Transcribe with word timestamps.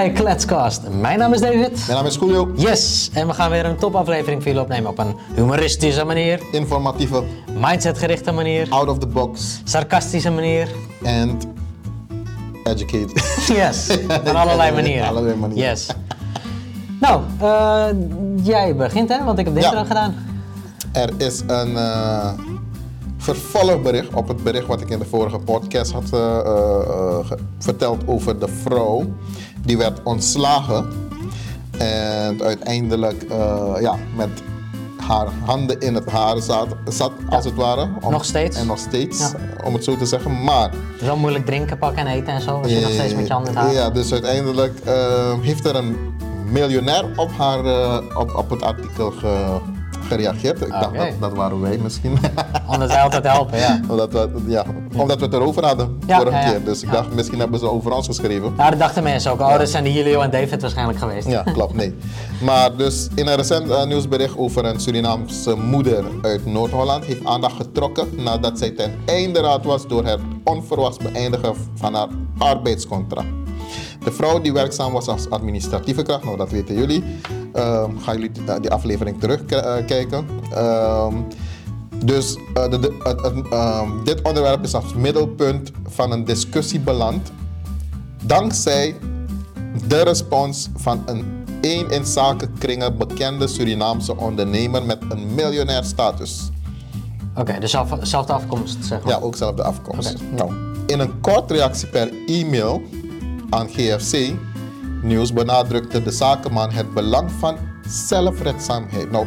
Bij 0.00 0.10
Kletscast. 0.12 0.80
Mijn 1.00 1.18
naam 1.18 1.32
is 1.32 1.40
David. 1.40 1.70
Mijn 1.86 1.98
naam 1.98 2.06
is 2.06 2.14
Julio. 2.14 2.50
Yes, 2.56 3.10
en 3.12 3.26
we 3.26 3.32
gaan 3.32 3.50
weer 3.50 3.64
een 3.64 3.76
topaflevering 3.76 4.42
voor 4.42 4.50
jullie 4.52 4.66
opnemen 4.66 4.90
op 4.90 4.98
een 4.98 5.14
humoristische 5.34 6.04
manier, 6.04 6.40
Informatieve, 6.52 7.22
mindsetgerichte 7.58 8.32
manier, 8.32 8.66
out 8.70 8.88
of 8.88 8.98
the 8.98 9.06
box 9.06 9.60
sarcastische 9.64 10.30
manier. 10.30 10.68
en 11.02 11.38
educated. 12.64 13.44
Yes, 13.56 13.98
op 14.08 14.26
allerlei 14.34 14.72
manieren. 14.72 15.08
Allerlei 15.08 15.36
manieren. 15.36 15.68
Yes. 15.70 15.86
Nou, 17.00 17.22
eh, 17.40 17.86
jij 18.42 18.76
begint 18.76 19.08
hè, 19.08 19.24
want 19.24 19.38
ik 19.38 19.44
heb 19.44 19.54
de 19.54 19.60
Ja. 19.60 19.84
gedaan. 19.84 20.14
Er 20.92 21.10
is 21.16 21.42
een 21.46 21.76
eh, 21.76 22.32
vervolgbericht 23.16 24.14
op 24.14 24.28
het 24.28 24.42
bericht 24.42 24.66
wat 24.66 24.80
ik 24.80 24.90
in 24.90 24.98
de 24.98 25.04
vorige 25.04 25.38
podcast 25.38 25.92
had 25.92 26.10
eh, 26.12 27.18
verteld 27.58 28.02
over 28.06 28.38
de 28.38 28.48
vrouw. 28.48 29.04
Die 29.62 29.78
werd 29.78 30.02
ontslagen 30.02 30.88
en 31.78 32.42
uiteindelijk 32.42 33.22
eh, 33.22 33.72
ja, 33.80 33.96
met 34.16 34.28
haar 35.06 35.26
handen 35.44 35.80
in 35.80 35.94
het 35.94 36.10
haar 36.10 36.38
zat, 36.40 36.66
zat 36.88 37.12
als 37.28 37.44
het 37.44 37.54
ware. 37.54 37.88
Om- 38.00 38.12
Nog 38.12 38.24
steeds. 38.24 38.56
En 38.56 38.66
nog 38.66 38.78
steeds, 38.78 39.18
Ja. 39.18 39.30
om 39.64 39.74
het 39.74 39.84
zo 39.84 39.96
te 39.96 40.06
zeggen. 40.06 40.44
Maar 40.44 40.70
Zo 41.02 41.16
moeilijk 41.16 41.46
drinken, 41.46 41.78
pakken 41.78 42.06
en 42.06 42.12
eten 42.12 42.32
en 42.32 42.40
zo, 42.40 42.50
als 42.58 42.72
je 42.72 42.80
nog 42.80 42.90
steeds 42.90 43.14
met 43.14 43.26
je 43.26 43.32
handen 43.32 43.52
in 43.52 43.58
het 43.58 43.66
haar. 43.66 43.74
Ja, 43.74 43.90
dus 43.90 44.12
uiteindelijk 44.12 44.78
eh, 44.84 45.32
heeft 45.40 45.66
er 45.66 45.76
een 45.76 45.96
miljonair 46.50 47.04
op, 47.16 47.30
haar, 47.38 47.64
eh, 47.64 47.98
op, 48.18 48.34
op 48.36 48.50
het 48.50 48.62
artikel 48.62 49.10
ge- 49.10 49.58
gereageerd. 50.10 50.60
Ik 50.60 50.70
dacht 50.70 50.94
dat, 50.96 51.08
dat 51.20 51.32
waren 51.32 51.60
wij 51.60 51.78
misschien. 51.82 52.18
Omdat 52.66 52.88
wij 52.88 53.00
altijd 53.00 53.24
helpen, 53.26 53.58
ja. 53.58 53.80
omdat, 53.88 54.12
we, 54.12 54.28
ja, 54.46 54.64
omdat 54.96 55.18
we 55.18 55.24
het 55.24 55.34
erover 55.34 55.64
hadden 55.64 55.98
Ja, 56.06 56.16
vorige 56.16 56.36
ja, 56.36 56.42
ja. 56.44 56.50
keer. 56.50 56.64
Dus 56.64 56.82
ik 56.82 56.88
Ja. 56.88 56.94
dacht, 56.94 57.14
misschien 57.14 57.38
hebben 57.38 57.58
ze 57.58 57.70
over 57.70 57.92
ons 57.92 58.06
geschreven. 58.06 58.52
Nou, 58.56 58.70
dat 58.70 58.78
dachten 58.78 59.02
mensen 59.02 59.32
ook. 59.32 59.40
Oh, 59.40 59.58
dat 59.58 59.68
zijn 59.68 59.84
de 59.84 59.92
Julio 59.92 60.20
en 60.20 60.30
David 60.30 60.60
waarschijnlijk 60.60 60.98
geweest. 60.98 61.28
Ja, 61.28 61.42
klopt, 61.42 61.74
nee. 61.74 61.94
Maar 62.42 62.76
dus 62.76 63.08
in 63.14 63.26
een 63.26 63.36
recent 63.36 63.70
eh, 63.70 63.84
nieuwsbericht 63.84 64.36
over 64.38 64.64
een 64.64 64.80
Surinaamse 64.80 65.54
moeder 65.56 66.04
uit 66.22 66.46
Noord-Holland 66.46 67.04
heeft 67.04 67.24
aandacht 67.24 67.56
getrokken 67.56 68.08
nadat 68.16 68.58
zij 68.58 68.70
ten 68.70 68.92
einde 69.06 69.40
raad 69.40 69.64
was 69.64 69.86
door 69.86 70.04
het 70.04 70.20
onverwachts 70.44 70.96
beëindigen 70.98 71.54
van 71.74 71.94
haar 71.94 72.08
arbeidscontract. 72.38 73.28
De 74.04 74.12
vrouw 74.12 74.40
die 74.40 74.52
werkzaam 74.52 74.92
was 74.92 75.06
als 75.06 75.30
administratieve 75.30 76.02
kracht, 76.02 76.24
nou 76.24 76.36
dat 76.36 76.50
weten 76.50 76.74
jullie. 76.74 77.04
Ehm 77.52 77.98
gaan 77.98 78.14
jullie 78.14 78.30
die, 78.60 78.70
aflevering 78.70 79.20
terugkijken. 79.20 80.26
dus 82.04 82.36
eh, 82.54 82.70
de, 82.70 82.96
ehm, 83.50 84.04
dit 84.04 84.22
onderwerp 84.22 84.64
is 84.64 84.74
als 84.74 84.94
middelpunt 84.94 85.70
van 85.88 86.12
een 86.12 86.24
discussie 86.24 86.80
beland. 86.80 87.32
Dankzij 88.24 88.96
de 89.88 90.02
respons 90.02 90.68
van 90.76 91.02
een 91.06 91.24
één 91.60 91.90
in 91.90 92.04
zakenkringen 92.04 92.98
bekende 92.98 93.46
Surinaamse 93.46 94.16
ondernemer 94.16 94.84
met 94.84 94.98
een 95.08 95.34
miljonair 95.34 95.84
status. 95.84 96.50
Oké, 97.36 97.58
dus 97.58 97.70
zelf, 97.70 97.96
zelfde 98.00 98.32
afkomst, 98.32 98.84
zeg 98.84 99.02
maar. 99.02 99.12
Ja, 99.12 99.20
ook 99.20 99.36
zelfde 99.36 99.62
afkomst. 99.62 100.14
Oké. 100.14 100.34
Nou, 100.34 100.52
in 100.86 101.00
een 101.00 101.20
kort 101.20 101.50
reactie 101.50 101.88
per 101.88 102.12
e-mail 102.26 102.82
aan 103.50 103.68
GFC 103.68 104.32
Nieuws 105.02 105.32
benadrukte 105.32 106.02
de 106.02 106.10
zakenman 106.10 106.70
het 106.72 106.94
belang 106.94 107.30
van 107.38 107.56
zelfredzaamheid. 107.88 109.10
Nou, 109.10 109.26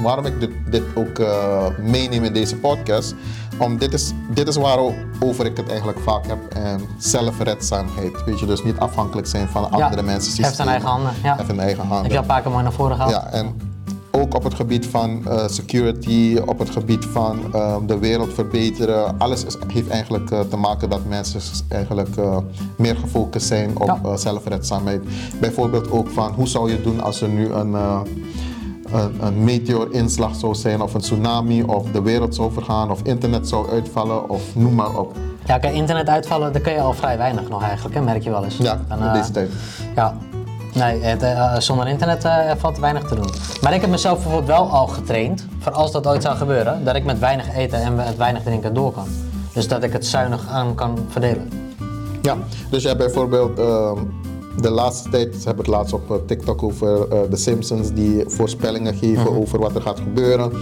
waarom 0.00 0.24
ik 0.26 0.40
dit, 0.40 0.50
dit 0.70 0.82
ook 0.94 1.18
eh, 1.18 1.66
meeneem 1.78 2.24
in 2.24 2.32
deze 2.32 2.56
podcast, 2.56 3.14
om 3.58 3.78
dit 3.78 3.92
is, 3.92 4.12
dit 4.34 4.48
is 4.48 4.56
waarover 4.56 5.46
ik 5.46 5.56
het 5.56 5.68
eigenlijk 5.68 5.98
vaak 5.98 6.26
heb, 6.26 6.38
en 6.54 6.80
zelfredzaamheid. 6.98 8.24
Weet 8.24 8.40
je, 8.40 8.46
dus 8.46 8.62
niet 8.64 8.78
afhankelijk 8.78 9.26
zijn 9.26 9.48
van 9.48 9.62
Ja, 9.62 9.84
andere 9.84 10.02
mensen. 10.02 10.42
heft 10.44 10.60
aan 10.60 10.68
eigen 10.68 10.88
handen, 10.88 11.12
ja. 11.22 11.36
Heft 11.36 11.48
in 11.48 11.60
eigen 11.60 11.86
handen. 11.86 12.02
Heb 12.02 12.10
je 12.10 12.16
al 12.16 12.22
een 12.22 12.28
paar 12.28 12.42
keer 12.42 12.50
mooi 12.50 12.62
naar 12.62 12.72
voren 12.72 12.96
gehaald? 12.96 13.12
Ja, 13.12 13.26
en 13.30 13.71
ook 14.12 14.34
op 14.34 14.44
het 14.44 14.54
gebied 14.54 14.86
van 14.86 15.22
eh, 15.28 15.46
security, 15.48 16.38
op 16.46 16.58
het 16.58 16.70
gebied 16.70 17.04
van 17.04 17.38
eh, 17.54 17.76
de 17.86 17.98
wereld 17.98 18.34
verbeteren. 18.34 19.18
Alles 19.18 19.44
is, 19.44 19.56
heeft 19.72 19.88
eigenlijk 19.88 20.30
eh, 20.30 20.40
te 20.40 20.56
maken 20.56 20.90
dat 20.90 21.04
mensen 21.08 21.40
eigenlijk 21.68 22.08
meer 22.76 22.96
gefocust 22.96 23.46
zijn 23.46 23.78
op 23.78 23.98
Ja. 24.02 24.16
zelfredzaamheid. 24.16 25.00
Bijvoorbeeld 25.40 25.90
ook 25.90 26.08
van 26.08 26.32
hoe 26.32 26.48
zou 26.48 26.70
je 26.70 26.82
doen 26.82 27.00
als 27.02 27.20
er 27.20 27.28
nu 27.28 27.48
een, 27.52 27.72
een, 27.74 28.06
een 29.20 29.44
meteorinslag 29.44 30.34
zou 30.34 30.54
zijn 30.54 30.80
of 30.80 30.94
een 30.94 31.00
tsunami 31.00 31.62
of 31.62 31.90
de 31.90 32.02
wereld 32.02 32.34
zou 32.34 32.52
vergaan 32.52 32.90
of 32.90 33.00
internet 33.02 33.48
zou 33.48 33.70
uitvallen 33.70 34.28
of 34.30 34.42
noem 34.54 34.74
maar 34.74 34.98
op. 34.98 35.16
Ja, 35.46 35.58
kijk, 35.58 35.74
internet 35.74 36.08
uitvallen, 36.08 36.52
daar 36.52 36.62
kun 36.62 36.72
je 36.72 36.80
al 36.80 36.92
vrij 36.92 37.18
weinig 37.18 37.48
nog 37.48 37.62
eigenlijk, 37.62 37.94
hè, 37.94 38.00
merk 38.02 38.22
je 38.22 38.30
wel 38.30 38.44
eens. 38.44 38.56
Ja, 38.56 38.80
Dan, 38.88 39.02
in 39.02 39.12
deze 39.12 39.30
tijd. 39.30 39.50
Ja, 39.96 40.16
nee, 40.72 41.00
het, 41.02 41.22
eh, 41.22 41.58
zonder 41.58 41.88
internet 41.88 42.24
eh, 42.24 42.50
valt 42.56 42.78
weinig 42.78 43.02
te 43.04 43.14
doen. 43.14 43.30
Maar 43.62 43.74
ik 43.74 43.80
heb 43.80 43.90
mezelf 43.90 44.14
bijvoorbeeld 44.14 44.46
wel 44.46 44.70
al 44.70 44.86
getraind, 44.86 45.46
voor 45.58 45.72
als 45.72 45.92
dat 45.92 46.06
ooit 46.06 46.22
zou 46.22 46.36
gebeuren, 46.36 46.84
dat 46.84 46.94
ik 46.96 47.04
met 47.04 47.18
weinig 47.18 47.54
eten 47.56 47.80
en 47.82 47.94
met 47.94 48.16
weinig 48.16 48.42
drinken 48.42 48.74
door 48.74 48.92
kan. 48.92 49.06
Dus 49.52 49.68
dat 49.68 49.82
ik 49.82 49.92
het 49.92 50.06
zuinig 50.06 50.48
aan 50.48 50.74
kan 50.74 50.98
verdelen. 51.08 51.50
Ja, 52.22 52.36
dus 52.70 52.82
je 52.82 52.88
hebt 52.88 53.00
bijvoorbeeld 53.00 53.58
ehm, 53.58 53.98
de 54.60 54.70
laatste 54.70 55.08
tijd, 55.08 55.44
hebben 55.44 55.64
het 55.64 55.74
laatst 55.74 55.92
op 55.92 56.10
eh, 56.10 56.16
TikTok 56.26 56.62
over 56.62 57.08
eh, 57.08 57.18
de 57.30 57.36
Simpsons 57.36 57.92
die 57.92 58.24
voorspellingen 58.26 58.94
geven 58.94 59.22
Mhm. 59.32 59.40
over 59.40 59.58
wat 59.58 59.74
er 59.74 59.82
gaat 59.82 59.98
gebeuren. 59.98 60.52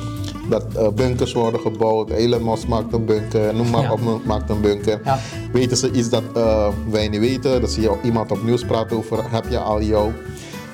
Dat 0.49 0.65
eh, 0.77 0.89
bunkers 0.89 1.33
worden 1.33 1.61
gebouwd, 1.61 2.11
Elon 2.11 2.45
Musk 2.45 2.67
maakt 2.69 2.93
een 2.93 3.05
bunker, 3.05 3.55
noem 3.55 3.71
maar 3.71 3.83
Ja. 3.83 3.93
op, 3.93 4.01
maakt 4.25 4.51
een 4.51 4.61
bunker. 4.61 5.01
Ja. 5.05 5.19
Weten 5.53 5.77
ze 5.77 5.91
iets 5.91 6.09
dat 6.09 6.23
eh, 6.35 6.69
wij 6.91 7.09
niet 7.09 7.21
weten, 7.21 7.61
dan 7.61 7.71
zie 7.71 7.83
je 7.83 7.97
iemand 8.03 8.31
op 8.31 8.43
nieuws 8.43 8.65
praten 8.65 8.97
over, 8.97 9.31
heb 9.31 9.45
je 9.49 9.59
al 9.59 9.83
jouw 9.83 10.13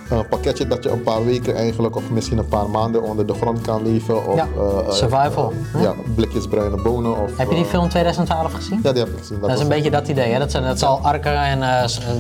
eh, 0.09 0.19
pakketje 0.31 0.67
dat 0.67 0.83
je 0.83 0.91
een 0.91 1.03
paar 1.03 1.25
weken 1.25 1.55
eigenlijk, 1.55 1.97
of 1.97 2.11
misschien 2.11 2.39
een 2.39 2.49
paar 2.49 2.71
maanden 2.71 3.03
onder 3.03 3.27
de 3.27 3.35
grond 3.35 3.61
kan 3.61 3.83
leven. 3.83 4.27
Of, 4.27 4.35
Ja, 4.35 4.47
eh, 4.57 4.91
survival, 4.91 5.53
eh, 5.75 5.83
ja, 5.83 5.95
blikjes 6.15 6.47
bruine 6.47 6.83
bonen. 6.83 7.23
Of, 7.23 7.37
Heb 7.37 7.49
je 7.49 7.55
die 7.55 7.65
film 7.65 7.89
2012 7.89 8.53
gezien? 8.53 8.81
Ja, 8.83 8.93
die 8.93 9.03
heb 9.03 9.13
ik 9.13 9.19
gezien. 9.19 9.41
Dat 9.41 9.51
is 9.51 9.61
een 9.61 9.69
beetje 9.69 9.91
dat 9.91 10.09
idee. 10.09 10.33
Hè? 10.33 10.39
Dat, 10.39 10.51
zijn, 10.51 10.63
dat 10.63 10.79
zal 10.79 10.99
arken 10.99 11.43
en 11.43 11.59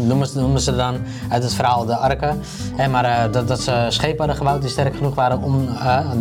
noemen, 0.06 0.26
ze, 0.26 0.40
noemen 0.40 0.60
ze 0.60 0.76
dan 0.76 0.96
uit 1.28 1.42
het 1.42 1.54
verhaal 1.54 1.84
de 1.84 1.96
arken. 1.96 2.40
Hè, 2.76 2.88
maar 2.88 3.30
dat, 3.30 3.48
dat 3.48 3.60
ze 3.60 3.86
schepen 3.88 4.18
hadden 4.18 4.36
gebouwd 4.36 4.60
die 4.60 4.70
sterk 4.70 4.96
genoeg 4.96 5.14
waren 5.14 5.42
om 5.42 5.66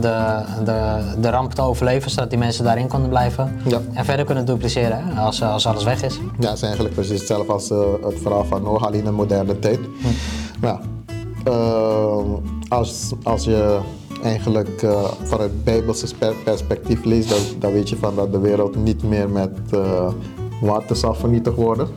de, 0.01 0.41
de, 0.63 0.99
de 1.17 1.29
ramp 1.29 1.53
te 1.53 1.61
overleven, 1.61 2.11
zodat 2.11 2.29
die 2.29 2.39
mensen 2.39 2.63
daarin 2.63 2.87
konden 2.87 3.09
blijven. 3.09 3.61
Ja. 3.65 3.79
En 3.93 4.05
verder 4.05 4.25
kunnen 4.25 4.45
dupliceren 4.45 5.03
hè, 5.03 5.21
als, 5.21 5.41
als 5.41 5.67
alles 5.67 5.83
weg 5.83 6.03
is. 6.03 6.19
Ja, 6.39 6.47
het 6.47 6.55
is 6.55 6.61
eigenlijk 6.61 6.93
precies 6.93 7.19
hetzelfde 7.19 7.53
als 7.53 7.69
het 8.01 8.19
verhaal 8.21 8.45
van 8.45 8.63
Noah, 8.63 8.93
in 8.93 9.13
moderne 9.13 9.59
tijd. 9.59 9.79
Ja, 10.61 10.79
ehm, 11.45 12.25
als, 12.67 13.13
als 13.23 13.43
je 13.43 13.79
eigenlijk 14.23 14.81
eh, 14.83 15.03
vanuit 15.23 15.63
bijbelse 15.63 16.07
spe- 16.07 16.33
perspectief 16.43 17.03
leest, 17.03 17.29
dan, 17.29 17.39
dan 17.59 17.71
weet 17.71 17.89
je 17.89 17.95
van 17.95 18.15
dat 18.15 18.31
de 18.31 18.39
wereld 18.39 18.75
niet 18.75 19.03
meer 19.03 19.29
met 19.29 19.59
eh, 19.71 20.11
water 20.61 20.95
zal 20.95 21.13
vernietigd 21.13 21.55
worden. 21.55 21.87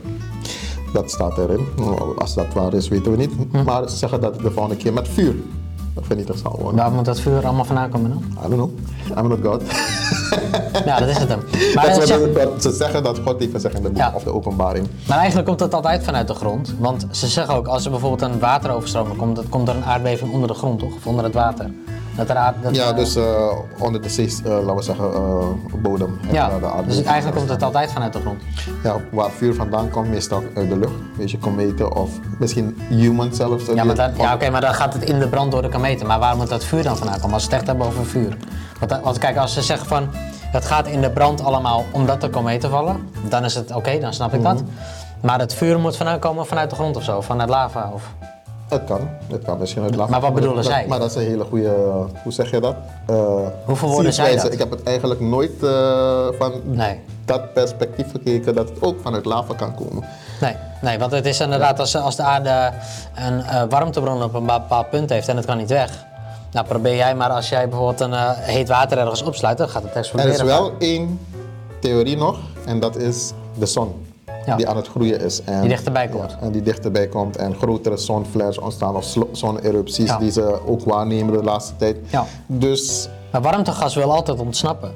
Dat 0.93 1.11
staat 1.11 1.37
erin. 1.37 1.65
Als 2.17 2.33
dat 2.33 2.53
waar 2.53 2.73
is, 2.73 2.87
weten 2.87 3.11
we 3.11 3.17
niet. 3.17 3.63
Maar 3.65 3.89
ze 3.89 3.97
zeggen 3.97 4.21
dat 4.21 4.33
het 4.33 4.43
de 4.43 4.51
volgende 4.51 4.77
keer 4.77 4.93
met 4.93 5.07
vuur 5.07 5.35
vernietigd 6.05 6.39
zal 6.39 6.55
worden. 6.59 6.75
Waar 6.75 6.91
moet 6.91 7.05
dat 7.05 7.19
vuur 7.19 7.45
allemaal 7.45 7.65
vandaan 7.65 7.89
komen 7.89 8.09
dan? 8.09 8.23
I 8.45 8.49
don't 8.49 8.53
know. 8.53 8.69
I'm 9.17 9.27
not 9.27 9.39
God. 9.43 9.61
Ja, 10.85 10.99
dat 10.99 11.07
is 11.07 11.17
het 11.17 11.29
hem. 11.29 11.39
Maar, 11.75 11.85
Dat 11.85 11.95
eh, 11.97 12.01
is 12.01 12.07
zeg- 12.07 12.19
wat- 12.19 12.43
wat 12.43 12.61
ze 12.61 12.71
zeggen 12.71 13.03
dat 13.03 13.19
God 13.25 13.39
heeft 13.39 13.51
gezegd 13.51 13.75
in 13.75 13.81
de 13.81 13.87
boek 13.89 13.97
Ja. 13.97 14.11
of 14.15 14.23
de 14.23 14.33
openbaring. 14.33 14.87
maar 15.07 15.17
eigenlijk 15.17 15.47
komt 15.47 15.59
het 15.59 15.73
altijd 15.73 16.03
vanuit 16.03 16.27
de 16.27 16.33
grond. 16.33 16.73
Want 16.79 17.07
ze 17.11 17.27
zeggen 17.27 17.55
ook, 17.55 17.67
als 17.67 17.85
er 17.85 17.91
bijvoorbeeld 17.91 18.31
een 18.31 18.39
wateroverstroming 18.39 19.17
komt, 19.17 19.35
dat 19.35 19.49
komt 19.49 19.67
er 19.67 19.75
een 19.75 19.85
aardbeving 19.85 20.31
onder 20.33 20.47
de 20.47 20.53
grond, 20.53 20.79
toch? 20.79 20.95
Of 20.95 21.05
onder 21.07 21.23
het 21.23 21.33
water. 21.33 21.71
Dat 22.27 22.75
Ja, 22.75 22.89
eh, 22.89 22.95
dus 22.95 23.15
eh, 23.15 23.51
onder 23.77 24.01
de 24.01 24.09
zee, 24.09 24.33
eh, 24.43 24.51
laten 24.51 24.75
we 24.75 24.81
zeggen, 24.81 25.11
bodem. 25.81 26.19
Ja, 26.31 26.49
de 26.49 26.83
dus 26.85 27.03
eigenlijk 27.03 27.37
komt 27.37 27.49
het 27.49 27.63
altijd 27.63 27.91
vanuit 27.91 28.13
de 28.13 28.19
grond. 28.19 28.41
Ja, 28.83 28.95
waar 29.11 29.31
vuur 29.31 29.53
vandaan 29.55 29.89
komt, 29.89 30.09
meestal 30.09 30.43
uit 30.55 30.69
de 30.69 30.77
lucht. 30.77 30.93
Weet 31.17 31.31
je, 31.31 31.37
kometen 31.37 31.95
of 31.95 32.09
misschien 32.39 32.77
human 32.89 33.33
zelfs. 33.33 33.65
Ja, 33.65 33.83
maar, 33.83 33.95
dan, 33.95 34.11
ja, 34.17 34.33
oké, 34.33 34.49
maar 34.49 34.61
dan 34.61 34.73
gaat 34.73 34.93
het 34.93 35.03
in 35.03 35.19
de 35.19 35.27
brand 35.27 35.51
door 35.51 35.61
de 35.61 35.69
kometen. 35.69 36.07
Maar 36.07 36.19
waar 36.19 36.35
moet 36.35 36.49
dat 36.49 36.63
vuur 36.63 36.83
dan 36.83 36.97
vandaan 36.97 37.19
komen 37.19 37.33
als 37.33 37.43
we 37.43 37.49
het 37.49 37.59
echt 37.59 37.67
hebben 37.67 37.87
over 37.87 38.05
vuur? 38.05 38.37
Want, 38.79 39.03
want 39.03 39.17
kijk, 39.17 39.37
als 39.37 39.53
ze 39.53 39.61
zeggen 39.61 39.87
van 39.87 40.07
het 40.51 40.65
gaat 40.65 40.87
in 40.87 41.01
de 41.01 41.09
brand 41.09 41.43
allemaal 41.43 41.85
omdat 41.91 42.23
er 42.23 42.29
kometen 42.29 42.69
vallen, 42.69 43.09
dan 43.29 43.45
is 43.45 43.55
het 43.55 43.75
oké, 43.75 43.99
dan 43.99 44.13
snap 44.13 44.33
ik 44.33 44.43
dat. 44.43 44.55
Mhm. 44.55 44.63
Maar 45.21 45.39
het 45.39 45.53
vuur 45.53 45.79
moet 45.79 45.97
vandaan 45.97 46.19
komen 46.19 46.45
vanuit 46.45 46.69
de 46.69 46.75
grond 46.75 46.95
of 46.95 47.03
zo, 47.03 47.21
vanuit 47.21 47.49
lava. 47.49 47.91
Of... 47.93 48.13
Het 48.69 48.83
kan, 48.83 49.09
het 49.31 49.43
kan 49.43 49.57
misschien 49.57 49.83
uit 49.83 49.95
lava. 49.95 50.11
Maar 50.11 50.21
wat 50.21 50.33
bedoelen 50.33 50.63
dat- 50.63 50.71
zij? 50.71 50.85
Maar 50.87 50.99
dat 50.99 51.09
is 51.09 51.15
een 51.15 51.21
hele 51.21 51.43
goede, 51.43 51.75
hoe 52.23 52.31
zeg 52.31 52.51
je 52.51 52.59
dat? 52.59 52.75
Eh, 53.07 53.15
Hoeveel 53.65 53.89
woorden 53.89 54.13
zij 54.13 54.35
dat? 54.35 54.53
Ik 54.53 54.59
heb 54.59 54.71
het 54.71 54.83
eigenlijk 54.83 55.19
nooit 55.19 55.63
eh, 55.63 56.27
van 56.37 56.51
Nee. 56.63 56.99
dat 57.25 57.53
perspectief 57.53 58.11
gekeken 58.11 58.55
dat 58.55 58.69
het 58.69 58.81
ook 58.81 58.95
vanuit 59.01 59.25
lava 59.25 59.53
kan 59.53 59.75
komen. 59.75 60.03
Nee, 60.41 60.55
nee, 60.81 60.99
want 60.99 61.11
het 61.11 61.25
is 61.25 61.39
inderdaad 61.39 61.79
als, 61.79 61.95
als 61.95 62.15
de 62.15 62.23
aarde 62.23 62.71
een 63.15 63.41
eh, 63.41 63.63
warmtebron 63.69 64.23
op 64.23 64.33
een 64.33 64.45
bepaald 64.45 64.89
punt 64.89 65.09
heeft 65.09 65.27
en 65.27 65.35
het 65.37 65.45
kan 65.45 65.57
niet 65.57 65.69
weg. 65.69 66.05
Nou, 66.51 66.65
probeer 66.67 66.95
jij 66.95 67.15
maar 67.15 67.29
als 67.29 67.49
jij 67.49 67.69
bijvoorbeeld 67.69 67.99
een 67.99 68.13
eh, 68.13 68.29
heet 68.37 68.67
water 68.67 68.97
ergens 68.97 69.21
opsluit, 69.23 69.57
dan 69.57 69.69
gaat 69.69 69.81
het 69.83 69.91
Er 69.91 69.97
exploderen. 69.97 70.33
is 70.35 70.41
wel 70.41 70.71
één 70.79 71.19
theorie 71.81 72.17
nog 72.17 72.37
en 72.65 72.79
dat 72.79 72.95
is 72.95 73.31
de 73.57 73.65
zon. 73.65 74.07
Ja. 74.49 74.55
die 74.55 74.67
aan 74.69 74.75
het 74.75 74.87
groeien 74.87 75.21
is. 75.21 75.43
En, 75.43 75.59
Die 75.61 75.69
dichterbij 75.69 76.07
komt. 76.07 76.31
Ja, 76.31 76.37
en 76.45 76.51
die 76.51 76.61
dichterbij 76.61 77.07
komt 77.07 77.35
en 77.37 77.55
grotere 77.55 77.97
zonflares 77.97 78.57
ontstaan 78.57 78.95
of 78.95 79.15
zonerupties 79.31 80.07
Ja. 80.09 80.17
die 80.17 80.31
ze 80.31 80.59
ook 80.67 80.83
waarnemen 80.83 81.33
de 81.33 81.43
laatste 81.43 81.75
tijd. 81.75 81.97
Ja. 82.09 82.25
Dus 82.47 83.09
Maar 83.31 83.41
warmtegas 83.41 83.95
wil 83.95 84.13
altijd 84.13 84.39
ontsnappen. 84.39 84.91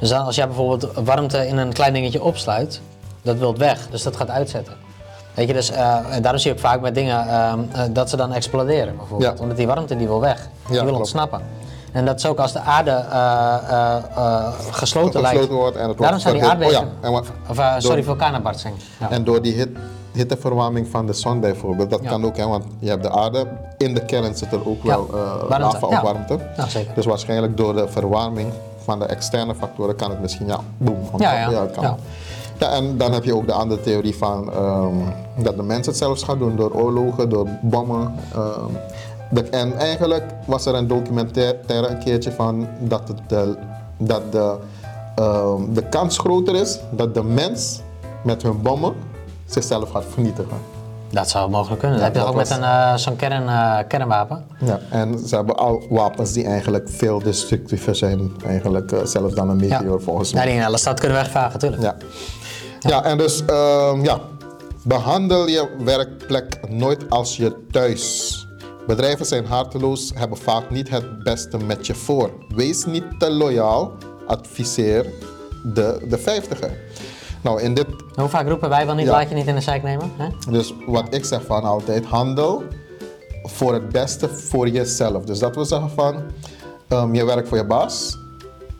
Dus 0.00 0.08
dan 0.08 0.24
als 0.24 0.36
jij 0.36 0.46
bijvoorbeeld 0.46 0.92
warmte 1.04 1.46
in 1.46 1.56
een 1.56 1.72
klein 1.72 1.92
dingetje 1.92 2.22
opsluit, 2.22 2.80
dat 3.22 3.36
wil 3.38 3.56
weg, 3.56 3.88
dus 3.90 4.02
dat 4.02 4.16
gaat 4.16 4.30
uitzetten. 4.30 4.74
Weet 5.34 5.46
je, 5.48 5.52
dus 5.54 5.70
eh, 5.70 5.76
daarom 6.22 6.40
zie 6.40 6.50
je 6.50 6.56
ook 6.56 6.62
vaak 6.62 6.80
met 6.80 6.94
dingen 6.94 7.28
ehm, 7.28 7.58
eh, 7.72 7.82
dat 7.90 8.10
ze 8.10 8.16
dan 8.16 8.32
exploderen, 8.32 8.96
bijvoorbeeld. 8.96 9.40
Omdat 9.40 9.56
die 9.56 9.66
warmte 9.66 9.96
die 9.96 10.06
wil 10.06 10.20
weg, 10.20 10.48
die 10.66 10.74
wil 10.74 10.82
klopt. 10.82 10.98
ontsnappen. 10.98 11.40
En 11.92 12.04
dat 12.04 12.18
is 12.18 12.26
ook 12.26 12.38
als 12.38 12.52
de 12.52 12.60
aarde 12.60 12.90
eh, 12.90 13.54
eh, 13.68 13.96
eh, 14.16 14.46
gesloten 14.70 15.20
lijkt. 15.20 15.38
gesloten 15.38 15.56
wordt 15.62 15.76
en 15.76 15.88
het 15.88 15.98
Daarom 15.98 16.20
zijn 16.20 16.34
die 16.34 16.44
aardbevingen, 16.44 16.88
Oh 17.04 17.22
ja, 17.54 17.74
of 17.76 17.82
sorry, 17.82 18.02
vulkanaanbarsting. 18.02 18.74
Ja. 19.00 19.10
En 19.10 19.24
door 19.24 19.42
die 19.42 19.54
hit, 19.54 19.68
hitteverwarming 20.12 20.88
van 20.88 21.06
de 21.06 21.12
zon 21.12 21.40
bijvoorbeeld, 21.40 21.90
dat 21.90 22.02
Ja. 22.02 22.08
kan 22.08 22.24
ook, 22.24 22.36
hè, 22.36 22.46
want 22.46 22.64
je 22.78 22.88
hebt 22.88 23.02
de 23.02 23.10
aarde, 23.10 23.46
in 23.76 23.94
de 23.94 24.04
kern 24.04 24.34
zit 24.34 24.52
er 24.52 24.68
ook 24.68 24.82
wel 24.82 25.06
Warmte, 25.10 25.58
lava 25.58 25.86
of 25.86 25.92
ja. 25.92 26.02
warmte. 26.02 26.38
Dus 26.94 27.04
waarschijnlijk 27.06 27.56
door 27.56 27.74
de 27.74 27.88
verwarming 27.88 28.52
van 28.84 28.98
de 28.98 29.04
externe 29.04 29.54
factoren 29.54 29.96
kan 29.96 30.10
het 30.10 30.20
misschien, 30.20 30.46
ja, 30.46 30.60
boom. 30.76 30.98
Ja, 31.16 31.50
ja. 31.50 31.66
kan. 31.74 31.82
Ja. 31.82 31.96
Ja, 32.58 32.70
en 32.70 32.96
dan 32.96 33.12
heb 33.12 33.24
je 33.24 33.34
ook 33.36 33.46
de 33.46 33.52
andere 33.52 33.80
theorie 33.80 34.16
van 34.16 34.52
ehm, 34.52 34.94
dat 35.36 35.56
de 35.56 35.62
mens 35.62 35.86
het 35.86 35.96
zelfs 35.96 36.22
gaat 36.22 36.38
doen 36.38 36.56
door 36.56 36.70
oorlogen, 36.72 37.28
door 37.28 37.46
bommen. 37.62 38.14
ehm. 38.34 38.74
De- 39.30 39.42
en 39.42 39.76
eigenlijk 39.78 40.24
was 40.44 40.66
er 40.66 40.74
een 40.74 40.86
documentaire 40.86 41.88
een 41.88 41.98
keertje 41.98 42.32
van 42.32 42.68
dat, 42.80 43.08
het 43.08 43.18
de, 43.28 43.56
dat 43.98 44.32
de, 44.32 44.56
ehm, 45.14 45.72
de 45.72 45.82
kans 45.88 46.18
groter 46.18 46.54
is 46.54 46.78
dat 46.90 47.14
de 47.14 47.22
mens 47.22 47.80
met 48.24 48.42
hun 48.42 48.62
bommen 48.62 48.94
zichzelf 49.46 49.90
gaat 49.90 50.04
vernietigen. 50.12 50.56
Dat 51.10 51.28
zou 51.28 51.50
mogelijk 51.50 51.80
kunnen. 51.80 51.98
Dat 51.98 52.06
heb 52.06 52.16
je 52.16 52.28
ook 52.28 52.34
met 52.34 52.48
was- 52.48 52.58
eh, 52.58 52.94
zo'n 52.96 53.16
kern, 53.16 53.48
eh, 53.48 53.78
kernwapen. 53.88 54.44
Ja, 54.60 54.78
en 54.90 55.18
ze 55.18 55.34
hebben 55.36 55.56
al 55.56 55.82
wapens 55.90 56.32
die 56.32 56.44
eigenlijk 56.44 56.88
veel 56.90 57.18
destructiever 57.22 57.94
zijn, 57.94 58.32
eigenlijk 58.46 58.92
eh, 58.92 59.04
zelfs 59.04 59.34
dan 59.34 59.48
een 59.50 59.56
meteor 59.56 60.02
volgens 60.02 60.32
mij. 60.32 60.42
Ja, 60.42 60.48
die 60.50 60.58
in 60.60 60.66
alle 60.66 60.78
stad 60.78 61.00
kunnen 61.00 61.18
wegvagen, 61.18 61.52
natuurlijk. 61.52 61.82
Ja. 61.82 61.96
Ja, 62.80 63.04
en 63.04 63.18
dus 63.18 63.44
ehm, 63.44 64.04
ja, 64.04 64.18
behandel 64.84 65.46
je 65.48 65.68
werkplek 65.84 66.60
nooit 66.68 67.10
als 67.10 67.36
je 67.36 67.56
thuis. 67.70 68.42
Bedrijven 68.88 69.26
zijn 69.26 69.46
harteloos, 69.46 70.12
hebben 70.14 70.38
vaak 70.38 70.70
niet 70.70 70.88
het 70.88 71.22
beste 71.22 71.58
met 71.58 71.86
je 71.86 71.94
voor. 71.94 72.30
Wees 72.54 72.84
niet 72.84 73.04
te 73.18 73.30
loyaal, 73.30 73.92
adviseer 74.26 75.06
de, 75.64 76.04
de 76.08 76.18
vijftiger. 76.18 76.70
Nou, 77.42 77.60
in 77.62 77.74
dit, 77.74 77.86
Hoe 78.14 78.28
vaak 78.28 78.48
roepen 78.48 78.68
wij 78.68 78.86
wel 78.86 78.94
niet, 78.94 79.06
Ja. 79.06 79.12
laat 79.12 79.28
je 79.28 79.34
niet 79.34 79.46
in 79.46 79.54
de 79.54 79.60
zijk 79.60 79.82
nemen? 79.82 80.10
Hè? 80.16 80.28
dus 80.50 80.74
wat 80.86 81.14
ik 81.14 81.24
zeg 81.24 81.44
van 81.44 81.62
altijd, 81.62 82.04
handel 82.04 82.62
voor 83.44 83.72
het 83.72 83.88
beste 83.88 84.28
voor 84.28 84.68
jezelf. 84.68 85.24
Dus 85.24 85.38
dat 85.38 85.54
wil 85.54 85.64
zeggen 85.64 85.90
van, 85.90 86.22
ehm, 86.88 87.14
je 87.14 87.24
werkt 87.24 87.48
voor 87.48 87.56
je 87.56 87.66
baas. 87.66 88.18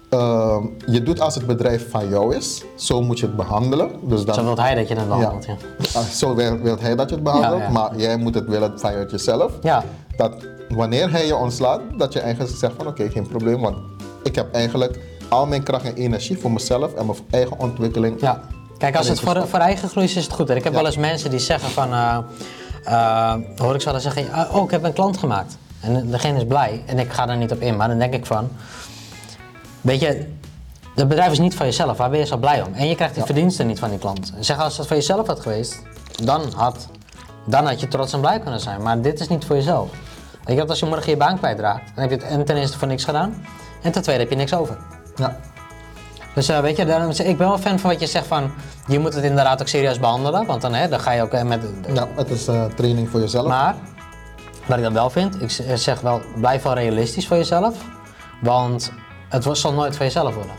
Ehm, 0.09 0.63
je 0.87 1.03
doet 1.03 1.21
als 1.21 1.35
het 1.35 1.47
bedrijf 1.47 1.91
van 1.91 2.09
jou 2.09 2.37
is, 2.37 2.65
zo 2.77 3.03
moet 3.03 3.19
je 3.19 3.27
het 3.27 3.37
behandelen. 3.37 3.91
Dus 4.03 4.25
dan, 4.25 4.35
Zo 4.35 4.45
wil 4.45 4.57
hij 4.57 4.75
dat 4.75 4.89
je 4.89 4.95
het 4.95 5.09
behandelt, 5.09 5.47
ja. 5.47 5.57
Ah, 5.95 6.03
Zo 6.03 6.35
wil, 6.35 6.59
wil 6.59 6.77
hij 6.81 6.97
dat 6.97 7.09
je 7.09 7.15
het 7.15 7.25
behandelt, 7.25 7.59
Ja, 7.59 7.67
ja. 7.67 7.71
maar 7.71 7.97
jij 7.97 8.17
moet 8.17 8.35
het 8.35 8.49
willen 8.49 8.79
vanuit 8.81 9.11
jezelf. 9.11 9.53
Ja. 9.63 9.85
Dat 10.17 10.33
wanneer 10.69 11.11
hij 11.11 11.27
je 11.27 11.37
ontslaat, 11.37 11.81
dat 11.97 12.13
je 12.13 12.21
eigenlijk 12.21 12.57
zegt 12.57 12.73
van 12.77 12.87
oké, 12.87 13.11
geen 13.11 13.29
probleem, 13.29 13.61
want 13.61 13.77
ik 14.23 14.35
heb 14.35 14.55
eigenlijk 14.55 14.99
al 15.29 15.47
mijn 15.47 15.63
kracht 15.63 15.85
en 15.85 15.95
energie 15.95 16.39
voor 16.39 16.53
mezelf 16.53 16.95
en 16.95 17.07
mijn 17.07 17.19
eigen 17.31 17.59
ontwikkeling. 17.59 18.21
Ja. 18.21 18.41
Kijk, 18.79 18.97
als 18.97 19.09
het 19.09 19.21
voor, 19.21 19.49
voor 19.49 19.59
eigen 19.59 19.89
groei 19.89 20.07
is, 20.07 20.17
is 20.17 20.25
het 20.25 20.33
goed. 20.33 20.51
En 20.51 20.57
ik 20.57 20.65
heb 20.65 20.73
wel 20.73 20.87
eens 20.87 20.97
mensen 20.97 21.31
die 21.31 21.39
zeggen 21.39 21.71
van, 21.71 21.93
eh, 21.93 22.19
eh, 22.85 23.35
hoor 23.57 23.75
ik 23.75 23.81
ze 23.81 23.87
wel 23.87 23.95
eens 23.95 24.03
zeggen, 24.03 24.33
ah, 24.33 24.57
oh, 24.57 24.65
ik 24.65 24.71
heb 24.71 24.85
een 24.85 24.93
klant 24.93 25.17
gemaakt. 25.19 25.57
En 25.81 26.11
degene 26.11 26.37
is 26.37 26.47
blij 26.47 26.83
en 26.87 26.99
ik 26.99 27.13
ga 27.13 27.27
daar 27.27 27.37
niet 27.37 27.53
op 27.53 27.61
in, 27.61 27.77
maar 27.77 27.89
dan 27.89 27.99
denk 27.99 28.15
ik 28.15 28.27
van, 28.27 28.49
weet 29.81 30.01
je, 30.01 30.27
het 30.95 31.09
bedrijf 31.09 31.33
is 31.33 31.39
niet 31.39 31.55
van 31.55 31.67
jezelf, 31.67 31.97
waar 31.97 32.11
ben 32.11 32.19
je 32.19 32.27
zo 32.27 32.37
blij 32.37 32.63
om? 32.63 32.73
En 32.75 32.89
je 32.89 32.95
krijgt 32.95 33.15
die 33.15 33.25
verdiensten 33.25 33.67
niet 33.67 33.79
van 33.79 33.91
die 33.91 33.99
klant. 33.99 34.33
Zeg, 34.41 34.59
als 34.59 34.79
het 34.79 34.87
van 34.87 34.97
jezelf 34.97 35.27
had 35.27 35.41
geweest, 35.41 35.83
dan 36.23 36.53
had, 36.57 36.89
dan 37.47 37.67
had 37.67 37.81
je 37.81 37.89
trots 37.89 38.13
en 38.13 38.21
blij 38.21 38.41
kunnen 38.41 38.61
zijn. 38.61 38.83
Maar 38.83 39.01
dit 39.01 39.21
is 39.21 39.29
niet 39.29 39.45
voor 39.45 39.57
jezelf. 39.57 39.91
Weet 39.91 40.57
je, 40.57 40.57
want 40.57 40.71
als 40.71 40.79
je 40.79 40.87
morgen 40.87 41.11
je 41.11 41.17
baan 41.17 41.39
kwijtraakt, 41.39 41.93
dan 41.95 42.09
heb 42.09 42.11
je 42.11 42.17
het 42.17 42.35
en 42.35 42.45
ten 42.45 42.57
eerste 42.57 42.79
voor 42.79 42.89
niks 42.89 43.05
gedaan. 43.05 43.45
En 43.83 43.93
ten 43.93 44.03
tweede 44.03 44.23
heb 44.23 44.31
je 44.31 44.37
niks 44.37 44.55
over. 44.55 44.79
Ja. 45.17 45.37
Dus 46.35 46.49
eh, 46.49 46.61
weet 46.61 46.77
je, 46.77 46.85
daarom, 46.85 47.11
ik 47.11 47.37
ben 47.37 47.49
wel 47.49 47.59
fan 47.59 47.79
van 47.79 47.91
wat 47.91 48.01
je 48.01 48.07
zegt 48.07 48.27
van, 48.27 48.51
je 48.87 48.99
moet 48.99 49.15
het 49.15 49.25
inderdaad 49.25 49.61
ook 49.61 49.69
serieus 49.69 49.99
behandelen, 49.99 50.47
want 50.47 50.61
dan, 50.63 50.75
hè, 50.75 50.89
dan 50.89 51.01
ga 51.01 51.13
je 51.13 51.23
ook 51.23 51.33
eh, 51.33 51.43
met... 51.43 51.63
ja, 51.95 52.09
het 52.17 52.31
is 52.31 52.47
eh, 52.47 52.65
training 52.65 53.09
voor 53.09 53.21
jezelf. 53.21 53.47
Maar, 53.47 53.75
wat 54.67 54.77
ik 54.77 54.83
dan 54.83 54.93
wel 54.93 55.11
vind, 55.11 55.43
ik 55.43 55.79
zeg 55.79 56.01
wel, 56.01 56.21
blijf 56.37 56.63
wel 56.63 56.75
realistisch 56.75 57.27
voor 57.27 57.37
jezelf, 57.37 57.77
want 58.41 58.93
het 59.29 59.49
zal 59.59 59.73
nooit 59.73 59.97
van 59.97 60.07
jezelf 60.07 60.35
worden. 60.35 60.53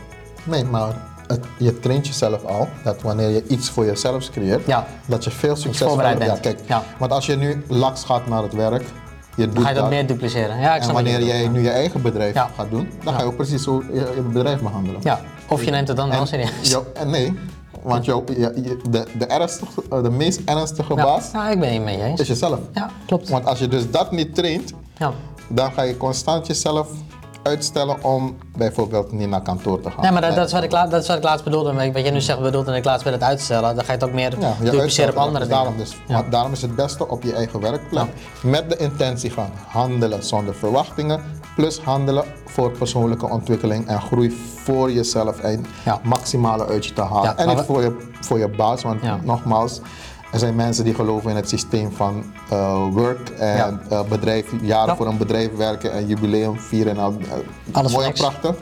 Nee, 0.44 0.64
maar 0.64 0.94
het, 1.26 1.44
je 1.58 1.78
traint 1.78 2.06
jezelf 2.06 2.44
al 2.44 2.68
dat 2.84 3.02
wanneer 3.02 3.28
je 3.28 3.46
iets 3.46 3.70
voor 3.70 3.84
jezelf 3.84 4.30
creëert, 4.30 4.66
Ja. 4.66 4.86
dat 5.06 5.24
je 5.24 5.30
veel 5.30 5.56
succes 5.56 5.86
voorbereid 5.86 6.18
bent. 6.18 6.30
Ja, 6.30 6.36
kijk, 6.40 6.60
Ja. 6.66 6.82
Want 6.98 7.12
als 7.12 7.26
je 7.26 7.36
nu 7.36 7.64
laks 7.68 8.04
gaat 8.04 8.26
naar 8.26 8.42
het 8.42 8.52
werk, 8.54 8.84
je 9.36 9.46
doet 9.46 9.54
Dan 9.54 9.62
ga 9.62 9.68
je 9.68 9.74
dat 9.74 9.84
dat, 9.84 9.92
meer 9.92 10.06
dupliceren. 10.06 10.60
Ja, 10.60 10.74
ik 10.76 10.82
en 10.82 10.92
wanneer 10.92 11.22
jij 11.22 11.48
nu 11.48 11.62
je 11.62 11.70
eigen 11.70 12.02
bedrijf 12.02 12.34
gaat 12.56 12.70
doen, 12.70 12.90
dan 13.04 13.12
ga 13.14 13.20
je 13.20 13.26
ook 13.26 13.36
precies 13.36 13.62
zo 13.62 13.82
je, 13.92 14.12
je 14.14 14.20
bedrijf 14.22 14.60
behandelen. 14.60 15.00
Ja, 15.04 15.20
of 15.48 15.64
je 15.64 15.70
neemt 15.70 15.88
het 15.88 15.96
dan 15.96 16.10
wel 16.10 16.26
serieus. 16.26 16.76
nee, 17.06 17.38
want 17.82 18.04
jou, 18.04 18.24
de, 18.90 19.06
de, 19.18 19.26
ernstige, 19.26 19.82
eh, 19.90 20.02
de 20.02 20.10
meest 20.10 20.40
ernstige 20.44 20.94
Ja. 20.94 21.04
baas 21.04 21.30
ja, 21.32 21.50
ik 21.50 21.60
ben 21.60 21.72
het 21.72 21.84
met 21.84 21.94
je 21.94 22.02
eens. 22.02 22.20
is 22.20 22.28
jezelf. 22.28 22.58
Ja, 22.74 22.90
klopt. 23.06 23.28
Want 23.28 23.46
als 23.46 23.58
je 23.58 23.68
dus 23.68 23.90
dat 23.90 24.10
niet 24.12 24.34
traint, 24.34 24.72
Ja. 24.98 25.12
dan 25.48 25.72
ga 25.72 25.82
je 25.82 25.96
constant 25.96 26.46
jezelf 26.46 26.88
uitstellen 27.42 28.04
om 28.04 28.36
bijvoorbeeld 28.56 29.12
niet 29.12 29.28
naar 29.28 29.42
kantoor 29.42 29.80
te 29.80 29.90
gaan. 29.90 30.02
Nee, 30.02 30.12
maar 30.12 30.20
dat, 30.20 30.34
dat, 30.34 30.46
is 30.46 30.52
wat 30.52 30.62
ik, 30.62 30.72
la- 30.72 30.86
dat 30.86 31.02
is 31.02 31.08
wat 31.08 31.16
ik 31.16 31.22
laatst 31.22 31.44
bedoelde. 31.44 31.72
Wat 31.92 32.02
jij 32.02 32.10
nu 32.10 32.20
zegt 32.20 32.40
bedoelt 32.40 32.66
en 32.66 32.74
ik 32.74 32.84
laatst 32.84 33.04
wil 33.04 33.12
het 33.12 33.22
uitstellen, 33.22 33.74
dan 33.74 33.84
ga 33.84 33.92
je 33.92 33.98
het 33.98 34.04
ook 34.08 34.12
meer 34.14 34.40
Ja, 34.40 34.54
dupliceren 34.70 35.10
op 35.10 35.16
andere 35.16 35.44
dingen. 35.44 35.56
daarom, 35.58 35.76
dus, 35.76 35.96
Ja. 36.06 36.14
want 36.14 36.32
daarom 36.32 36.52
is 36.52 36.62
het 36.62 36.74
beste 36.76 37.08
op 37.08 37.22
je 37.22 37.32
eigen 37.32 37.60
werkplek. 37.60 38.06
Met 38.42 38.70
de 38.70 38.76
intentie 38.76 39.32
van 39.32 39.50
handelen 39.66 40.24
zonder 40.24 40.54
verwachtingen. 40.54 41.20
Plus 41.56 41.80
handelen 41.80 42.24
voor 42.46 42.70
persoonlijke 42.70 43.28
ontwikkeling 43.28 43.86
en 43.86 44.00
groei 44.00 44.30
voor 44.64 44.92
jezelf. 44.92 45.38
En 45.40 45.64
maximale 46.02 46.66
uit 46.66 46.86
je 46.86 46.92
te 46.92 47.02
halen. 47.02 47.36
En 47.38 47.46
maar 47.46 47.54
niet 47.54 47.64
voor 47.64 47.82
je, 47.82 48.08
voor 48.20 48.38
je 48.38 48.48
baas. 48.48 48.82
Want 48.82 49.24
nogmaals, 49.24 49.80
er 50.32 50.38
zijn 50.38 50.54
mensen 50.54 50.84
die 50.84 50.94
geloven 50.94 51.30
in 51.30 51.36
het 51.36 51.48
systeem 51.48 51.92
van 51.92 52.24
eh, 52.50 52.86
work. 52.92 53.28
En 53.28 53.56
Ja. 53.56 53.80
eh, 53.90 54.02
bedrijf, 54.08 54.52
jaren 54.62 54.88
Ja. 54.88 54.96
voor 54.96 55.06
een 55.06 55.16
bedrijf 55.18 55.56
werken 55.56 55.92
en 55.92 56.06
jubileum 56.06 56.58
vieren. 56.58 56.92
En 56.96 57.02
al, 57.02 57.14
eh, 57.20 57.74
Alles 57.76 57.92
mooi 57.92 58.06
en 58.06 58.12
prachtig. 58.12 58.56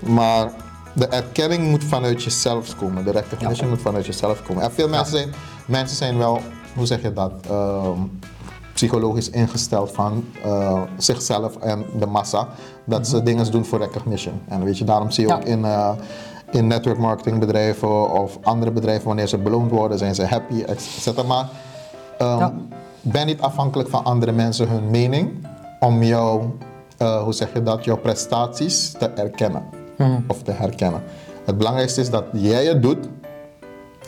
Maar 0.00 0.52
de 0.92 1.06
erkenning 1.06 1.70
moet 1.70 1.84
vanuit 1.84 2.22
jezelf 2.22 2.76
komen. 2.76 3.04
De 3.04 3.10
recognition 3.10 3.68
moet 3.68 3.80
vanuit 3.80 4.06
jezelf 4.06 4.42
komen. 4.42 4.62
En 4.62 4.72
veel 4.72 4.88
mensen, 4.88 5.16
zijn, 5.18 5.32
mensen 5.66 5.96
zijn 5.96 6.18
wel, 6.18 6.40
hoe 6.76 6.86
zeg 6.86 7.02
je 7.02 7.12
dat, 7.12 7.32
ehm, 7.50 7.98
psychologisch 8.74 9.30
ingesteld 9.30 9.92
van 9.92 10.24
zichzelf 10.96 11.56
en 11.56 11.84
de 11.98 12.06
massa. 12.06 12.48
Dat 12.84 13.08
ze 13.08 13.22
dingen 13.22 13.50
doen 13.50 13.64
voor 13.64 13.78
recognition. 13.78 14.40
En 14.48 14.64
weet 14.64 14.78
je, 14.78 14.84
daarom 14.84 15.10
zie 15.10 15.26
je 15.26 15.32
Mhm. 15.32 15.40
Ook 15.40 15.46
in, 15.46 15.64
in 16.54 16.66
network 16.66 16.98
marketing 16.98 17.38
bedrijven 17.38 18.10
of 18.10 18.38
andere 18.42 18.70
bedrijven, 18.70 19.06
wanneer 19.06 19.26
ze 19.26 19.38
beloond 19.38 19.70
worden, 19.70 19.98
zijn 19.98 20.14
ze 20.14 20.24
happy, 20.26 20.62
et 20.62 20.80
cetera. 20.80 21.26
Maar 21.26 21.48
ehm, 22.18 22.38
Ja. 22.38 22.52
ben 23.00 23.26
niet 23.26 23.40
afhankelijk 23.40 23.88
van 23.88 24.04
andere 24.04 24.32
mensen 24.32 24.68
hun 24.68 24.90
mening 24.90 25.46
om 25.80 26.02
jouw, 26.02 26.56
eh, 26.96 27.22
hoe 27.22 27.32
zeg 27.32 27.52
je 27.52 27.62
dat, 27.62 27.84
jouw 27.84 27.96
prestaties 27.96 28.92
te 28.92 29.06
erkennen 29.08 29.62
Mhm. 29.98 30.20
of 30.28 30.42
te 30.42 30.50
herkennen. 30.50 31.02
Het 31.44 31.58
belangrijkste 31.58 32.00
is 32.00 32.10
dat 32.10 32.24
jij 32.32 32.64
het 32.64 32.82
doet 32.82 33.08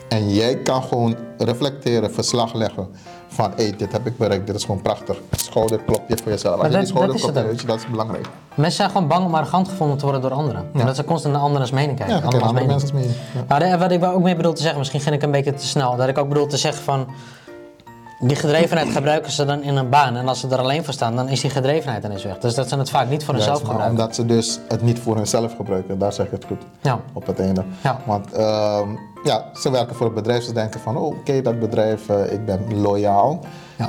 en 0.09 0.33
jij 0.33 0.57
kan 0.57 0.83
gewoon 0.83 1.15
reflecteren, 1.37 2.11
verslag 2.13 2.53
leggen 2.53 2.87
van 3.27 3.51
hé, 3.55 3.71
dit 3.77 3.91
heb 3.91 4.05
ik 4.07 4.17
bereikt, 4.17 4.47
dit 4.47 4.55
is 4.55 4.65
gewoon 4.65 4.81
prachtig. 4.81 5.17
Schouderklopje 5.31 6.17
voor 6.23 6.31
jezelf. 6.31 6.59
Als 6.61 6.63
je 6.63 6.67
die 6.67 6.71
dat 6.71 6.81
is 6.81 6.89
het 6.89 6.97
schouderklopje, 6.97 7.43
weet 7.49 7.61
je, 7.61 7.67
dat 7.67 7.77
is 7.77 7.87
belangrijk. 7.87 8.27
Mensen 8.55 8.75
zijn 8.75 8.89
gewoon 8.89 9.07
bang 9.07 9.25
om 9.25 9.35
arrogant 9.35 9.67
gevonden 9.67 9.97
te 9.97 10.03
worden 10.03 10.21
door 10.21 10.31
anderen. 10.31 10.69
Omdat 10.73 10.95
ze 10.95 11.03
constant 11.03 11.33
naar 11.33 11.43
anderes 11.43 11.71
mening 11.71 11.97
kijken. 11.97 12.15
Ja, 12.15 12.25
oké, 12.25 12.25
andermans 12.25 12.57
andere 12.57 12.67
mening. 12.67 12.91
mensen 12.91 13.15
mee. 13.35 13.47
Ja. 13.49 13.71
De- 13.71 13.77
wat 13.77 13.91
ik 13.91 14.03
ook 14.03 14.23
meer 14.23 14.35
bedoel 14.35 14.53
te 14.53 14.61
zeggen, 14.61 14.79
misschien 14.79 15.01
ging 15.01 15.15
ik 15.15 15.21
een 15.21 15.31
beetje 15.31 15.53
te 15.53 15.67
snel. 15.67 15.95
Dat 15.95 16.07
ik 16.07 16.17
ook 16.17 16.27
bedoel 16.27 16.47
te 16.47 16.57
zeggen 16.57 16.83
van, 16.83 17.07
die 18.19 18.35
gedrevenheid 18.35 18.89
gebruiken 18.89 19.31
ze 19.31 19.45
dan 19.45 19.61
in 19.61 19.75
een 19.75 19.89
baan. 19.89 20.15
En 20.15 20.27
als 20.27 20.39
ze 20.39 20.47
er 20.47 20.57
alleen 20.57 20.83
voor 20.83 20.93
staan, 20.93 21.15
dan 21.15 21.29
is 21.29 21.41
die 21.41 21.49
gedrevenheid 21.49 22.03
ineens 22.03 22.23
weg. 22.23 22.37
Dus 22.37 22.55
dat 22.55 22.69
ze 22.69 22.77
het 22.77 22.89
vaak 22.89 23.09
niet 23.09 23.23
voor 23.23 23.33
hunzelf 23.33 23.61
maar 23.61 23.69
gebruiken. 23.69 23.99
omdat 23.99 24.15
ze 24.15 24.25
dus 24.25 24.59
het 24.67 24.81
niet 24.81 24.99
voor 24.99 25.15
hunzelf 25.15 25.55
gebruiken, 25.55 25.99
daar 25.99 26.13
zeg 26.13 26.29
je 26.29 26.35
het 26.35 26.45
goed. 26.45 26.61
Ja. 26.81 26.99
Op 27.13 27.27
het 27.27 27.39
einde. 27.39 27.63
Ja. 27.83 27.99
Want 28.05 28.33
ehm, 28.33 28.89
ja, 29.23 29.45
ze 29.53 29.71
werken 29.71 29.95
voor 29.95 30.05
het 30.05 30.15
bedrijf, 30.15 30.43
ze 30.43 30.53
denken 30.53 30.79
van, 30.79 30.97
oh, 30.97 31.05
oké, 31.05 31.41
dat 31.41 31.59
bedrijf, 31.59 32.09
eh, 32.09 32.31
ik 32.31 32.45
ben 32.45 32.81
loyaal. 32.81 33.39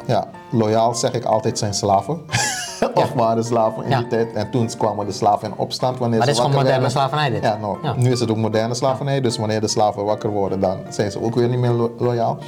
Ja. 0.07 0.29
Loyaal 0.51 0.95
zeg 0.95 1.13
ik 1.13 1.25
altijd 1.25 1.59
zijn 1.59 1.75
slaven. 1.75 2.21
of 2.95 3.13
waren 3.13 3.45
slaven 3.45 3.85
in 3.85 3.97
die 3.99 4.07
tijd. 4.07 4.33
En 4.33 4.51
toen 4.51 4.69
kwamen 4.79 5.07
de 5.07 5.13
slaven 5.13 5.49
in 5.49 5.55
opstand. 5.57 5.99
Wanneer 5.99 6.19
Maar 6.19 6.27
ze 6.29 6.33
dit 6.35 6.43
is 6.43 6.47
gewoon 6.47 6.65
moderne 6.65 6.81
werden. 6.83 6.99
slavernij, 7.01 7.31
dit. 7.31 7.43
Ja, 7.43 7.57
nou, 7.57 7.99
nu 7.99 8.11
is 8.13 8.21
het 8.21 8.31
ook 8.31 8.37
moderne 8.37 8.75
slavernij. 8.75 9.21
Dus 9.21 9.39
wanneer 9.39 9.61
de 9.61 9.69
slaven 9.69 10.05
wakker 10.05 10.31
worden, 10.31 10.61
dan 10.61 10.79
zijn 10.89 11.11
ze 11.11 11.23
ook 11.23 11.35
weer 11.35 11.49
niet 11.49 11.59
meer 11.59 11.71
lo- 11.71 11.95
loyaal. 11.99 12.39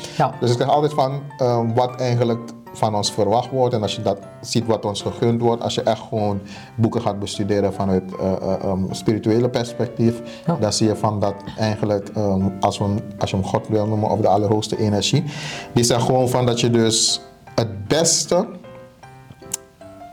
Dus 0.40 0.50
ik 0.50 0.58
zeg 0.58 0.68
altijd 0.68 0.92
van 0.94 1.20
ehm, 1.38 1.74
wat 1.74 2.00
eigenlijk 2.00 2.50
van 2.72 2.94
ons 2.94 3.12
verwacht 3.12 3.50
wordt. 3.50 3.74
En 3.74 3.82
als 3.82 3.96
je 3.96 4.02
dat 4.02 4.18
ziet 4.40 4.66
wat 4.66 4.84
ons 4.84 5.02
gegund 5.02 5.40
wordt. 5.40 5.62
Als 5.62 5.74
je 5.74 5.82
echt 5.82 6.00
gewoon 6.08 6.40
boeken 6.76 7.00
gaat 7.00 7.18
bestuderen 7.18 7.72
vanuit 7.74 8.02
ehm, 8.16 8.78
spirituele 8.90 9.48
perspectief. 9.48 10.20
Ja. 10.46 10.56
Dan 10.60 10.72
zie 10.72 10.88
je 10.88 10.96
van 10.96 11.20
dat 11.20 11.34
eigenlijk, 11.58 12.08
ehm, 12.14 12.42
als, 12.60 12.78
we, 12.78 12.84
als 13.18 13.30
je 13.30 13.36
hem 13.36 13.44
God 13.44 13.68
wil 13.68 13.86
noemen, 13.86 14.08
of 14.10 14.20
de 14.20 14.28
allerhoogste 14.28 14.78
energie. 14.78 15.24
Die 15.72 15.84
zegt 15.84 16.02
gewoon 16.02 16.28
van 16.28 16.46
dat 16.46 16.60
je 16.60 16.70
dus 16.70 17.20
het 17.60 17.88
beste 17.88 18.46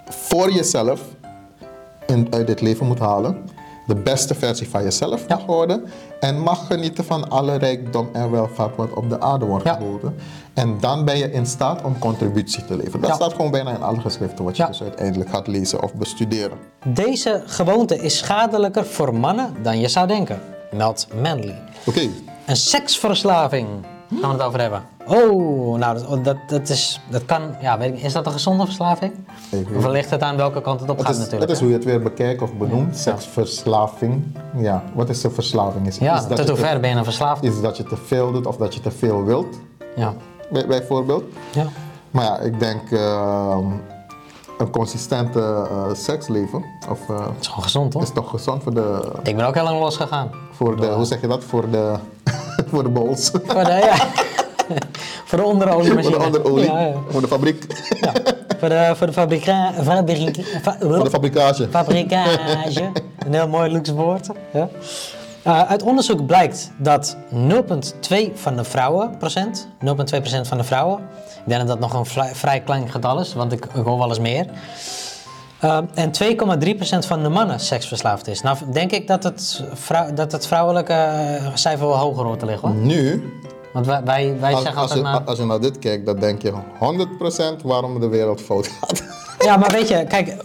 voor 0.10 0.52
jezelf 0.52 1.02
in, 2.08 2.28
uit 2.30 2.48
dit 2.48 2.62
leven 2.62 2.86
moet 2.86 3.00
halen. 3.00 3.50
De 3.88 3.96
beste 3.96 4.36
versie 4.36 4.70
van 4.70 4.84
jezelf 4.84 5.28
mag 5.28 5.46
worden. 5.46 5.84
En 6.20 6.40
mag 6.40 6.68
genieten 6.68 7.06
van 7.06 7.30
alle 7.30 7.56
rijkdom 7.56 8.10
en 8.14 8.32
welvaart 8.32 8.76
wat 8.76 8.94
op 8.94 9.10
de 9.10 9.20
aarde 9.22 9.46
wordt 9.46 9.66
Ja. 9.66 9.74
geboden. 9.74 10.16
En 10.54 10.78
dan 10.80 11.06
ben 11.06 11.18
je 11.18 11.32
in 11.32 11.46
staat 11.46 11.84
om 11.84 12.00
contributie 12.00 12.66
te 12.66 12.76
leveren. 12.76 13.02
Dat 13.02 13.10
Ja. 13.10 13.16
staat 13.16 13.34
gewoon 13.34 13.52
bijna 13.52 13.72
in 13.76 13.82
alle 13.84 14.00
geschriften 14.00 14.44
wat 14.46 14.58
je 14.58 14.64
Ja. 14.64 14.68
dus 14.70 14.82
uiteindelijk 14.82 15.30
gaat 15.30 15.48
lezen 15.48 15.84
of 15.84 15.94
bestuderen. 15.94 16.58
Deze 16.86 17.44
gewoonte 17.46 17.96
is 18.02 18.18
schadelijker 18.18 18.86
voor 18.86 19.16
mannen 19.16 19.54
dan 19.62 19.80
je 19.80 19.88
zou 19.88 20.08
denken, 20.08 20.42
meldt 20.72 21.08
Manly. 21.22 21.56
Oké, 21.86 22.08
Een 22.46 22.56
seksverslaving 22.56 23.68
gaan 24.10 24.20
we 24.22 24.28
het 24.38 24.42
over 24.42 24.60
hebben. 24.60 24.84
Oh, 25.08 25.78
nou, 25.78 25.98
dat, 26.00 26.24
dat, 26.24 26.38
dat 26.48 26.70
is, 26.70 27.02
dat 27.10 27.26
kan, 27.26 27.42
ja, 27.62 27.78
weet 27.78 27.94
ik, 27.98 28.02
is 28.04 28.14
dat 28.14 28.26
een 28.26 28.32
gezonde 28.32 28.66
verslaving? 28.66 29.14
Ik 29.52 29.68
weet 29.68 29.78
Of 29.78 29.92
ligt 29.92 30.10
het 30.10 30.22
aan 30.22 30.36
welke 30.38 30.62
kant 30.62 30.80
het 30.80 30.90
op 30.90 30.98
het 30.98 31.06
gaat 31.06 31.16
is, 31.16 31.22
natuurlijk? 31.22 31.50
het 31.52 31.60
is 31.62 31.66
hè? 31.68 31.70
hoe 31.72 31.74
je 31.74 31.80
het 31.86 31.94
weer 31.94 32.02
bekijkt 32.10 32.42
of 32.42 32.54
benoemt. 32.54 32.98
Seksverslaving. 32.98 34.24
Ja, 34.58 34.84
wat 34.94 35.10
is 35.10 35.24
een 35.24 35.32
verslaving? 35.32 35.88
Is, 35.88 35.98
Ja, 35.98 36.16
is 36.16 36.28
dat 36.28 36.38
tot 36.38 36.46
je 36.46 36.52
hoe 36.52 36.60
ver 36.62 36.74
te, 36.74 36.80
ben 36.80 36.90
je 36.90 36.96
dan 36.96 37.04
verslaafd? 37.04 37.44
is 37.44 37.62
dat 37.62 37.78
je 37.78 37.84
te 37.84 37.98
veel 38.06 38.32
doet 38.32 38.46
of 38.46 38.58
dat 38.58 38.74
je 38.74 38.80
te 38.80 38.92
veel 38.92 39.24
wilt, 39.24 39.56
Ja. 39.96 40.14
bij- 40.52 40.68
bijvoorbeeld. 40.68 41.24
ja. 41.52 41.66
Maar 42.12 42.24
ja, 42.26 42.40
ik 42.40 42.60
denk 42.60 42.92
ehm, 42.92 43.66
een 44.58 44.70
consistente 44.72 45.40
eh, 45.70 45.84
seksleven 45.94 46.64
of, 46.90 47.10
eh, 47.10 47.20
Het 47.26 47.40
is 47.40 47.48
gewoon 47.48 47.64
gezond, 47.64 47.92
toch? 47.92 48.02
is 48.02 48.12
toch 48.14 48.30
gezond 48.30 48.64
voor 48.64 48.74
de, 48.74 49.12
Ik 49.24 49.36
ben 49.36 49.46
ook 49.46 49.54
heel 49.56 49.64
lang 49.64 49.80
losgegaan. 49.80 50.30
voor 50.52 50.76
de 50.76 50.88
hoe 50.88 51.06
zeg 51.06 51.22
je 51.22 51.28
dat, 51.28 51.44
voor 51.44 51.70
de, 51.70 51.94
voor 52.72 52.84
de 52.84 52.90
bols, 52.90 53.30
Voor 53.46 53.64
de, 53.64 53.72
ja. 53.72 53.96
voor 55.28 55.38
de 55.38 55.44
onderoliemachine. 55.46 56.14
voor 56.16 56.20
de 56.20 56.26
onderolie, 56.26 56.66
Ja, 56.72 56.80
ja. 56.80 56.94
voor 57.10 57.22
de 57.22 57.28
fabriek, 57.28 57.66
Ja. 58.02 58.12
Voor 58.60 58.70
de, 58.70 58.92
voor 58.96 59.08
de 59.08 59.14
fabrika, 59.14 59.72
fabriek, 59.84 60.46
fa- 60.62 60.76
voor 60.80 61.04
de 61.04 61.10
fabrikage. 61.10 61.68
fabrikage. 61.70 62.92
Een 63.26 63.34
heel 63.34 63.48
mooi 63.48 63.72
luxe 63.72 63.94
woord. 63.94 64.28
Ja. 64.54 64.70
Uh, 65.48 65.62
uit 65.70 65.84
onderzoek 65.84 66.26
blijkt 66.26 66.72
dat 66.78 67.18
0,2 67.34 68.34
van 68.34 68.56
de 68.56 68.64
vrouwen, 68.64 69.18
procent, 69.18 69.68
0,2% 69.86 69.92
van 70.42 70.58
de 70.58 70.64
vrouwen, 70.64 71.00
ik 71.28 71.42
denk 71.46 71.60
dat 71.60 71.68
dat 71.68 71.80
nog 71.80 71.94
een 71.94 72.06
vrij 72.36 72.60
klein 72.62 72.90
getal 72.90 73.20
is, 73.20 73.34
want 73.34 73.52
ik, 73.52 73.66
ik 73.66 73.84
hoor 73.84 73.98
wel 73.98 74.08
eens 74.10 74.20
meer. 74.20 74.46
Uh, 75.64 75.78
en 75.94 76.12
2,3% 77.04 77.08
van 77.08 77.24
de 77.24 77.30
mannen 77.30 77.60
seksverslaafd 77.60 78.28
is. 78.28 78.42
Nou 78.42 78.58
denk 78.72 78.92
ik 78.92 79.08
dat 79.08 79.24
het, 79.24 79.64
vrou- 79.74 80.14
dat 80.14 80.32
het 80.32 80.48
vrouwelijke 80.48 80.94
eh, 80.94 81.46
cijfer 81.54 81.88
wel 81.88 81.98
hoger 81.98 82.26
hoort 82.26 82.40
te 82.40 82.46
liggen 82.46 82.68
hoor. 82.70 82.78
Nu, 82.78 83.34
Want 83.74 83.86
wij, 83.86 84.04
wij, 84.04 84.36
wij 84.40 84.54
als, 84.54 84.62
zeggen 84.64 84.82
als, 84.82 84.92
altijd 84.92 85.08
je, 85.08 85.14
maar... 85.14 85.28
als 85.28 85.38
je 85.38 85.46
naar 85.46 85.60
dit 85.60 85.80
kijkt, 85.80 86.06
dan 86.06 86.20
denk 86.20 86.42
je 86.42 86.54
100% 87.60 87.62
waarom 87.64 88.00
de 88.00 88.08
wereld 88.08 88.42
fout 88.42 88.68
gaat. 88.68 89.04
Ja, 89.40 89.58
maar 89.58 89.72
weet 89.72 89.88
je, 89.88 90.06
kijk, 90.08 90.36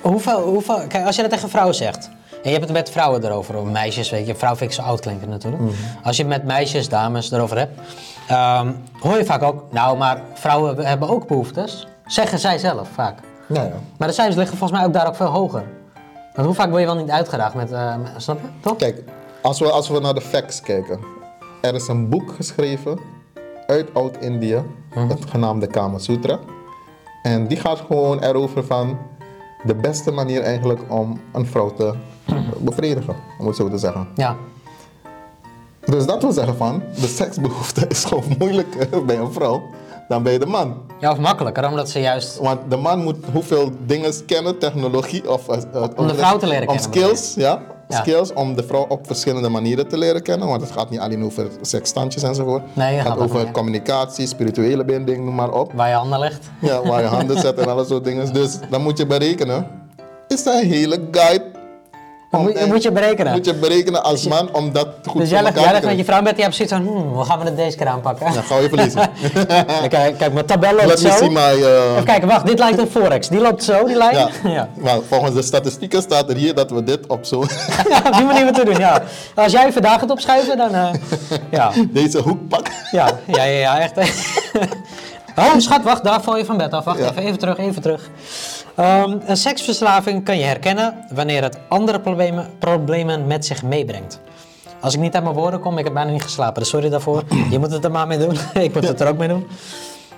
hoeveel, 0.00 0.40
hoeveel, 0.40 0.86
kijk, 0.88 1.06
als 1.06 1.16
je 1.16 1.22
dat 1.22 1.30
tegen 1.30 1.48
vrouwen 1.48 1.74
zegt, 1.74 2.10
en 2.30 2.50
je 2.50 2.50
hebt 2.50 2.64
het 2.64 2.72
met 2.72 2.90
vrouwen 2.90 3.24
erover, 3.24 3.56
of 3.56 3.64
meisjes, 3.68 4.10
weet 4.10 4.26
je, 4.26 4.34
vrouw 4.34 4.56
vind 4.56 4.70
ik 4.70 4.76
zo 4.76 4.82
oud 4.82 5.00
klinken 5.00 5.28
natuurlijk. 5.28 5.62
Als 6.02 6.16
je 6.16 6.22
het 6.22 6.32
met 6.32 6.44
meisjes, 6.44 6.88
dames 6.88 7.30
erover 7.30 7.58
hebt, 7.58 7.80
ehm, 8.28 8.72
hoor 9.00 9.16
je 9.16 9.24
vaak 9.24 9.42
ook, 9.42 9.64
nou, 9.70 9.98
maar 9.98 10.22
vrouwen 10.34 10.86
hebben 10.86 11.08
ook 11.08 11.26
behoeftes. 11.26 11.86
Zeggen 12.06 12.38
zij 12.38 12.58
zelf 12.58 12.88
vaak. 12.94 13.18
Ja. 13.52 13.70
Maar 13.98 14.08
de 14.08 14.14
cijfers 14.14 14.36
liggen 14.36 14.56
volgens 14.56 14.78
mij 14.78 14.88
ook 14.88 14.94
daar 14.94 15.06
ook 15.06 15.16
veel 15.16 15.26
hoger. 15.26 15.64
Want 16.34 16.46
hoe 16.46 16.56
vaak 16.56 16.68
word 16.68 16.80
je 16.80 16.86
wel 16.86 16.96
niet 16.96 17.10
uitgedaagd 17.10 17.54
met, 17.54 17.72
eh, 17.72 17.94
snap 18.16 18.40
je, 18.40 18.46
toch? 18.60 18.76
Kijk, 18.76 19.04
als 19.42 19.58
we, 19.58 19.70
als 19.70 19.88
we 19.88 20.00
naar 20.00 20.14
de 20.14 20.20
facts 20.20 20.60
kijken. 20.60 21.00
Er 21.60 21.74
is 21.74 21.88
een 21.88 22.08
boek 22.08 22.32
geschreven 22.32 22.98
uit 23.66 23.94
Oud-Indië, 23.94 24.62
het 24.94 25.30
genaamde 25.30 25.66
Kama 25.66 25.98
Sutra. 25.98 26.38
En 27.22 27.46
die 27.46 27.56
gaat 27.56 27.78
gewoon 27.86 28.22
erover 28.22 28.64
van 28.64 28.98
de 29.64 29.74
beste 29.74 30.10
manier 30.10 30.42
eigenlijk 30.42 30.80
om 30.88 31.20
een 31.32 31.46
vrouw 31.46 31.72
te 31.72 31.94
bevredigen, 32.58 33.16
om 33.38 33.46
het 33.46 33.56
zo 33.56 33.68
te 33.68 33.78
zeggen. 33.78 34.08
Ja, 34.14 34.36
Dus 35.84 36.06
dat 36.06 36.22
wil 36.22 36.32
zeggen 36.32 36.56
van, 36.56 36.82
de 37.00 37.06
seksbehoefte 37.06 37.86
is 37.94 38.04
gewoon 38.04 38.34
moeilijker 38.38 39.04
bij 39.04 39.18
een 39.18 39.32
vrouw 39.32 39.62
dan 40.12 40.22
bij 40.22 40.38
de 40.38 40.46
man. 40.46 40.74
ja 41.00 41.10
of 41.10 41.18
makkelijker, 41.18 41.68
omdat 41.68 41.90
ze 41.90 42.00
juist... 42.00 42.38
Want 42.38 42.60
de 42.68 42.76
man 42.76 42.98
moet 43.02 43.16
hoeveel 43.32 43.70
dingen 43.86 44.12
kennen, 44.26 44.58
technologie 44.58 45.30
of... 45.30 45.48
eh, 45.48 45.56
eh, 45.74 45.82
Om 45.96 46.06
de 46.06 46.14
vrouw 46.14 46.36
te 46.38 46.46
leren 46.46 46.68
Om 46.68 46.76
kennen, 46.76 46.92
skills, 46.92 47.34
ja. 47.34 47.60
Ja. 47.88 47.98
Skills 47.98 48.32
om 48.32 48.54
de 48.56 48.62
vrouw 48.62 48.86
op 48.88 49.06
verschillende 49.06 49.48
manieren 49.48 49.88
te 49.88 49.98
leren 49.98 50.22
kennen. 50.22 50.48
Want 50.48 50.60
het 50.62 50.70
gaat 50.70 50.90
niet 50.90 51.00
alleen 51.00 51.24
over 51.24 51.46
seksstandjes 51.60 52.22
enzovoort. 52.22 52.62
Nee, 52.76 52.94
het 52.94 53.06
gaat 53.06 53.18
gaat 53.18 53.22
over 53.30 53.50
communicatie, 53.50 54.26
spirituele 54.26 54.84
binding, 54.84 55.24
noem 55.24 55.34
maar 55.34 55.50
op. 55.52 55.72
Waar 55.72 55.88
je 55.88 55.94
handen 55.94 56.18
legt. 56.18 56.50
Ja, 56.60 56.82
waar 56.82 57.00
je 57.00 57.06
handen 57.06 57.38
zet 57.46 57.58
en 57.58 57.68
alle 57.68 57.84
soort 57.84 58.04
dingen. 58.04 58.32
Dus 58.32 58.58
dan 58.70 58.82
moet 58.82 58.98
je 58.98 59.06
berekenen. 59.06 59.66
Is 60.28 60.42
dat 60.44 60.54
een 60.62 60.68
hele 60.68 61.08
guide? 61.10 61.44
Om 62.32 62.42
Moet, 62.42 62.66
moet 62.66 62.82
je 62.82 62.92
berekenen. 62.92 63.32
moet 63.32 63.44
je 63.44 63.54
berekenen 63.54 64.02
als 64.04 64.26
man 64.26 64.48
om 64.54 64.72
dat 64.72 64.88
goed 65.06 65.20
dus 65.20 65.30
jij 65.30 65.42
legt, 65.42 65.56
elkaar 65.56 65.70
jij 65.72 65.80
te 65.80 65.86
legt 65.86 65.96
met 65.96 66.06
je 66.06 66.12
vrouw 66.12 66.22
met 66.22 66.34
die 66.34 66.42
hebt 66.44 66.56
zoiets 66.56 66.74
van, 66.74 66.86
hmm, 66.86 67.12
hoe 67.12 67.24
gaan 67.24 67.38
we 67.38 67.44
het 67.44 67.56
deze 67.56 67.76
keer 67.76 67.86
aanpakken? 67.86 68.32
Ja, 68.32 68.40
ga 68.42 68.58
je 68.58 68.68
verliezen. 68.68 69.10
kijk, 69.88 70.18
kijk, 70.18 70.32
mijn 70.32 70.46
tabel 70.46 70.72
loopt 70.72 70.86
Let 70.86 70.98
zo. 71.18 71.24
me 71.24 71.30
my... 71.30 71.60
uh, 71.62 71.90
Even 71.92 72.04
kijken, 72.04 72.28
wacht, 72.28 72.46
dit 72.46 72.58
lijkt 72.58 72.78
een 72.78 72.90
forex. 72.90 73.28
Die 73.28 73.40
loopt 73.40 73.64
zo, 73.64 73.84
die 73.84 73.96
lijn. 73.96 74.14
ja. 74.16 74.28
Ja. 74.50 74.68
Maar 74.78 74.98
volgens 75.08 75.34
de 75.34 75.42
statistieken 75.42 76.02
staat 76.02 76.30
er 76.30 76.36
hier 76.36 76.54
dat 76.54 76.70
we 76.70 76.84
dit 76.84 77.06
op 77.06 77.24
zo... 77.24 77.44
Ja, 77.88 78.02
op 78.06 78.12
die 78.16 78.24
manier 78.24 78.44
moeten 78.44 78.64
doen, 78.64 78.78
ja. 78.78 79.02
Als 79.34 79.52
jij 79.52 79.72
vandaag 79.72 80.00
het 80.00 80.10
opschuiven, 80.10 80.56
dan... 80.56 80.74
eh, 80.74 80.88
ja. 81.50 81.70
deze 81.90 82.18
hoek 82.18 82.48
pakken. 82.48 82.72
Ja, 82.90 83.08
ja, 83.26 83.42
ja, 83.44 83.58
ja, 83.58 83.78
echt. 83.80 83.98
oh, 85.36 85.54
schat, 85.56 85.82
wacht, 85.82 86.04
daar 86.04 86.22
val 86.22 86.36
je 86.36 86.44
van 86.44 86.56
bed 86.56 86.72
af. 86.72 86.84
Wacht 86.84 86.98
Ja. 86.98 87.04
even, 87.10 87.22
even 87.22 87.38
terug, 87.38 87.58
even 87.58 87.82
terug. 87.82 88.10
Ehm, 88.74 89.18
een 89.26 89.36
seksverslaving 89.36 90.24
kan 90.24 90.38
je 90.38 90.44
herkennen 90.44 91.04
wanneer 91.14 91.42
het 91.42 91.58
andere 91.68 92.00
problemen, 92.00 92.50
problemen 92.58 93.26
met 93.26 93.46
zich 93.46 93.62
meebrengt. 93.62 94.20
Als 94.80 94.94
ik 94.94 95.00
niet 95.00 95.14
uit 95.14 95.24
mijn 95.24 95.36
woorden 95.36 95.60
kom, 95.60 95.78
ik 95.78 95.84
heb 95.84 95.92
bijna 95.92 96.10
niet 96.10 96.22
geslapen, 96.22 96.60
dus 96.60 96.70
sorry 96.70 96.88
daarvoor. 96.88 97.22
Je 97.50 97.58
moet 97.58 97.70
het 97.70 97.84
er 97.84 97.90
maar 97.90 98.06
mee 98.06 98.18
doen. 98.18 98.36
ik 98.62 98.74
moet 98.74 98.88
het 98.88 99.00
er 99.00 99.08
ook 99.08 99.18
mee 99.18 99.28
doen. 99.28 99.46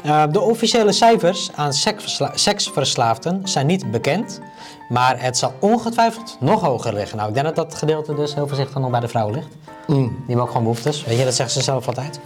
Uh, 0.06 0.22
de 0.30 0.40
officiële 0.40 0.92
cijfers 0.92 1.50
aan 1.54 1.72
seksversla 1.72 2.30
seksverslaafden 2.34 3.40
zijn 3.44 3.66
niet 3.66 3.90
bekend, 3.90 4.40
maar 4.88 5.22
het 5.22 5.38
zal 5.38 5.52
ongetwijfeld 5.58 6.36
nog 6.40 6.60
hoger 6.60 6.94
liggen. 6.94 7.16
Nou, 7.16 7.28
ik 7.28 7.34
denk 7.34 7.46
dat 7.46 7.56
dat 7.56 7.74
gedeelte 7.74 8.14
dus 8.14 8.34
heel 8.34 8.46
voorzichtig 8.46 8.78
nog 8.78 8.90
bij 8.90 9.00
de 9.00 9.08
vrouwen 9.08 9.34
ligt. 9.34 9.48
Die 9.86 10.10
hebben 10.26 10.40
ook 10.40 10.46
gewoon 10.46 10.62
behoeftes, 10.62 11.04
weet 11.04 11.18
je, 11.18 11.24
dat 11.24 11.34
zeggen 11.34 11.54
ze 11.54 11.62
zelf 11.62 11.86
altijd. 11.86 12.20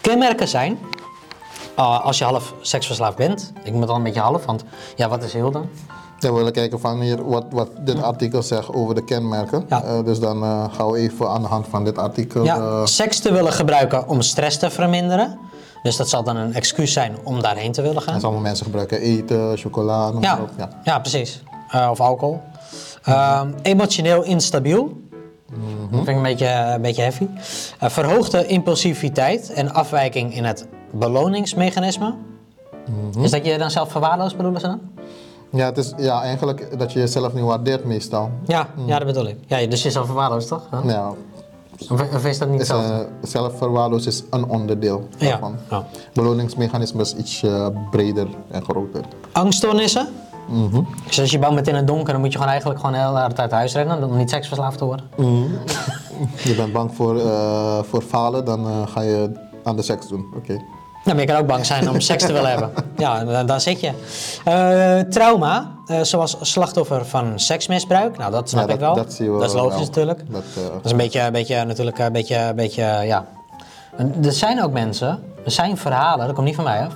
Kenmerken 0.00 0.48
zijn, 0.48 0.78
uh, 1.78 2.04
als 2.04 2.18
je 2.18 2.24
half 2.24 2.54
seksverslaafd 2.60 3.16
bent, 3.16 3.52
ik 3.62 3.72
moet 3.72 3.88
al 3.88 3.96
een 3.96 4.02
beetje 4.02 4.20
half, 4.20 4.44
want 4.44 4.64
ja, 4.96 5.08
wat 5.08 5.22
is 5.22 5.32
heel 5.32 5.50
dan? 5.50 5.68
Ja, 6.18 6.28
we 6.28 6.36
willen 6.36 6.52
kijken 6.52 6.80
van 6.80 7.00
hier 7.00 7.24
wat, 7.24 7.44
wat 7.50 7.68
dit 7.80 8.02
artikel 8.02 8.42
zegt 8.42 8.74
over 8.74 8.94
de 8.94 9.04
kenmerken. 9.04 9.64
Ja. 9.68 9.84
Uh, 9.84 10.04
dus 10.04 10.20
dan 10.20 10.42
uh, 10.42 10.64
gaan 10.74 10.90
we 10.90 10.98
even 10.98 11.28
aan 11.28 11.42
de 11.42 11.48
hand 11.48 11.66
van 11.68 11.84
dit 11.84 11.98
artikel. 11.98 12.44
Ja, 12.44 12.56
uh, 12.56 12.84
seks 12.84 13.18
te 13.18 13.32
willen 13.32 13.52
gebruiken 13.52 14.08
om 14.08 14.20
stress 14.20 14.58
te 14.58 14.70
verminderen. 14.70 15.38
Dus 15.82 15.96
dat 15.96 16.08
zal 16.08 16.22
dan 16.22 16.36
een 16.36 16.54
excuus 16.54 16.92
zijn 16.92 17.16
om 17.24 17.42
daarheen 17.42 17.72
te 17.72 17.82
willen 17.82 18.02
gaan. 18.02 18.14
en 18.14 18.20
sommige 18.20 18.42
mensen 18.42 18.64
gebruiken 18.64 19.00
eten, 19.00 19.58
chocola, 19.58 20.10
noem 20.10 20.22
Ja, 20.22 20.34
maar 20.34 20.42
op. 20.42 20.50
Ja. 20.56 20.68
ja 20.82 20.98
precies. 20.98 21.42
Of 21.90 22.00
alcohol. 22.00 22.40
Uh, 23.08 23.42
emotioneel 23.62 24.22
instabiel. 24.22 25.00
Dat 25.90 26.04
vind 26.04 26.08
ik 26.08 26.16
een 26.16 26.22
beetje, 26.22 26.46
een 26.48 26.82
beetje 26.82 27.02
heavy. 27.02 27.26
Uh, 27.82 27.88
verhoogde 27.88 28.46
impulsiviteit 28.46 29.52
en 29.52 29.72
afwijking 29.72 30.34
in 30.34 30.44
het 30.44 30.66
beloningsmechanisme. 30.90 32.14
Is 33.20 33.30
dat 33.30 33.46
je 33.46 33.58
dan 33.58 33.70
zelf 33.70 33.90
verwaarloost, 33.90 34.36
bedoelen 34.36 34.60
ze 34.60 34.66
dan? 34.66 34.80
Ja, 35.50 35.64
het 35.66 35.78
is 35.78 35.92
ja, 35.96 36.22
eigenlijk 36.22 36.78
dat 36.78 36.92
je 36.92 36.98
jezelf 36.98 37.32
niet 37.34 37.44
waardeert 37.44 37.84
meestal. 37.84 38.30
Ja, 38.46 38.66
ja 38.86 38.98
dat 38.98 39.06
bedoel 39.06 39.26
ik. 39.26 39.36
Ja, 39.46 39.66
dus 39.66 39.82
jezelf 39.82 40.06
verwaarloost, 40.06 40.48
toch? 40.48 40.68
Ja. 40.72 40.80
Ja, 40.84 41.12
Of, 41.90 42.14
of 42.14 42.24
is 42.26 42.38
dat 42.38 42.48
niet 42.48 42.66
zo? 42.66 42.78
uh, 42.80 42.98
zelfverwaarloos 43.22 44.06
is 44.06 44.22
een 44.30 44.44
onderdeel 44.48 45.08
daarvan. 45.18 45.56
ja. 45.70 45.84
Beloningsmechanisme 46.12 47.00
is 47.00 47.14
iets 47.14 47.42
uh, 47.42 47.66
breder 47.90 48.26
en 48.50 48.62
groter. 48.62 49.04
Angststoornissen. 49.32 50.08
Dus 51.06 51.20
als 51.20 51.30
je 51.30 51.38
bang 51.38 51.54
bent 51.54 51.68
in 51.68 51.74
het 51.74 51.86
donker, 51.86 52.12
dan 52.12 52.20
moet 52.20 52.32
je 52.32 52.36
gewoon 52.38 52.50
eigenlijk 52.52 52.80
gewoon 52.80 52.94
heel 52.94 53.18
hard 53.18 53.40
uit 53.40 53.50
huis 53.50 53.74
rennen 53.74 54.04
om 54.04 54.16
niet 54.16 54.30
seksverslaafd 54.30 54.78
te 54.78 54.84
worden. 54.84 55.04
Je 56.44 56.54
bent 56.54 56.72
bang 56.72 56.94
voor, 56.94 57.16
uh, 57.16 57.78
voor 57.82 58.02
falen, 58.02 58.44
dan 58.44 58.66
uh, 58.66 58.86
ga 58.86 59.00
je 59.00 59.30
aan 59.64 59.76
de 59.76 59.82
seks 59.82 60.08
doen. 60.08 60.24
Oké. 60.36 60.60
Nou, 61.04 61.16
maar 61.16 61.26
je 61.26 61.32
kan 61.32 61.40
ook 61.40 61.46
bang 61.46 61.66
zijn 61.66 61.90
om 61.90 62.00
seks 62.00 62.24
te 62.26 62.32
willen 62.32 62.50
hebben. 62.50 62.70
Ja, 62.96 63.24
dan, 63.24 63.46
dan 63.46 63.60
zit 63.60 63.80
je. 63.80 63.90
Eh, 64.44 64.98
trauma, 65.10 65.70
eh, 65.86 66.00
zoals 66.00 66.36
slachtoffer 66.40 67.06
van 67.06 67.32
seksmisbruik. 67.38 68.18
Nou, 68.18 68.30
dat 68.32 68.48
snap 68.48 68.68
Ja, 68.68 68.74
ik 68.74 68.80
wel. 68.80 68.94
Dat, 68.94 69.12
zie 69.12 69.24
je 69.32 69.38
dat 69.38 69.48
is 69.48 69.52
logisch 69.54 69.74
wel. 69.74 69.84
natuurlijk. 69.84 70.22
Dat, 70.28 70.42
eh, 70.56 70.62
Dat 70.72 70.84
is 70.84 70.90
een 70.90 70.96
beetje, 70.96 71.20
een 71.20 71.32
beetje 71.32 71.64
natuurlijk, 71.64 71.98
een 71.98 72.12
beetje, 72.12 72.36
een 72.36 72.54
beetje, 72.56 72.82
ja. 73.04 73.24
En 73.96 74.14
Er 74.24 74.32
zijn 74.32 74.62
ook 74.62 74.72
mensen, 74.72 75.22
er 75.44 75.50
zijn 75.50 75.76
verhalen, 75.76 76.26
dat 76.26 76.34
komt 76.34 76.46
niet 76.46 76.54
van 76.56 76.64
mij 76.64 76.80
af, 76.80 76.92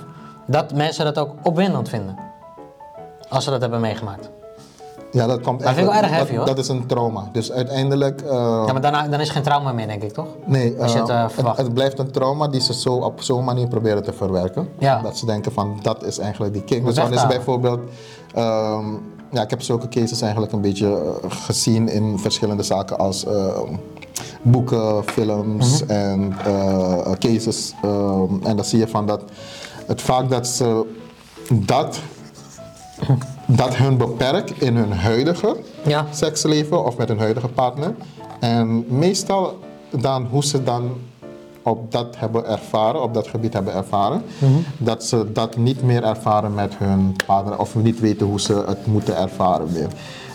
dat 0.47 0.73
mensen 0.73 1.05
dat 1.05 1.17
ook 1.17 1.35
opwindend 1.43 1.89
vinden. 1.89 2.17
Als 3.29 3.43
ze 3.43 3.49
dat 3.49 3.61
hebben 3.61 3.79
meegemaakt. 3.79 4.29
Ja, 5.15 5.27
dat 5.27 5.41
komt 5.41 5.59
Dat 5.63 5.73
vind 5.73 5.79
ik 5.87 5.93
wel 5.93 6.01
erg 6.01 6.09
dat- 6.09 6.17
heavy, 6.17 6.35
hoor. 6.35 6.45
Dat 6.45 6.57
is 6.57 6.67
een 6.67 6.85
trauma. 6.85 7.29
Dus 7.31 7.51
uiteindelijk... 7.51 8.21
eh, 8.21 8.63
Ja, 8.67 8.71
maar 8.71 8.81
daarna, 8.81 9.07
dan 9.07 9.19
is 9.19 9.29
geen 9.29 9.43
trauma 9.43 9.71
meer, 9.71 9.87
denk 9.87 10.03
ik, 10.03 10.11
toch? 10.13 10.27
Nee, 10.45 10.75
Als 10.81 10.93
je 10.93 10.99
het, 10.99 11.09
eh, 11.09 11.23
eh, 11.37 11.57
het, 11.57 11.73
blijft 11.73 11.99
een 11.99 12.11
trauma 12.11 12.47
die 12.47 12.61
ze 12.61 12.73
zo 12.73 12.93
op 12.93 13.21
zo'n 13.21 13.43
manier 13.43 13.67
proberen 13.67 14.03
te 14.03 14.13
verwerken. 14.13 14.69
Ja. 14.79 15.01
Dat 15.01 15.17
ze 15.17 15.25
denken 15.25 15.51
van 15.51 15.79
dat 15.81 16.03
is 16.03 16.17
eigenlijk 16.17 16.53
die 16.53 16.63
kick. 16.63 16.77
Moet 16.77 16.95
Dus 16.95 17.03
dan 17.03 17.13
is 17.13 17.27
bijvoorbeeld, 17.27 17.79
ehm, 18.33 18.85
ja, 19.31 19.41
ik 19.41 19.49
heb 19.49 19.61
zulke 19.61 19.87
cases 19.87 20.21
eigenlijk 20.21 20.51
een 20.51 20.61
beetje 20.61 21.17
gezien 21.29 21.89
in 21.89 22.19
verschillende 22.19 22.63
zaken 22.63 22.97
als 22.97 23.25
boeken, 24.41 25.03
films 25.05 25.83
Mhm. 25.83 25.91
en 25.91 26.35
cases. 27.19 27.73
ehm, 27.83 28.33
en 28.43 28.55
dan 28.55 28.65
zie 28.65 28.79
je 28.79 28.87
van 28.87 29.05
dat 29.05 29.21
het 29.87 30.01
vaak 30.01 30.29
dat 30.29 30.47
ze 30.47 30.85
dat, 31.51 31.99
dat 33.45 33.75
hun 33.75 33.97
beperkt 33.97 34.61
in 34.61 34.75
hun 34.75 34.91
huidige 34.93 35.55
Ja. 35.85 36.05
seksleven 36.11 36.85
of 36.85 36.97
met 36.97 37.07
hun 37.07 37.19
huidige 37.19 37.47
partner. 37.47 37.95
En 38.39 38.85
meestal 38.97 39.59
dan 39.89 40.25
hoe 40.31 40.43
ze 40.45 40.63
dan 40.63 40.91
op 41.63 41.91
dat 41.91 42.15
hebben 42.17 42.45
ervaren, 42.47 43.01
op 43.01 43.13
dat 43.13 43.27
gebied 43.27 43.53
hebben 43.53 43.73
ervaren, 43.73 44.21
dat 44.77 45.03
ze 45.03 45.31
dat 45.31 45.57
niet 45.57 45.83
meer 45.83 46.03
ervaren 46.03 46.53
met 46.53 46.73
hun 46.77 47.15
partner 47.25 47.59
of 47.59 47.75
niet 47.75 47.99
weten 47.99 48.25
hoe 48.27 48.39
ze 48.41 48.63
het 48.67 48.85
moeten 48.87 49.17
ervaren 49.17 49.73
weer. 49.73 49.87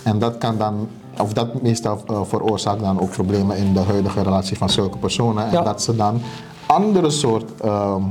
En 0.03 0.19
dat 0.19 0.39
kan 0.39 0.59
dan, 0.59 0.89
of 1.21 1.33
dat 1.33 1.63
meestal 1.63 1.99
eh, 2.07 2.21
veroorzaakt 2.25 2.81
dan 2.81 3.01
ook 3.01 3.11
problemen 3.11 3.57
in 3.57 3.73
de 3.73 3.81
huidige 3.81 4.23
relatie 4.23 4.57
van 4.57 4.71
zulke 4.71 4.99
personen. 4.99 5.45
En 5.45 5.53
Ja. 5.53 5.63
dat 5.63 5.83
ze 5.83 5.97
dan 5.97 6.21
andere 6.67 7.11
soort 7.11 7.61
ehm, 7.61 8.03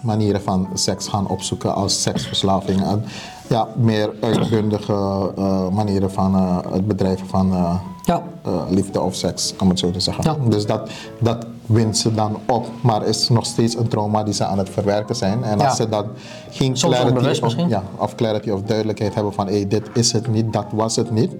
manieren 0.00 0.42
van 0.42 0.68
seks 0.74 1.08
gaan 1.08 1.28
opzoeken 1.28 1.74
als 1.74 2.02
seksverslaving. 2.02 2.82
En 2.82 3.04
ja, 3.52 3.68
meer 3.76 4.10
uitbundige 4.20 4.92
eh, 5.36 5.68
manieren 5.68 6.10
van 6.10 6.34
eh, 6.34 6.58
het 6.72 6.86
bedrijven 6.86 7.26
van 7.26 7.52
eh, 7.52 7.74
Ja. 8.04 8.22
liefde 8.68 9.00
of 9.00 9.14
seks, 9.14 9.54
om 9.60 9.68
het 9.68 9.78
zo 9.78 9.90
te 9.90 10.00
zeggen. 10.00 10.24
Ja. 10.24 10.36
Dus 10.48 10.66
dat, 10.66 10.90
dat 11.18 11.46
wint 11.66 11.98
ze 11.98 12.14
dan 12.14 12.38
op, 12.46 12.66
maar 12.80 13.06
is 13.06 13.28
nog 13.28 13.46
steeds 13.46 13.76
een 13.76 13.88
trauma 13.88 14.22
die 14.22 14.34
ze 14.34 14.44
aan 14.44 14.58
het 14.58 14.70
verwerken 14.70 15.14
zijn. 15.16 15.44
En 15.44 15.58
Ja. 15.58 15.64
als 15.66 15.76
ze 15.76 15.88
dan 15.88 16.06
geen 16.50 16.76
Soms 16.76 16.96
clarity, 16.96 17.44
of, 17.44 17.54
ja, 17.68 17.82
of 17.96 18.14
clarity 18.14 18.50
of 18.50 18.62
duidelijkheid 18.62 19.14
hebben 19.14 19.32
van 19.32 19.46
hey, 19.46 19.68
dit 19.68 19.90
is 19.94 20.12
het 20.12 20.26
niet, 20.28 20.52
dat 20.52 20.66
was 20.72 20.96
het 20.96 21.10
niet. 21.10 21.30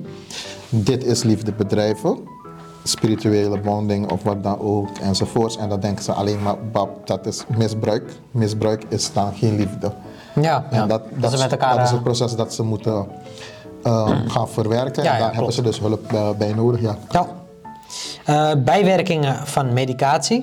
Dit 0.69 1.05
is 1.05 1.23
liefde 1.23 1.53
bedrijven, 1.53 2.19
spirituele 2.85 3.61
bonding 3.61 4.11
of 4.11 4.23
wat 4.23 4.43
dan 4.43 4.59
ook 4.59 4.89
enzovoorts. 4.99 5.57
En 5.57 5.69
dan 5.69 5.81
denken 5.81 6.05
ze 6.05 6.13
alleen 6.13 6.43
maar, 6.43 6.57
bab, 6.73 7.07
dat 7.07 7.27
is 7.27 7.45
misbruik. 7.57 8.21
Misbruik 8.31 8.85
is 8.89 9.13
dan 9.13 9.33
geen 9.35 9.57
liefde. 9.57 9.93
Ja, 10.41 10.65
dat, 10.87 11.03
dat 11.15 11.39
met 11.39 11.51
elkaar... 11.53 11.77
dat 11.77 11.83
is 11.83 11.89
eh, 11.89 11.93
het 11.95 12.03
proces 12.03 12.37
dat 12.37 12.55
ze 12.55 12.63
moeten 12.63 13.07
eh, 13.83 14.11
gaan 14.27 14.49
verwerken. 14.49 15.03
Ja, 15.03 15.11
en 15.11 15.17
ja, 15.19 15.25
daar 15.25 15.35
hebben 15.35 15.53
ze 15.53 15.63
dus 15.63 15.79
hulp 15.81 16.13
eh, 16.13 16.31
bij 16.31 16.53
nodig. 16.53 16.81
Ja. 16.81 16.97
Ja. 17.11 17.27
Eh, 18.25 18.51
bijwerkingen 18.59 19.47
van 19.47 19.73
medicatie. 19.73 20.41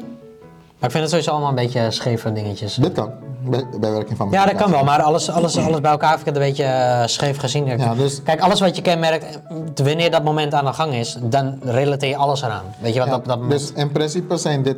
Maar 0.80 0.90
ik 0.90 0.96
vind 0.96 1.02
het 1.04 1.10
sowieso 1.10 1.32
allemaal 1.32 1.50
een 1.50 1.56
beetje 1.56 1.92
scheve 1.92 2.34
dingetjes. 2.34 2.76
Dit 2.76 2.92
kan, 2.92 3.12
bij, 3.50 3.66
bijwerking 3.80 4.18
van 4.18 4.28
Ja, 4.32 4.46
dat 4.46 4.56
kan 4.56 4.70
medicatie. 4.70 4.74
wel, 4.76 4.84
maar 4.84 5.02
alles, 5.02 5.30
alles, 5.30 5.58
alles 5.58 5.82
bij 5.82 5.92
elkaar 5.92 6.20
vind 6.20 6.28
ik 6.28 6.34
het 6.34 6.36
een 6.36 6.50
beetje 6.50 7.04
scheef 7.06 7.38
gezien. 7.38 7.66
Ja, 7.66 7.96
dus- 7.96 8.24
Kijk, 8.24 8.42
alles 8.42 8.60
wat 8.60 8.76
je 8.76 8.82
kenmerkt, 8.82 9.40
wanneer 9.76 10.12
dat 10.12 10.24
moment 10.24 10.54
aan 10.54 10.66
de 10.66 10.74
gang 10.74 10.94
is, 10.94 11.18
dan 11.22 11.60
relateer 11.64 12.10
je 12.10 12.16
alles 12.18 12.42
eraan. 12.42 12.64
Weet 12.80 12.94
je 12.94 13.00
wat 13.00 13.10
dat 13.26 13.26
moment... 13.40 13.52
dus 13.60 13.72
in 13.74 13.92
principe 13.92 14.38
zijn 14.38 14.64
dit 14.64 14.78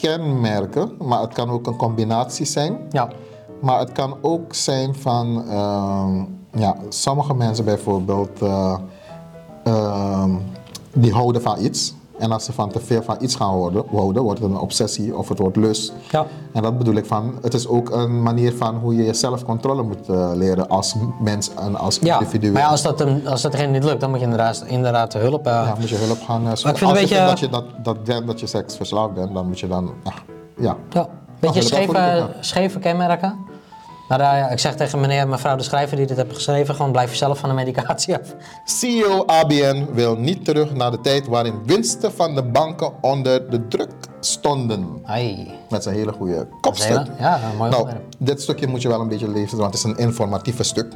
kenmerken, 0.00 0.92
maar 0.98 1.20
het 1.20 1.32
kan 1.32 1.50
ook 1.50 1.66
een 1.66 1.76
combinatie 1.76 2.46
zijn. 2.46 2.78
Ja, 2.90 3.08
Maar 3.60 3.78
het 3.78 3.92
kan 3.92 4.16
ook 4.20 4.54
zijn 4.54 4.94
van, 4.94 5.44
ehm, 5.48 6.24
ja, 6.60 6.76
sommige 6.88 7.34
mensen 7.34 7.64
bijvoorbeeld, 7.64 8.42
eh, 8.42 8.78
ehm, 9.64 10.30
die 10.94 11.12
houden 11.12 11.42
van 11.42 11.60
iets. 11.60 11.94
En 12.18 12.32
als 12.32 12.44
ze 12.44 12.52
van 12.52 12.70
te 12.70 12.80
veel 12.80 13.02
van 13.02 13.16
iets 13.20 13.34
gaan 13.34 13.48
houden, 13.48 13.84
houden, 13.92 14.22
wordt 14.22 14.40
het 14.40 14.50
een 14.50 14.58
obsessie 14.58 15.16
of 15.16 15.28
het 15.28 15.38
wordt 15.38 15.56
lust. 15.56 15.92
ja. 16.10 16.26
En 16.52 16.62
dat 16.62 16.78
bedoel 16.78 16.94
ik 16.94 17.04
van, 17.06 17.34
het 17.42 17.54
is 17.54 17.68
ook 17.68 17.90
een 17.90 18.22
manier 18.22 18.52
van 18.54 18.74
hoe 18.76 18.96
je 18.96 19.04
jezelf 19.04 19.44
controle 19.44 19.82
moet 19.82 20.08
eh, 20.08 20.30
leren 20.34 20.68
als 20.68 20.94
mens 21.20 21.54
en 21.54 21.76
als 21.76 21.98
ja. 22.02 22.18
individu. 22.18 22.52
maar 22.52 22.62
ja, 22.62 22.68
als 22.68 22.82
dat, 22.82 23.04
als 23.26 23.42
dat 23.42 23.52
degene 23.52 23.72
niet 23.72 23.84
lukt, 23.84 24.00
dan 24.00 24.10
moet 24.10 24.18
je 24.18 24.24
inderdaad, 24.24 24.64
inderdaad 24.66 25.12
hulp... 25.12 25.46
eh, 25.46 25.52
Ja, 25.52 25.74
moet 25.80 25.88
je 25.88 25.96
hulp 25.96 26.22
gaan 26.22 26.56
zoeken. 26.56 26.86
als 26.86 26.98
je 26.98 27.00
beetje- 27.00 27.14
vindt 27.16 27.28
dat 27.30 27.38
je, 27.38 27.48
dat, 27.82 28.06
dat, 28.06 28.26
dat 28.26 28.40
je 28.40 28.46
seksverslaafd 28.46 29.14
bent, 29.14 29.34
dan 29.34 29.46
moet 29.46 29.60
je 29.60 29.68
dan, 29.68 29.90
ja, 30.58 30.76
ja. 30.90 31.08
Beetje 31.52 31.86
daarvoor 31.86 32.34
scheve, 32.40 32.78
kenmerken. 32.78 33.44
Maar 34.08 34.20
ja, 34.20 34.48
ik 34.50 34.58
zeg 34.58 34.74
tegen 34.76 35.00
meneer 35.00 35.20
en 35.20 35.28
mevrouw 35.28 35.56
de 35.56 35.62
schrijver 35.62 35.96
die 35.96 36.06
dit 36.06 36.16
heeft 36.16 36.34
geschreven, 36.34 36.74
gewoon 36.74 36.92
blijf 36.92 37.10
jezelf 37.10 37.38
van 37.38 37.48
de 37.48 37.54
medicatie 37.54 38.14
af. 38.14 38.34
CEO 38.64 39.24
ABN 39.26 39.86
wil 39.92 40.16
niet 40.16 40.44
terug 40.44 40.74
naar 40.74 40.90
de 40.90 41.00
tijd 41.00 41.26
waarin 41.26 41.54
winsten 41.64 42.12
van 42.12 42.34
de 42.34 42.42
banken 42.42 42.92
onder 43.00 43.50
de 43.50 43.68
druk 43.68 43.90
stonden. 44.20 45.02
Ai. 45.04 45.50
Met 45.70 45.82
zijn 45.82 45.94
hele 45.94 46.12
goede 46.12 46.34
Dat 46.34 46.46
kopstuk. 46.60 47.06
Ja, 47.18 47.40
mooi 47.56 47.70
Nou, 47.70 47.82
onderwerp. 47.82 48.14
dit 48.18 48.42
stukje 48.42 48.66
moet 48.66 48.82
je 48.82 48.88
wel 48.88 49.00
een 49.00 49.08
beetje 49.08 49.28
lezen, 49.30 49.58
want 49.58 49.74
het 49.74 49.84
is 49.84 49.90
een 49.90 49.96
informatieve 49.96 50.62
stuk. 50.62 50.92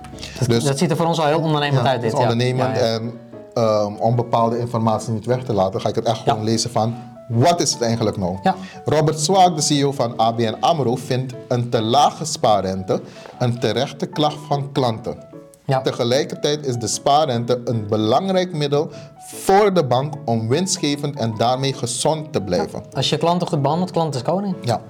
Dus 0.46 0.64
Dat 0.64 0.78
ziet 0.78 0.90
er 0.90 0.96
voor 0.96 1.06
ons 1.06 1.20
al 1.20 1.26
heel 1.26 1.40
ondernemend 1.40 1.84
ja, 1.84 1.90
uit 1.90 2.00
dit. 2.00 2.14
ondernemend 2.14 2.76
Ja, 2.76 2.84
ja. 2.84 2.94
en 2.94 3.12
ehm, 3.54 3.94
om 3.94 4.16
bepaalde 4.16 4.58
informatie 4.58 5.12
niet 5.12 5.26
weg 5.26 5.42
te 5.44 5.52
laten, 5.52 5.80
ga 5.80 5.88
ik 5.88 5.94
het 5.94 6.04
echt 6.04 6.18
gewoon 6.18 6.44
lezen 6.44 6.70
van 6.70 6.94
wat 7.30 7.60
is 7.60 7.72
het 7.72 7.82
eigenlijk 7.82 8.16
nou? 8.16 8.36
Ja. 8.42 8.54
Robert 8.84 9.20
Zwaak, 9.20 9.56
de 9.56 9.62
CEO 9.62 9.92
van 9.92 10.16
ABN 10.16 10.56
AMRO, 10.60 10.96
vindt 10.96 11.34
een 11.48 11.68
te 11.68 11.82
lage 11.82 12.24
spaarrente 12.24 13.00
een 13.38 13.58
terechte 13.58 14.06
klacht 14.06 14.38
van 14.48 14.72
klanten. 14.72 15.28
Ja. 15.64 15.80
Tegelijkertijd 15.80 16.66
is 16.66 16.76
de 16.76 16.86
spaarrente 16.86 17.60
een 17.64 17.86
belangrijk 17.88 18.52
middel 18.52 18.90
voor 19.18 19.74
de 19.74 19.84
bank 19.84 20.14
om 20.24 20.48
winstgevend 20.48 21.18
en 21.18 21.34
daarmee 21.36 21.72
gezond 21.72 22.32
te 22.32 22.42
blijven. 22.42 22.82
Als 22.92 23.10
je 23.10 23.18
klanten 23.18 23.48
goed 23.48 23.62
behandelt, 23.62 23.90
klant 23.90 24.14
is 24.14 24.22
koning. 24.22 24.54
Ja. 24.62 24.80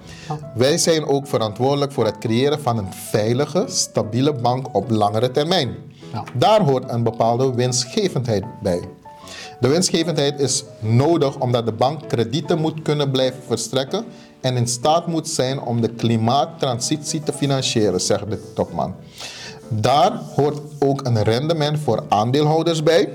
Wij 0.55 0.79
zijn 0.79 1.07
ook 1.07 1.27
verantwoordelijk 1.27 1.93
voor 1.93 2.05
het 2.05 2.19
creëren 2.19 2.61
van 2.61 2.79
een 2.79 2.93
veilige, 2.93 3.65
stabiele 3.67 4.33
bank 4.33 4.75
op 4.75 4.91
langere 4.91 5.31
termijn. 5.31 5.75
Ja. 6.13 6.25
Daar 6.35 6.61
hoort 6.63 6.91
een 6.91 7.03
bepaalde 7.03 7.55
winstgevendheid 7.55 8.45
bij. 8.63 8.81
De 9.61 9.69
winstgevendheid 9.69 10.41
is 10.41 10.65
nodig 10.79 11.39
omdat 11.39 11.67
de 11.67 11.73
bank 11.73 12.09
kredieten 12.09 12.59
moet 12.59 12.83
kunnen 12.83 13.11
blijven 13.11 13.43
verstrekken 13.47 14.05
en 14.41 14.57
in 14.57 14.67
staat 14.67 15.07
moet 15.07 15.29
zijn 15.29 15.61
om 15.61 15.81
de 15.81 15.89
klimaattransitie 15.89 17.23
te 17.23 17.33
financieren, 17.33 18.01
zegt 18.01 18.31
de 18.31 18.53
topman. 18.55 18.95
Daar 19.69 20.13
hoort 20.37 20.59
ook 20.79 21.07
een 21.07 21.23
rendement 21.23 21.79
voor 21.79 22.05
aandeelhouders 22.09 22.83
bij. 22.83 23.09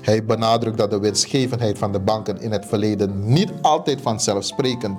Hij 0.00 0.24
benadrukt 0.24 0.78
dat 0.78 0.90
de 0.90 0.98
winstgevendheid 0.98 1.78
van 1.78 1.92
de 1.92 2.00
banken 2.00 2.40
in 2.40 2.52
het 2.52 2.66
verleden 2.66 3.32
niet 3.32 3.52
altijd 3.62 4.00
vanzelfsprekend 4.00 4.96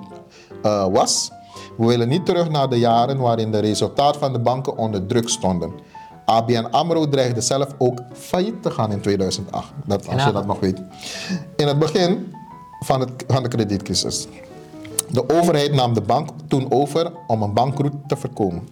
eh, 0.62 0.86
was. 0.92 1.30
We 1.76 1.86
willen 1.86 2.08
niet 2.08 2.26
terug 2.26 2.50
naar 2.50 2.68
de 2.68 2.78
jaren 2.78 3.18
waarin 3.18 3.52
de 3.52 3.58
resultaten 3.58 4.20
van 4.20 4.32
de 4.32 4.38
banken 4.38 4.76
onder 4.76 5.06
druk 5.06 5.28
stonden. 5.28 5.72
ABN 6.28 6.66
AMRO 6.70 7.08
dreigde 7.08 7.40
zelf 7.40 7.68
ook 7.78 7.98
failliet 8.12 8.62
te 8.62 8.70
gaan 8.70 8.92
in 8.92 9.00
2008, 9.00 9.72
dat, 9.84 10.08
als 10.08 10.24
je 10.24 10.32
dat 10.32 10.46
nog 10.46 10.60
weet. 10.60 10.82
In 11.56 11.66
het 11.66 11.78
begin 11.78 12.32
van, 12.84 13.00
het, 13.00 13.10
van 13.26 13.42
de 13.42 13.48
kredietcrisis. 13.48 14.26
De 15.10 15.28
overheid 15.28 15.72
nam 15.74 15.94
de 15.94 16.00
bank 16.00 16.28
toen 16.48 16.66
over 16.72 17.12
om 17.26 17.42
een 17.42 17.52
bankroet 17.52 17.92
te 18.06 18.16
voorkomen. 18.16 18.68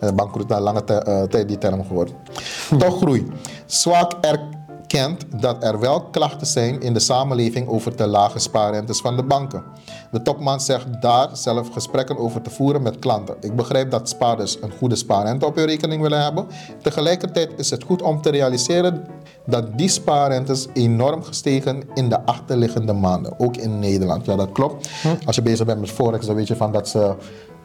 En 0.00 0.06
de 0.06 0.12
bankroet 0.14 0.48
na 0.48 0.60
lange 0.60 0.84
tij- 0.84 0.98
eh, 1.02 1.22
tijd 1.22 1.48
die 1.48 1.58
term 1.58 1.84
geworden. 1.86 2.14
Toch 2.78 2.96
groei. 2.96 3.26
Zwak 3.66 4.12
erkent 4.86 5.24
dat 5.40 5.64
er 5.64 5.80
wel 5.80 6.02
klachten 6.02 6.46
zijn 6.46 6.80
in 6.80 6.92
de 6.92 7.00
samenleving 7.00 7.68
over 7.68 7.94
te 7.94 8.06
lage 8.06 8.38
spaarrentes 8.38 9.00
van 9.00 9.16
de 9.16 9.22
banken. 9.22 9.62
De 10.10 10.22
topman 10.22 10.60
zegt 10.60 10.86
daar 11.00 11.28
zelf 11.32 11.68
gesprekken 11.72 12.18
over 12.18 12.42
te 12.42 12.50
voeren 12.50 12.82
met 12.82 12.98
klanten. 12.98 13.36
Ik 13.40 13.56
begrijp 13.56 13.90
dat 13.90 14.08
spaarders 14.08 14.62
een 14.62 14.72
goede 14.78 14.96
spaarrente 14.96 15.46
op 15.46 15.56
hun 15.56 15.66
rekening 15.66 16.02
willen 16.02 16.22
hebben. 16.22 16.46
Tegelijkertijd 16.82 17.52
is 17.56 17.70
het 17.70 17.82
goed 17.82 18.02
om 18.02 18.22
te 18.22 18.30
realiseren 18.30 19.04
dat 19.46 19.78
die 19.78 19.88
spaarrentes 19.88 20.66
enorm 20.72 21.22
gestegen 21.22 21.82
in 21.94 22.08
de 22.08 22.24
achterliggende 22.24 22.92
maanden, 22.92 23.38
ook 23.38 23.56
in 23.56 23.78
Nederland. 23.78 24.26
Ja, 24.26 24.36
dat 24.36 24.52
klopt. 24.52 24.88
Als 25.24 25.36
je 25.36 25.42
bezig 25.42 25.66
bent 25.66 25.80
met 25.80 25.90
forex, 25.90 26.26
dan 26.26 26.34
weet 26.34 26.48
je 26.48 26.56
van 26.56 26.72
dat 26.72 26.88
ze 26.88 27.14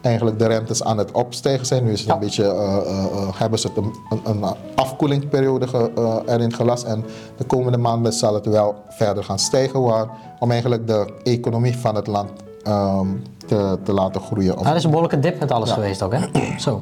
eigenlijk 0.01 0.39
de 0.39 0.45
rentes 0.47 0.83
aan 0.83 0.97
het 0.97 1.11
opstijgen 1.11 1.65
zijn. 1.65 1.83
Nu 1.83 1.91
is 1.91 1.99
het 1.99 2.07
Ja. 2.07 2.13
een 2.13 2.19
beetje, 2.19 2.43
eh, 2.43 2.75
eh, 2.77 3.03
eh, 3.03 3.27
hebben 3.33 3.59
ze 3.59 3.67
het 3.67 3.77
een, 3.77 3.93
een, 4.23 4.43
afkoelingsperiode 4.75 5.67
ge- 5.67 6.21
erin 6.27 6.53
gelast. 6.53 6.83
En 6.83 7.05
de 7.37 7.43
komende 7.43 7.77
maanden 7.77 8.13
zal 8.13 8.33
het 8.33 8.45
wel 8.45 8.75
verder 8.89 9.23
gaan 9.23 9.39
stijgen, 9.39 9.81
waar, 9.81 10.07
om 10.39 10.51
eigenlijk 10.51 10.87
de 10.87 11.13
economie 11.23 11.77
van 11.77 11.95
het 11.95 12.07
land 12.07 12.29
ehm, 12.63 13.07
te, 13.47 13.77
te 13.83 13.93
laten 13.93 14.21
groeien. 14.21 14.49
Of- 14.51 14.55
Nou, 14.55 14.67
dat 14.67 14.75
is 14.77 14.83
een 14.83 14.89
behoorlijke 14.89 15.19
dip 15.21 15.39
met 15.39 15.51
alles 15.51 15.71
geweest 15.71 16.01
ook, 16.01 16.13
hè? 16.13 16.19
Zo. 16.59 16.81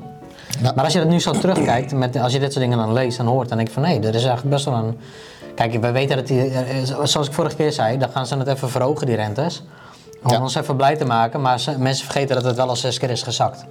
Ja. 0.62 0.72
Maar 0.76 0.84
als 0.84 0.94
je 0.94 1.00
dat 1.00 1.08
nu 1.08 1.20
zo 1.20 1.32
terugkijkt, 1.32 1.94
met, 1.94 2.18
als 2.18 2.34
je 2.34 2.40
dit 2.40 2.52
soort 2.54 2.64
dingen 2.64 2.78
dan 2.78 2.94
leest 2.94 3.20
en 3.20 3.26
hoort, 3.26 3.48
dan 3.50 3.58
denk 3.58 3.70
ik 3.70 3.74
van 3.74 3.84
nee, 3.84 4.00
er 4.00 4.16
is 4.16 4.24
eigenlijk 4.24 4.50
best 4.50 4.66
wel 4.66 4.74
een... 4.74 4.98
Kijk, 5.56 5.82
we 5.82 5.92
weten 5.92 6.16
dat 6.16 6.28
die, 6.28 6.52
zoals 6.86 7.28
ik 7.28 7.34
vorige 7.34 7.56
keer 7.56 7.72
zei, 7.72 7.98
dan 7.98 8.10
gaan 8.10 8.26
ze 8.28 8.38
het 8.38 8.48
even 8.48 8.70
verhogen, 8.70 9.06
die 9.08 9.16
rentes. 9.16 9.64
Om 10.24 10.32
Ja. 10.32 10.42
ons 10.42 10.56
even 10.56 10.76
blij 10.76 10.96
te 10.96 11.06
maken, 11.06 11.42
maar 11.42 11.76
mensen 11.78 12.06
vergeten 12.06 12.36
dat 12.36 12.44
het 12.44 12.56
wel 12.56 12.68
al 12.70 12.76
zes 12.76 12.98
keer 12.98 13.10
is 13.10 13.24
gezakt. 13.24 13.66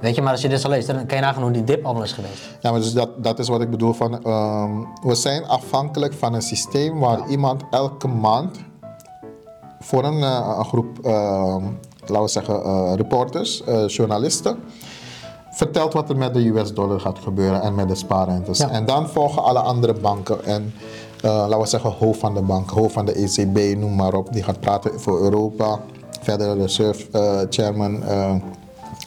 Weet 0.00 0.14
je, 0.14 0.22
maar 0.22 0.32
als 0.32 0.40
je 0.42 0.48
dit 0.48 0.60
zo 0.60 0.68
leest, 0.68 0.86
dan 0.86 1.06
kan 1.06 1.16
je 1.16 1.22
nagaan 1.22 1.42
hoe 1.42 1.50
die 1.52 1.64
dip 1.64 1.84
allemaal 1.84 2.02
is 2.02 2.12
geweest. 2.12 2.40
Ja, 2.60 2.70
maar 2.70 2.80
dus 2.80 2.92
dat, 2.92 3.24
dat 3.24 3.38
is 3.38 3.48
wat 3.48 3.60
ik 3.60 3.70
bedoel 3.70 3.92
van, 3.92 4.24
ehm, 4.24 4.70
we 5.02 5.14
zijn 5.14 5.46
afhankelijk 5.48 6.12
van 6.14 6.34
een 6.34 6.42
systeem 6.42 6.98
waar 6.98 7.28
iemand 7.28 7.62
elke 7.70 8.08
maand 8.08 8.58
voor 9.80 10.04
een, 10.04 10.22
eh, 10.22 10.54
een 10.58 10.64
groep, 10.64 10.98
ehm, 11.04 11.64
laten 12.00 12.22
we 12.22 12.28
zeggen, 12.28 12.62
eh, 12.64 12.92
reporters, 12.96 13.64
eh, 13.64 13.86
journalisten, 13.88 14.58
vertelt 15.50 15.92
wat 15.92 16.08
er 16.10 16.16
met 16.16 16.34
de 16.34 16.48
US-dollar 16.48 17.00
gaat 17.00 17.18
gebeuren 17.18 17.62
en 17.62 17.74
met 17.74 17.88
de 17.88 17.94
spaarrentes. 17.94 18.58
Ja. 18.58 18.68
En 18.68 18.84
dan 18.84 19.08
volgen 19.08 19.42
alle 19.42 19.58
andere 19.60 19.94
banken 19.94 20.44
en 20.44 20.74
laten 21.22 21.58
we 21.60 21.66
zeggen 21.66 21.90
hoofd 21.98 22.20
van 22.20 22.34
de 22.34 22.42
bank, 22.42 22.70
hoofd 22.70 22.92
van 22.92 23.06
de 23.06 23.12
ECB, 23.12 23.76
noem 23.78 23.94
maar 23.94 24.14
op, 24.14 24.32
die 24.32 24.42
gaat 24.42 24.60
praten 24.60 25.00
voor 25.00 25.20
Europa. 25.20 25.80
Verder 26.22 26.54
de 26.56 26.62
reserve 26.62 27.06
eh, 27.12 27.38
chairman, 27.50 28.02
eh, 28.04 28.34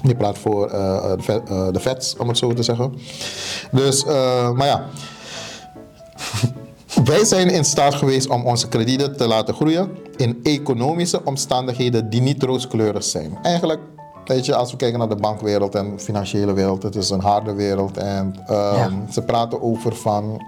die 0.03 0.15
praat 0.15 0.37
voor 0.37 0.67
eh, 0.69 1.11
de, 1.15 1.23
Fed- 1.23 1.49
eh, 1.49 1.67
de 1.71 1.79
Feds, 1.79 2.17
om 2.17 2.27
het 2.27 2.37
zo 2.37 2.53
te 2.53 2.63
zeggen. 2.63 2.93
Dus, 3.71 4.05
eh, 4.05 4.51
maar 4.51 4.67
ja. 4.67 4.85
Wij 7.03 7.25
zijn 7.25 7.49
in 7.49 7.65
staat 7.65 7.95
geweest 7.95 8.29
om 8.29 8.45
onze 8.45 8.67
kredieten 8.67 9.17
te 9.17 9.27
laten 9.27 9.53
groeien 9.53 9.89
in 10.15 10.39
economische 10.43 11.21
omstandigheden 11.25 12.09
die 12.09 12.21
niet 12.21 12.43
rooskleurig 12.43 13.03
zijn. 13.03 13.37
Eigenlijk, 13.41 13.79
weet 14.25 14.45
je, 14.45 14.55
als 14.55 14.71
we 14.71 14.77
kijken 14.77 14.99
naar 14.99 15.09
de 15.09 15.15
bankwereld 15.15 15.75
en 15.75 15.91
de 15.95 15.99
financiële 15.99 16.53
wereld, 16.53 16.83
het 16.83 16.95
is 16.95 17.09
een 17.09 17.21
harde 17.21 17.53
wereld. 17.53 17.97
En 17.97 18.35
ehm, 18.47 18.75
Ja. 18.75 18.89
ze 19.11 19.21
praten 19.21 19.61
over 19.61 19.95
van 19.95 20.41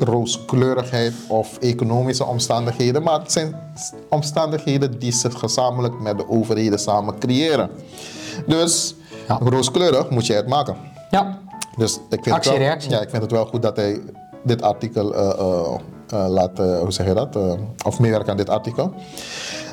rooskleurigheid 0.00 1.12
of 1.28 1.58
economische 1.58 2.24
omstandigheden, 2.24 3.02
maar 3.02 3.20
het 3.20 3.32
zijn 3.32 3.54
omstandigheden 4.08 4.98
die 4.98 5.12
ze 5.12 5.30
gezamenlijk 5.30 6.00
met 6.00 6.18
de 6.18 6.28
overheden 6.28 6.78
samen 6.78 7.18
creëren. 7.18 7.70
Dus 8.46 8.94
Ja. 9.28 9.38
rooskleurig 9.42 10.10
moet 10.10 10.26
je 10.26 10.32
het 10.32 10.46
maken. 10.48 10.76
Ja, 11.10 11.38
Dus 11.76 11.94
ik 11.94 12.00
vind, 12.08 12.24
het 12.24 12.34
Actie, 12.34 12.50
wel, 12.50 12.60
reactie. 12.60 12.90
ja, 12.90 13.00
ik 13.00 13.10
vind 13.10 13.22
het 13.22 13.30
wel 13.30 13.46
goed 13.46 13.62
dat 13.62 13.76
hij 13.76 14.00
dit 14.44 14.62
artikel 14.62 15.14
eh, 15.14 15.28
eh, 15.38 15.74
eh, 16.08 16.28
laat, 16.28 16.58
hoe 16.58 16.92
zeg 16.92 17.06
je 17.06 17.14
dat, 17.14 17.38
of 17.84 17.98
meewerkt 17.98 18.28
aan 18.28 18.36
dit 18.36 18.48
artikel. 18.48 18.92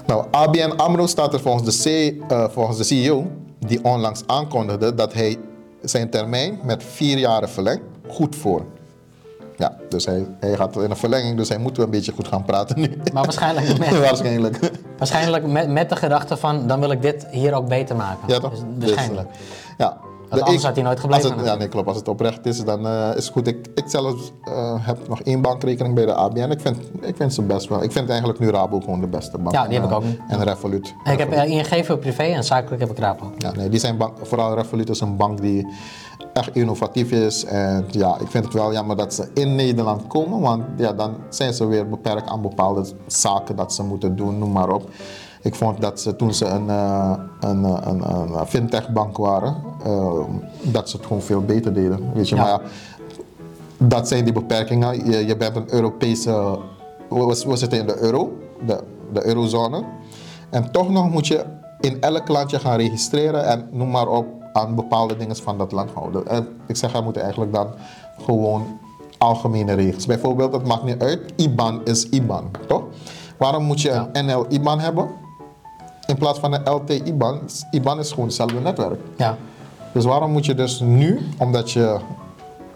Nou, 0.06 0.26
ABN 0.32 0.74
AMRO 0.78 1.08
staat 1.08 1.34
er 1.34 1.40
volgens 1.40 1.84
de, 1.84 2.16
C, 2.28 2.52
volgens 2.52 2.78
de 2.78 2.84
CEO, 2.84 3.26
die 3.60 3.84
onlangs 3.84 4.24
aankondigde 4.26 4.94
dat 4.94 5.14
hij 5.14 5.38
zijn 5.82 6.10
termijn 6.10 6.60
met 6.64 6.84
vier 6.84 7.18
jaren 7.18 7.50
verlengt, 7.50 7.82
goed 8.08 8.36
voor. 8.36 8.66
Ja, 9.58 9.76
dus 9.90 10.06
hij, 10.06 10.28
hij 10.40 10.56
gaat 10.56 10.76
in 10.76 10.90
een 10.90 10.96
verlenging, 10.98 11.38
dus 11.38 11.50
hij 11.50 11.58
moet 11.58 11.78
wel 11.78 11.86
een 11.86 11.92
beetje 11.92 12.12
goed 12.12 12.28
gaan 12.28 12.44
praten 12.44 12.80
nu. 12.80 12.98
maar 13.14 13.24
waarschijnlijk 13.24 13.78
met, 13.80 14.00
Waarschijnlijk. 14.00 14.72
waarschijnlijk 14.98 15.48
met, 15.48 15.70
met 15.70 15.90
de 15.90 15.96
gedachte 15.96 16.38
van 16.38 16.68
dan 16.68 16.80
wil 16.80 16.92
ik 16.92 17.02
dit 17.02 17.28
hier 17.32 17.54
ook 17.54 17.68
beter 17.68 17.96
maken. 17.96 18.28
Ja, 18.28 18.40
toch? 18.40 18.52
Dus 18.52 18.60
Dus, 18.78 18.90
waarschijnlijk. 18.90 19.30
eh, 19.30 19.36
ja. 19.78 19.98
Want 20.30 20.42
anders 20.42 20.64
had 20.64 20.76
hij 20.76 20.84
nooit 20.84 21.00
gebleven 21.00 21.38
het, 21.38 21.46
ja, 21.46 21.56
nee, 21.56 21.68
klopt. 21.68 21.88
Als 21.88 21.98
het 21.98 22.08
oprecht 22.08 22.46
is, 22.46 22.64
dan 22.64 22.88
eh, 22.88 23.10
is 23.16 23.24
het 23.24 23.34
goed. 23.34 23.48
Ik, 23.48 23.68
ik 23.76 23.84
zelf 23.88 24.32
eh, 24.44 24.74
heb 24.80 25.08
nog 25.08 25.22
één 25.22 25.42
bankrekening 25.42 25.96
bij 25.96 26.06
de 26.06 26.14
ABN. 26.14 26.52
Ik 26.52 26.62
vind, 26.62 26.78
ik 27.02 27.16
vind 27.16 27.34
ze 27.34 27.42
best 27.42 27.68
wel. 27.70 27.84
Ik 27.84 27.92
vind 27.92 28.10
eigenlijk 28.10 28.40
nu 28.40 28.50
Rabo 28.50 28.80
gewoon 28.80 29.00
de 29.00 29.08
beste 29.08 29.38
bank. 29.38 29.56
Ja, 29.56 29.68
die 29.68 29.80
heb 29.80 29.90
ik 29.90 29.96
ook. 29.96 30.04
En 30.28 30.44
Revolut. 30.44 30.94
ik 31.12 31.18
heb 31.20 31.34
ING 31.34 31.86
voor 31.86 31.98
privé 31.98 32.24
en 32.24 32.44
zakelijk 32.44 32.82
heb 32.82 32.92
ik 32.92 32.98
Rabo. 33.00 33.32
Ja, 33.38 33.52
nee, 33.52 33.70
die 33.70 33.80
zijn 33.80 33.98
bank, 33.98 34.18
vooral 34.22 34.56
Revolut 34.56 34.90
is 34.90 35.00
een 35.00 35.16
bank 35.18 35.42
die 35.42 35.68
echt 36.38 36.56
innovatief 36.56 37.12
is. 37.12 37.46
En 37.46 37.86
ja, 37.92 38.18
ik 38.20 38.28
vind 38.28 38.44
het 38.44 38.54
wel 38.54 38.74
jammer 38.74 38.96
dat 38.96 39.14
ze 39.14 39.30
in 39.34 39.56
Nederland 39.56 40.08
komen, 40.08 40.40
want 40.40 40.64
ja, 40.78 40.94
dan 40.94 41.16
zijn 41.30 41.54
ze 41.54 41.66
weer 41.66 41.90
beperkt 41.90 42.30
aan 42.30 42.42
bepaalde 42.42 42.86
zaken 43.08 43.56
dat 43.56 43.74
ze 43.74 43.84
moeten 43.84 44.16
doen, 44.16 44.38
noem 44.38 44.52
maar 44.52 44.70
op. 44.70 44.90
Ik 45.42 45.56
vond 45.56 45.82
dat 45.82 46.00
ze 46.00 46.16
toen 46.16 46.34
ze 46.34 46.46
een, 46.46 46.70
eh, 46.70 47.14
een, 47.40 47.66
eh, 47.66 47.78
een, 47.82 48.02
een, 48.12 48.48
fintech-bank 48.48 49.18
waren, 49.18 49.56
eh, 49.84 50.20
dat 50.62 50.90
ze 50.90 50.98
het 50.98 51.06
gewoon 51.06 51.22
veel 51.22 51.42
beter 51.42 51.74
deden. 51.74 52.14
Weet 52.14 52.30
je, 52.30 52.36
Ja. 52.36 52.42
maar 52.42 52.52
ja, 52.52 52.62
dat 53.78 54.08
zijn 54.08 54.24
die 54.24 54.34
beperkingen. 54.34 55.12
Je, 55.12 55.26
je 55.26 55.38
bent 55.38 55.56
een 55.56 55.74
Europese. 55.74 56.60
We, 57.10 57.44
we 57.48 57.56
zitten 57.56 57.80
in 57.80 57.88
de 57.88 57.98
euro, 58.00 58.38
de, 58.66 58.84
de 59.14 59.26
eurozone. 59.26 59.84
En 60.50 60.72
toch 60.72 60.90
nog 60.90 61.10
moet 61.10 61.28
je 61.28 61.44
in 61.80 62.02
elk 62.02 62.28
landje 62.28 62.60
gaan 62.60 62.78
registreren 62.78 63.46
en 63.46 63.68
noem 63.72 63.90
maar 63.90 64.08
op 64.08 64.26
aan 64.58 64.76
bepaalde 64.76 65.18
dingen 65.18 65.36
van 65.36 65.58
dat 65.58 65.72
land 65.72 65.92
houden. 65.92 66.28
En 66.28 66.48
ik 66.68 66.76
zeg, 66.76 66.94
er 66.94 67.04
moeten 67.04 67.22
eigenlijk 67.22 67.54
dan 67.54 67.68
gewoon 68.26 68.80
algemene 69.18 69.74
regels. 69.74 70.06
Bijvoorbeeld, 70.06 70.54
het 70.54 70.68
maakt 70.68 70.84
niet 70.84 71.02
uit, 71.02 71.34
IBAN 71.36 71.82
is 71.84 72.10
IBAN, 72.10 72.52
toch? 72.68 72.84
Waarom 73.38 73.64
moet 73.64 73.82
je 73.82 73.90
een 74.14 74.26
NL-IBAN 74.26 74.80
hebben 74.80 75.10
in 76.06 76.18
plaats 76.18 76.40
van 76.40 76.54
een 76.54 76.74
LT-IBAN? 76.74 77.40
IBAN 77.72 78.00
is 78.00 78.10
gewoon 78.10 78.26
hetzelfde 78.26 78.60
netwerk. 78.60 79.00
Ja. 79.18 79.38
Dus 79.94 80.06
waarom 80.06 80.32
moet 80.32 80.46
je 80.46 80.56
dus 80.56 80.80
nu, 80.80 81.22
omdat 81.38 81.72
je 81.72 82.00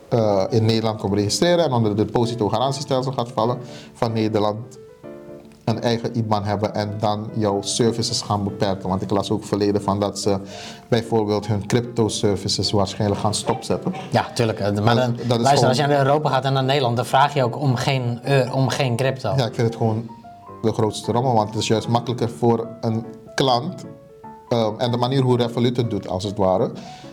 eh, 0.09 0.43
in 0.49 0.65
Nederland 0.65 0.99
komt 0.99 1.13
registreren 1.13 1.65
en 1.65 1.71
onder 1.71 1.95
de 1.95 2.05
depositogarantiestelsel 2.05 3.11
gaat 3.11 3.31
vallen, 3.31 3.57
van 3.93 4.13
Nederland 4.13 4.57
een 5.71 5.81
eigen 5.81 6.17
IBAN 6.17 6.43
hebben 6.43 6.73
en 6.75 6.93
dan 6.99 7.29
jouw 7.33 7.61
services 7.61 8.21
gaan 8.21 8.43
beperken? 8.43 8.89
Want 8.89 9.01
ik 9.01 9.09
las 9.11 9.31
ook 9.31 9.43
verleden 9.43 9.81
van 9.81 9.99
dat 9.99 10.19
ze 10.19 10.37
bijvoorbeeld 10.87 11.47
hun 11.47 11.65
crypto 11.67 12.07
services 12.07 12.71
waarschijnlijk 12.71 13.21
gaan 13.21 13.33
stopzetten. 13.33 13.93
Ja, 14.11 14.25
tuurlijk. 14.33 14.59
eh, 14.59 14.65
Maar 14.65 14.95
dan, 14.95 15.15
luister, 15.27 15.47
gewoon- 15.47 15.67
als 15.67 15.77
je 15.77 15.85
naar 15.87 16.05
Europa 16.05 16.29
gaat 16.29 16.45
en 16.45 16.53
naar 16.53 16.63
Nederland, 16.63 16.95
dan 16.95 17.05
vraag 17.05 17.33
je 17.33 17.43
ook 17.43 17.59
om 17.59 17.75
geen, 17.75 18.19
eu- 18.23 18.49
om 18.51 18.69
geen 18.69 18.95
crypto. 18.95 19.33
Ja, 19.37 19.45
ik 19.45 19.53
vind 19.55 19.67
het 19.67 19.75
gewoon 19.75 20.09
de 20.61 20.71
grootste 20.73 21.11
rommel, 21.11 21.33
want 21.33 21.49
het 21.49 21.57
is 21.57 21.67
juist 21.67 21.87
makkelijker 21.87 22.29
voor 22.29 22.67
een 22.81 23.05
klant. 23.35 23.85
ehm, 24.49 24.73
en 24.77 24.91
de 24.91 24.97
manier 24.97 25.21
hoe 25.21 25.37
Revolut 25.37 25.77
het 25.77 25.89
doet, 25.89 26.07
als 26.07 26.23
het 26.23 26.37
ware, 26.37 26.71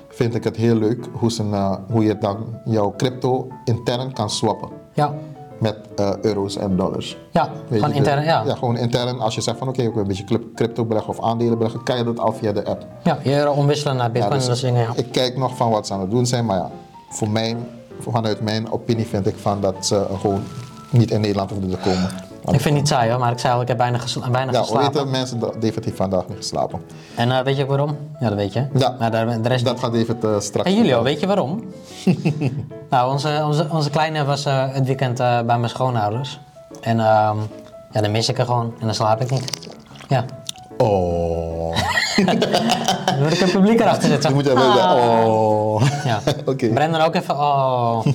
vind 0.08 0.34
ik 0.34 0.44
het 0.44 0.56
heel 0.56 0.74
leuk 0.74 1.06
hoe, 1.12 1.32
ze, 1.32 1.42
eh, 1.52 1.74
hoe 1.90 2.04
je 2.04 2.18
dan 2.18 2.36
jouw 2.64 2.94
crypto 2.96 3.48
intern 3.64 4.12
kan 4.12 4.30
swappen. 4.30 4.68
Ja, 4.94 5.14
met 5.60 5.76
eh, 5.96 6.10
euro's 6.22 6.56
en 6.56 6.76
dollars. 6.76 7.16
ja 7.30 7.48
Weet 7.68 7.80
gewoon 7.80 7.94
intern. 7.96 8.24
Ja. 8.24 8.42
ja, 8.46 8.54
gewoon 8.54 8.76
intern. 8.76 9.20
Als 9.20 9.34
je 9.34 9.40
zegt 9.40 9.58
van 9.58 9.68
oké, 9.68 9.82
ik 9.82 9.92
wil 9.92 10.02
een 10.02 10.08
beetje 10.08 10.24
cryp- 10.24 10.54
crypto 10.54 10.84
beleggen 10.84 11.10
of 11.12 11.20
aandelen 11.22 11.56
beleggen, 11.58 11.82
kan 11.82 11.96
je 11.96 12.04
dat 12.04 12.18
al 12.18 12.32
via 12.32 12.52
de 12.52 12.64
app. 12.64 12.86
ja, 13.02 13.18
je 13.22 13.36
euro 13.36 13.50
omwisselen 13.52 13.96
naar 13.96 14.06
Ja, 14.06 14.12
bitcoin 14.12 14.32
dus 14.34 14.46
dat 14.46 14.56
soort 14.56 14.72
dingen. 14.72 14.86
Ja. 14.88 15.02
Ik 15.02 15.12
kijk 15.12 15.36
nog 15.36 15.56
van 15.56 15.70
wat 15.70 15.86
ze 15.86 15.92
aan 15.92 16.00
het 16.00 16.10
doen 16.10 16.26
zijn, 16.26 16.44
maar 16.46 16.56
ja, 16.56 16.70
voor 17.10 17.30
mijn, 17.30 17.66
vanuit 18.00 18.40
mijn 18.40 18.72
opinie 18.72 19.06
vind 19.06 19.26
ik 19.26 19.34
van 19.38 19.60
dat 19.60 19.86
ze 19.86 20.06
gewoon 20.20 20.42
niet 20.90 21.10
in 21.10 21.20
Nederland 21.20 21.50
hoeven 21.50 21.70
te 21.70 21.76
komen. 21.76 22.10
Ik 22.54 22.60
vind 22.60 22.74
het 22.74 22.74
niet 22.74 22.88
saai 22.88 23.10
hoor, 23.10 23.18
maar 23.18 23.32
ik 23.32 23.38
zei 23.38 23.54
al, 23.54 23.60
ik 23.60 23.68
heb 23.68 23.78
weinig, 23.78 24.02
gesla 24.02 24.30
weinig 24.30 24.54
ja, 24.54 24.60
geslapen. 24.60 24.92
weten 24.92 25.10
mensen 25.10 25.38
dat 25.38 25.52
David 25.52 25.84
heeft 25.84 25.96
vandaag 25.96 26.28
niet 26.28 26.36
geslapen? 26.36 26.80
En 27.14 27.30
eh, 27.32 27.44
weet 27.44 27.56
je 27.56 27.62
ook 27.62 27.68
waarom? 27.68 27.96
Ja, 28.20 28.28
dat 28.28 28.38
weet 28.38 28.52
je. 28.52 28.66
Ja. 28.74 28.96
Maar 28.98 29.10
daar, 29.10 29.42
de 29.42 29.48
rest 29.48 29.64
Dat 29.64 29.78
gaat 29.78 29.92
David 29.92 30.24
eh, 30.24 30.38
straks. 30.38 30.68
Hey 30.68 30.78
Julio, 30.78 31.02
weet 31.02 31.20
je 31.20 31.26
waarom? 31.26 31.64
nou, 32.90 33.12
onze, 33.12 33.42
onze, 33.46 33.66
onze 33.70 33.90
kleine 33.90 34.24
was 34.24 34.44
eh, 34.44 34.64
het 34.72 34.86
weekend 34.86 35.16
bij 35.16 35.44
mijn 35.44 35.68
schoonouders. 35.68 36.40
En 36.80 37.00
ehm, 37.00 37.36
ja, 37.92 38.00
dan 38.00 38.10
mis 38.10 38.28
ik 38.28 38.38
er 38.38 38.44
gewoon 38.44 38.74
en 38.78 38.86
dan 38.86 38.94
slaap 38.94 39.20
ik 39.20 39.30
niet. 39.30 39.68
Ja, 40.08 40.24
Oh. 40.78 41.76
dan 43.06 43.22
moet 43.22 43.32
ik 43.32 43.40
een 43.40 43.50
publiek 43.50 43.80
erachter 43.80 44.08
zetten. 44.08 44.28
Je 44.28 44.34
moet 44.34 44.46
even 44.46 44.72
zeggen, 44.72 45.26
oh. 45.26 45.82
Ja. 46.04 46.20
Oké. 46.52 46.68
Brendan 46.68 47.00
ook 47.00 47.14
even, 47.14 47.34
oh. 47.34 48.06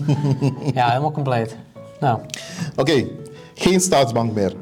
ja, 0.73 0.87
helemaal 0.87 1.11
compleet. 1.11 1.55
Nou, 1.99 2.19
Oké, 2.75 3.05
geen 3.53 3.81
staatsbank 3.81 4.33
meer. 4.33 4.53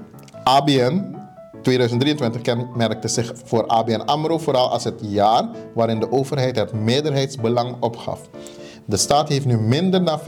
ABN 0.43 1.15
2023 1.61 2.41
kenmerkte 2.41 3.07
zich 3.07 3.33
voor 3.43 3.67
ABN 3.67 4.01
AMRO 4.05 4.37
vooral 4.37 4.69
als 4.69 4.83
het 4.83 4.99
jaar 5.01 5.49
waarin 5.73 5.99
de 5.99 6.11
overheid 6.11 6.55
het 6.55 6.73
meerderheidsbelang 6.73 7.75
opgaf. 7.79 8.29
De 8.85 8.97
staat 8.97 9.29
heeft 9.29 9.45
nu 9.45 9.57
minder 9.57 10.05
dan 10.05 10.19
50% 10.19 10.23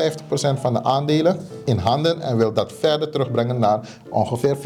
van 0.59 0.73
de 0.73 0.83
aandelen 0.83 1.39
in 1.65 1.77
handen 1.77 2.21
en 2.21 2.37
wil 2.37 2.53
dat 2.53 2.73
verder 2.73 3.09
terugbrengen 3.09 3.59
naar 3.59 3.79
ongeveer 4.09 4.57
40%. 4.57 4.59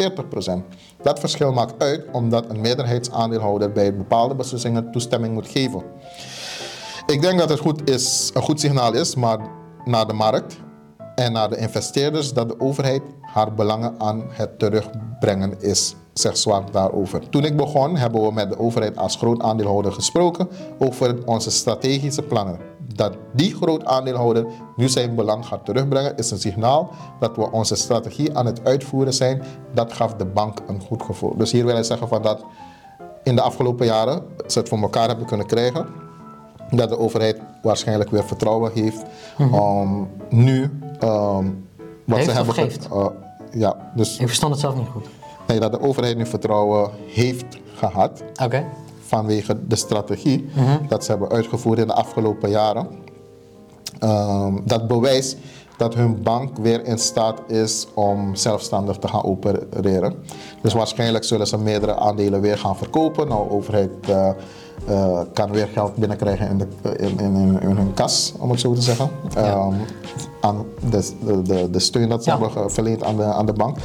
Dat 1.02 1.20
verschil 1.20 1.52
maakt 1.52 1.84
uit 1.84 2.06
omdat 2.12 2.50
een 2.50 2.62
meerderheidsaandeelhouder 2.62 3.72
bij 3.72 3.96
bepaalde 3.96 4.36
beslissingen 4.36 4.92
toestemming 4.92 5.34
moet 5.34 5.48
geven. 5.48 5.84
Ik 7.06 7.22
denk 7.22 7.40
dat 7.40 7.50
het 7.50 7.60
goed 7.60 7.90
is, 7.90 8.32
een 8.34 8.42
goed 8.42 8.60
signaal 8.60 8.94
is 8.94 9.16
maar 9.16 9.40
naar 9.86 10.08
de 10.08 10.14
markt 10.14 10.58
en 11.18 11.32
naar 11.32 11.50
de 11.50 11.58
investeerders 11.58 12.34
dat 12.34 12.50
de 12.50 12.60
overheid 12.60 13.02
haar 13.22 13.54
belangen 13.54 13.96
aan 13.98 14.24
het 14.30 14.60
terugbrengen 14.60 15.62
is, 15.62 15.96
zegt 16.14 16.38
Zwart 16.38 16.74
daarover. 16.74 17.30
Toen 17.30 17.44
ik 17.44 17.58
begon 17.58 17.96
hebben 17.96 18.22
we 18.22 18.32
met 18.32 18.50
de 18.50 18.60
overheid 18.60 18.98
als 18.98 19.16
groot 19.16 19.42
aandeelhouder 19.42 19.92
gesproken 19.92 20.48
over 20.80 21.26
onze 21.26 21.52
strategische 21.52 22.22
plannen. 22.22 22.60
Dat 22.96 23.14
die 23.34 23.56
groot 23.56 23.86
aandeelhouder 23.86 24.46
nu 24.76 24.90
zijn 24.90 25.16
belang 25.16 25.46
gaat 25.46 25.66
terugbrengen 25.66 26.18
is 26.18 26.32
een 26.32 26.40
signaal 26.40 26.90
dat 27.20 27.36
we 27.36 27.52
onze 27.52 27.76
strategie 27.76 28.38
aan 28.38 28.46
het 28.46 28.64
uitvoeren 28.64 29.14
zijn. 29.14 29.44
Dat 29.74 29.94
gaf 29.94 30.14
de 30.14 30.26
bank 30.26 30.60
een 30.68 30.82
goed 30.82 31.04
gevoel. 31.04 31.38
Dus 31.38 31.52
hier 31.52 31.66
wil 31.66 31.74
hij 31.74 31.84
zeggen 31.84 32.08
van 32.08 32.22
dat 32.22 32.46
in 33.24 33.36
de 33.36 33.42
afgelopen 33.42 33.86
jaren 33.86 34.24
ze 34.48 34.60
het 34.60 34.70
voor 34.70 34.82
elkaar 34.82 35.08
hebben 35.08 35.26
kunnen 35.26 35.48
krijgen. 35.48 36.07
Dat 36.72 36.90
de 36.90 36.98
overheid 36.98 37.38
waarschijnlijk 37.62 38.10
weer 38.10 38.24
vertrouwen 38.26 38.72
heeft 38.74 39.04
om 39.52 40.08
nu 40.30 40.80
ehm, 41.00 41.46
wat 42.06 42.18
Heeft 42.18 42.30
ze 42.30 42.36
hebben. 42.36 42.54
geeft? 42.54 42.88
eh, 42.92 43.06
ja, 43.52 43.92
dus 43.96 44.18
Ik 44.20 44.26
verstond 44.28 44.52
het 44.52 44.62
zelf 44.62 44.76
niet 44.76 44.88
goed. 44.88 45.06
nee, 45.48 45.60
dat 45.60 45.72
de 45.72 45.82
overheid 45.82 46.18
nu 46.18 46.26
vertrouwen 46.26 46.90
heeft 47.08 47.46
gehad 47.74 48.24
Oké. 48.44 48.66
vanwege 49.00 49.68
de 49.68 49.76
strategie 49.76 50.50
Mhm. 50.56 50.88
dat 50.88 51.04
ze 51.04 51.12
hebben 51.12 51.30
uitgevoerd 51.30 51.80
in 51.80 51.88
de 51.88 51.94
afgelopen 51.94 52.50
jaren. 52.50 52.88
Ehm, 54.00 54.56
dat 54.66 54.88
bewijst 54.88 55.38
dat 55.78 55.94
hun 55.94 56.24
bank 56.24 56.58
weer 56.58 56.86
in 56.86 56.98
staat 56.98 57.42
is 57.48 57.88
om 57.94 58.36
zelfstandig 58.36 58.98
te 58.98 59.08
gaan 59.08 59.24
opereren. 59.24 60.16
Dus 60.62 60.74
waarschijnlijk 60.74 61.24
zullen 61.24 61.48
ze 61.48 61.58
meerdere 61.58 61.96
aandelen 61.96 62.42
weer 62.42 62.58
gaan 62.58 62.78
verkopen. 62.78 63.28
Nou, 63.28 63.48
de 63.48 63.54
overheid 63.54 63.90
eh, 64.10 64.30
eh, 64.86 65.20
kan 65.34 65.52
weer 65.52 65.68
geld 65.74 65.96
binnenkrijgen 65.96 66.50
in, 66.50 66.58
de, 66.58 66.96
in, 66.98 67.20
in, 67.20 67.60
hun 67.62 67.94
kas, 67.94 68.34
om 68.40 68.50
het 68.50 68.60
zo 68.60 68.74
te 68.74 68.82
zeggen. 68.82 69.10
Ehm, 69.36 69.74
aan 70.42 70.66
de, 70.90 71.12
de, 71.44 71.70
de, 71.70 71.80
steun 71.80 72.10
dat 72.10 72.24
ze 72.24 72.30
Ja. 72.30 72.40
hebben 72.40 72.72
verleend 72.72 73.04
aan 73.04 73.16
de, 73.18 73.24
aan 73.24 73.46
de 73.46 73.54
bank. 73.54 73.78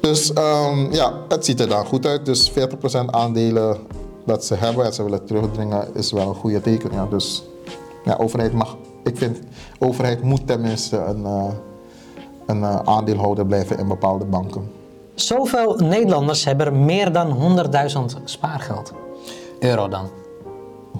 Dus 0.00 0.32
ehm, 0.32 0.92
ja, 0.92 1.12
het 1.28 1.44
ziet 1.44 1.60
er 1.60 1.68
dan 1.68 1.86
goed 1.86 2.06
uit. 2.06 2.26
Dus 2.26 2.50
40% 2.50 2.54
aandelen 3.06 3.78
dat 4.26 4.44
ze 4.44 4.54
hebben 4.54 4.84
en 4.84 4.92
ze 4.92 5.02
willen 5.02 5.24
terugdringen 5.24 5.94
is 5.94 6.12
wel 6.12 6.28
een 6.28 6.34
goede 6.34 6.60
teken. 6.60 6.90
Ja. 6.92 7.06
Dus 7.10 7.42
ja, 8.04 8.16
overheid 8.16 8.52
mag, 8.52 8.76
ik 9.04 9.18
vind, 9.18 9.38
overheid 9.78 10.22
moet 10.22 10.46
tenminste 10.46 10.96
een, 10.96 11.26
eh, 11.26 11.44
een 12.46 12.62
eh, 12.62 12.78
aandeelhouder 12.84 13.46
blijven 13.46 13.78
in 13.78 13.88
bepaalde 13.88 14.24
banken. 14.24 14.70
Zoveel 15.14 15.74
Nederlanders 15.76 16.44
hebben 16.44 16.66
er 16.66 16.74
meer 16.74 17.12
dan 17.12 17.30
100.000 17.30 18.18
spaargeld. 18.24 18.92
Euro 19.58 19.88
dan. 19.88 20.08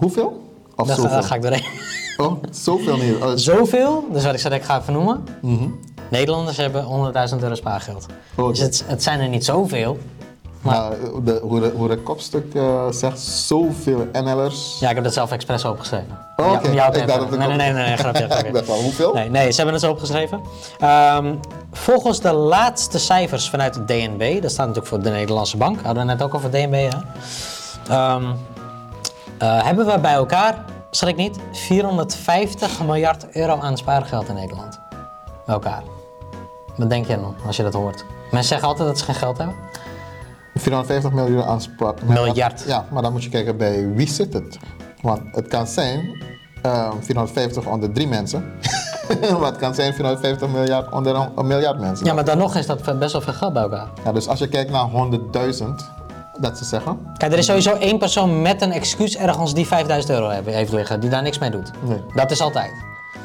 Hoeveel? 0.01 0.43
Of 0.77 0.87
Dat, 0.89 0.97
zoveel? 0.97 1.23
ga 1.23 1.35
ik 1.35 1.43
doorheen. 1.43 1.65
Oh, 2.17 2.33
zoveel 2.51 2.97
niet. 2.97 3.23
Oh, 3.23 3.31
Zoveel, 3.35 4.05
dus 4.13 4.25
wat 4.25 4.35
ik 4.35 4.41
zei 4.41 4.55
ik 4.55 4.63
ga 4.63 4.79
even 4.81 4.93
noemen. 4.93 5.25
Nederlanders 6.09 6.57
hebben 6.57 6.85
100.000 7.35 7.39
euro 7.43 7.55
spaargeld. 7.55 8.07
Oké. 8.37 8.49
Dus 8.51 8.59
het, 8.59 8.85
het 8.87 9.03
zijn 9.03 9.21
er 9.21 9.29
niet 9.29 9.45
zoveel. 9.45 9.99
maar 10.61 10.91
de, 11.25 11.41
hoe, 11.43 11.61
de, 11.61 11.73
hoe 11.77 11.89
de 11.89 11.97
kopstuk 11.99 12.55
eh, 12.55 12.87
zegt, 12.91 13.21
zoveel 13.21 14.07
NL'ers. 14.13 14.77
Ja, 14.81 14.89
ik 14.89 14.95
heb 14.95 15.05
dat 15.05 15.13
zelf 15.13 15.33
expres 15.33 15.65
opgeschreven. 15.65 16.19
Oh, 16.37 16.57
Ja, 16.73 16.89
oké. 16.89 16.99
Ik 16.99 17.07
dacht 17.07 17.21
dat 17.21 17.39
nee, 17.39 17.49
nee, 17.49 17.57
nee, 17.57 17.73
nee, 17.73 17.87
nee, 17.87 17.97
grapje. 18.05 18.25
Ik 18.25 18.53
dacht 18.55 18.67
wel, 18.67 18.81
hoeveel? 18.83 19.13
Nee, 19.15 19.31
nee, 19.31 19.51
ze 19.51 19.57
hebben 19.57 19.75
het 19.75 19.85
zo 19.85 19.91
opgeschreven. 19.91 20.41
Ehm, 20.79 21.35
volgens 21.73 22.21
de 22.21 22.33
laatste 22.33 22.99
cijfers 22.99 23.51
vanuit 23.51 23.75
het 23.75 23.87
DNB, 23.89 24.43
dat 24.43 24.51
staat 24.51 24.67
natuurlijk 24.67 24.87
voor 24.95 25.03
de 25.03 25.11
Nederlandse 25.11 25.57
Bank, 25.57 25.81
hadden 25.83 26.07
we 26.07 26.13
net 26.13 26.23
ook 26.23 26.35
over 26.35 26.51
DNB, 26.51 26.89
hè? 26.91 26.99
Ehm, 27.89 28.25
eh, 29.41 29.65
hebben 29.65 29.87
we 29.87 29.99
bij 29.99 30.13
elkaar, 30.13 30.65
zal 30.91 31.09
ik 31.09 31.17
niet, 31.17 31.39
450 31.53 32.85
miljard 32.85 33.27
euro 33.37 33.59
aan 33.61 33.77
spaargeld 33.77 34.29
in 34.29 34.35
Nederland. 34.35 34.81
Bij 35.47 35.55
elkaar. 35.55 35.83
Wat 36.77 36.91
denk 36.91 37.07
jij 37.07 37.17
dan 37.17 37.35
als 37.47 37.57
je 37.57 37.63
dat 37.63 37.73
hoort? 37.73 38.05
Mensen 38.23 38.49
zeggen 38.49 38.69
altijd 38.69 38.89
dat 38.89 38.99
ze 38.99 39.05
geen 39.05 39.15
geld 39.15 39.39
hebben. 39.39 39.57
450 40.55 41.13
miljoen 41.13 41.45
aan 41.45 41.61
spaar. 41.61 41.95
Miljard. 42.05 42.65
Ja, 42.67 42.85
maar 42.91 43.03
dan 43.03 43.13
moet 43.13 43.25
je 43.25 43.29
kijken 43.29 43.57
bij 43.57 43.89
wie 43.95 44.09
zit 44.09 44.33
het. 44.33 44.59
Want 45.01 45.21
het 45.33 45.49
kan 45.49 45.67
zijn 45.67 46.23
ehm 46.63 47.01
450 47.01 47.67
onder 47.67 47.93
drie 47.93 48.09
mensen. 48.09 48.53
het 49.41 49.57
kan 49.57 49.75
zijn 49.75 49.95
450 49.95 50.49
miljard 50.49 50.93
onder 50.93 51.15
een, 51.15 51.29
een 51.37 51.47
miljard 51.47 51.79
mensen. 51.79 52.07
Ja, 52.07 52.13
maar 52.13 52.25
dan 52.25 52.39
nog 52.39 52.57
is 52.57 52.67
dat 52.67 52.99
best 52.99 53.13
wel 53.13 53.21
veel 53.21 53.33
geld 53.33 53.53
bij 53.53 53.63
elkaar. 53.63 53.89
Ja, 54.05 54.13
dus 54.13 54.29
als 54.29 54.39
je 54.39 54.49
kijkt 54.49 54.71
naar 54.71 54.89
100.000, 54.91 56.00
dat 56.41 56.59
ze 56.59 56.65
zeggen. 56.65 56.99
Kijk, 57.17 57.33
er 57.33 57.39
is 57.39 57.47
sowieso 57.47 57.75
één 57.75 57.99
persoon 57.99 58.43
met 58.43 58.63
een 58.63 58.73
excuus 58.73 59.17
ergens 59.17 59.55
die 59.55 59.67
5000 59.67 60.13
euro 60.15 60.29
heeft- 60.29 60.47
heeft 60.47 60.73
liggen, 60.73 61.01
die 61.01 61.11
daar 61.11 61.23
niks 61.23 61.39
mee 61.39 61.51
doet. 61.51 61.71
Nee. 61.83 62.03
Dat 62.15 62.31
is 62.31 62.41
altijd. 62.41 62.71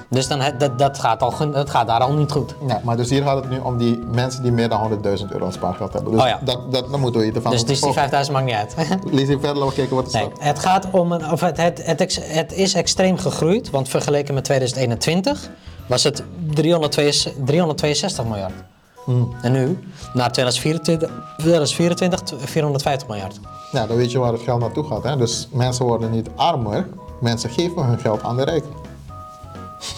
Dus 0.10 0.28
dan, 0.28 0.42
het- 0.42 0.60
dat, 0.60 0.80
dat, 0.80 1.00
gaat 1.00 1.22
al, 1.22 1.32
gen- 1.32 1.52
dat 1.52 1.70
gaat 1.70 1.88
daar 1.88 2.00
al 2.00 2.14
niet 2.14 2.32
goed. 2.32 2.56
Ja, 2.68 2.82
maar 2.84 2.98
dus 2.98 3.10
hier 3.10 3.24
gaat 3.24 3.36
het 3.36 3.50
nu 3.50 3.60
om 3.60 3.78
die 3.78 3.98
mensen 4.12 4.44
die 4.44 4.52
meer 4.52 4.70
dan 4.70 4.80
100.000 5.20 5.32
euro 5.32 5.46
aan 5.46 5.52
spaargeld 5.52 5.94
hebben. 5.94 6.12
Dus 6.12 6.22
Oh 6.22 6.28
ja. 6.28 6.40
dat, 6.44 6.72
dat, 6.72 6.92
dan 6.92 7.00
moeten 7.00 7.20
we 7.22 7.26
weten 7.26 7.42
van. 7.42 7.52
Dus, 7.52 7.66
dus 7.66 7.80
die 7.80 7.90
oh, 7.90 7.96
5000 7.96 8.36
maakt 8.38 8.46
niet 8.50 8.56
uit. 8.56 8.76
Lees 9.12 9.28
even 9.28 9.40
verder, 9.40 9.56
laten 9.58 9.68
we 9.68 9.74
kijken 9.76 9.96
wat 9.96 10.06
er 10.06 10.20
Nee, 10.20 10.30
staat. 10.36 10.44
het 10.48 10.60
gaat 10.60 10.88
om 10.92 11.12
een, 11.12 11.32
of 11.32 11.42
het, 11.42 11.58
het, 11.58 11.86
het, 11.86 12.02
ex- 12.02 12.20
het 12.22 12.54
is 12.54 12.74
extreem 12.74 13.18
gegroeid, 13.18 13.70
want 13.70 13.90
vergeleken 13.90 14.34
met 14.34 14.44
2021 14.44 15.50
was 15.88 16.04
het 16.04 16.24
362, 16.54 17.34
362 17.46 18.26
miljard. 18.26 18.54
En 19.42 19.52
nu, 19.52 19.80
naar 20.14 20.32
2024, 20.32 21.10
2024 21.38 22.50
450 22.50 23.08
miljard. 23.08 23.40
Ja, 23.72 23.88
dan 23.88 23.98
weet 23.98 24.12
je 24.12 24.20
waar 24.20 24.32
het 24.32 24.42
geld 24.42 24.60
naartoe 24.60 24.84
gaat. 24.84 25.04
Hè? 25.04 25.18
Dus 25.18 25.48
mensen 25.52 25.86
worden 25.86 26.12
niet 26.12 26.30
armer, 26.36 26.88
mensen 27.20 27.50
geven 27.50 27.86
hun 27.86 28.00
geld 28.00 28.24
aan 28.24 28.36
de 28.38 28.44
rijken. 28.44 28.70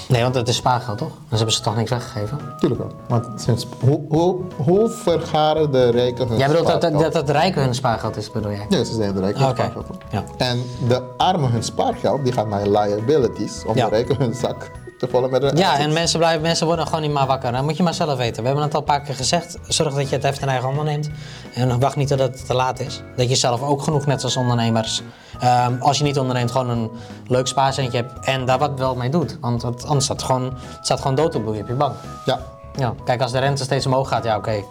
Nee, 0.08 0.22
want 0.22 0.36
het 0.36 0.48
is 0.48 0.56
spaargeld 0.56 0.98
toch? 0.98 1.12
Dus 1.30 1.38
hebben 1.38 1.56
ze 1.56 1.62
toch 1.62 1.76
niks 1.76 1.89
weggegeven? 1.89 2.39
Tuurlijk 2.60 2.82
wel. 2.82 2.91
Want 3.08 3.41
sinds, 3.41 3.67
hoe, 3.80 4.02
hoe, 4.10 4.36
hoe 4.56 4.89
vergaren 4.89 5.72
de 5.72 5.89
rijken 5.89 6.28
hun 6.28 6.38
Jij 6.38 6.48
bedoelt 6.48 6.67
dat, 6.67 6.82
dat, 6.82 7.00
dat 7.00 7.13
het 7.13 7.30
rijken 7.30 7.62
hun 7.62 7.76
spaargeld 7.76 8.17
is, 8.17 8.32
bedoel 8.32 8.52
jij? 8.52 8.65
Ja, 8.70 8.84
ze 8.84 8.93
zijn 8.93 9.13
de 9.13 9.20
rijken 9.20 9.41
hun 9.41 9.50
Oké. 9.50 9.62
spaargeld. 9.62 9.88
Ja. 10.12 10.24
En 10.38 10.62
de 10.88 11.02
armen 11.17 11.52
hun 11.52 11.63
spaargeld, 11.63 12.24
die 12.24 12.34
gaat 12.34 12.48
naar 12.48 12.67
liabilities, 12.67 13.63
om 13.65 13.76
Ja. 13.76 13.84
de 13.86 13.96
rijken 13.96 14.15
hun 14.17 14.34
zak 14.36 14.72
te 14.98 15.28
met 15.30 15.58
Ja, 15.58 15.78
en 15.80 15.94
mensen, 15.94 16.20
blijven, 16.20 16.42
mensen 16.42 16.66
worden 16.66 16.86
gewoon 16.86 17.02
niet 17.02 17.12
maar 17.12 17.28
wakker. 17.28 17.52
Dat 17.52 17.64
moet 17.64 17.78
je 17.78 17.84
maar 17.84 17.94
zelf 17.94 18.18
weten. 18.18 18.42
We 18.42 18.48
hebben 18.48 18.66
het 18.66 18.74
al 18.74 18.80
een 18.80 18.86
paar 18.86 19.02
keer 19.02 19.16
gezegd. 19.16 19.58
Zorg 19.68 19.94
dat 19.94 20.10
je 20.10 20.16
het 20.16 20.24
heft 20.24 20.42
in 20.42 20.48
eigen 20.48 20.66
handen 20.66 20.86
neemt. 20.86 21.10
En 21.54 21.80
wacht 21.80 21.96
niet 21.96 22.08
totdat 22.08 22.34
het 22.34 22.46
te 22.46 22.54
laat 22.54 22.80
is. 22.80 23.02
Dat 23.16 23.30
je 23.30 23.36
zelf 23.36 23.62
ook 23.62 23.82
genoeg, 23.82 24.06
net 24.06 24.24
als 24.24 24.38
ondernemers, 24.38 25.02
ehm, 25.40 25.82
als 25.82 25.98
je 25.98 26.04
niet 26.04 26.20
onderneemt, 26.20 26.52
gewoon 26.52 26.70
een 26.70 26.92
leuk 27.28 27.48
spaarcentje 27.48 27.98
hebt. 27.98 28.26
En 28.26 28.46
daar 28.46 28.60
wat 28.60 28.80
wel 28.80 28.96
mee 28.96 29.10
doet. 29.10 29.38
Want 29.42 29.62
het, 29.62 29.86
anders 29.86 30.06
staat 30.06 30.18
het 30.18 30.26
gewoon, 30.26 30.44
het 30.44 30.86
staat 30.86 31.02
gewoon 31.02 31.16
dood 31.16 31.32
te 31.32 31.40
bloeien 31.40 31.62
op 31.62 31.68
je 31.68 31.74
bank. 31.74 31.96
Ja, 32.26 32.40
Ja, 32.76 32.94
kijk, 33.06 33.22
als 33.22 33.32
de 33.32 33.40
rente 33.40 33.64
steeds 33.64 33.86
omhoog 33.86 34.08
gaat, 34.08 34.24
ja 34.24 34.38
oké. 34.38 34.64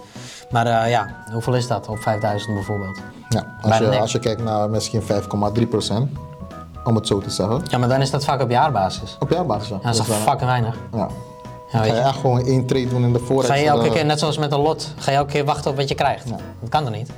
Maar 0.50 0.66
eh, 0.66 0.90
ja, 0.90 1.24
hoeveel 1.32 1.54
is 1.54 1.66
dat 1.66 1.88
op 1.88 1.98
5000 1.98 2.54
bijvoorbeeld? 2.54 3.00
ja. 3.28 3.56
Als, 3.60 3.78
je, 3.78 3.98
als 3.98 4.12
je 4.12 4.18
kijkt 4.18 4.42
naar 4.42 4.70
misschien 4.70 5.02
5,3 5.02 5.68
procent, 5.68 6.10
om 6.86 6.94
het 6.94 7.06
zo 7.06 7.20
te 7.20 7.30
zeggen. 7.30 7.62
Ja, 7.68 7.78
maar 7.78 7.88
dan 7.88 8.00
is 8.00 8.10
dat 8.10 8.24
vaak 8.24 8.40
op 8.42 8.50
jaarbasis. 8.50 9.16
Op 9.20 9.30
jaarbasis, 9.30 9.68
ja. 9.68 9.74
Ja, 9.82 9.90
dat 9.90 10.00
is 10.00 10.06
toch 10.06 10.16
fucking 10.16 10.50
weinig. 10.50 10.76
ja. 10.92 11.08
Ja, 11.72 11.78
Ga 11.78 11.84
weet 11.84 11.90
je 11.90 11.96
je. 11.96 12.02
echt 12.02 12.18
gewoon 12.18 12.44
één 12.46 12.66
trade 12.66 12.88
doen 12.88 13.02
in 13.04 13.12
de 13.12 13.18
forex? 13.18 13.48
Ga 13.48 13.54
je 13.54 13.66
elke 13.66 13.86
eh, 13.86 13.92
keer, 13.92 14.04
net 14.04 14.18
zoals 14.18 14.38
met 14.38 14.52
een 14.52 14.60
lot, 14.60 14.92
ga 14.98 15.10
je 15.10 15.16
elke 15.16 15.32
keer 15.32 15.44
wachten 15.44 15.70
op 15.70 15.76
wat 15.76 15.88
je 15.88 15.94
krijgt? 15.94 16.28
Dat 16.60 16.68
kan 16.68 16.84
er 16.84 16.90
niet. 16.90 17.10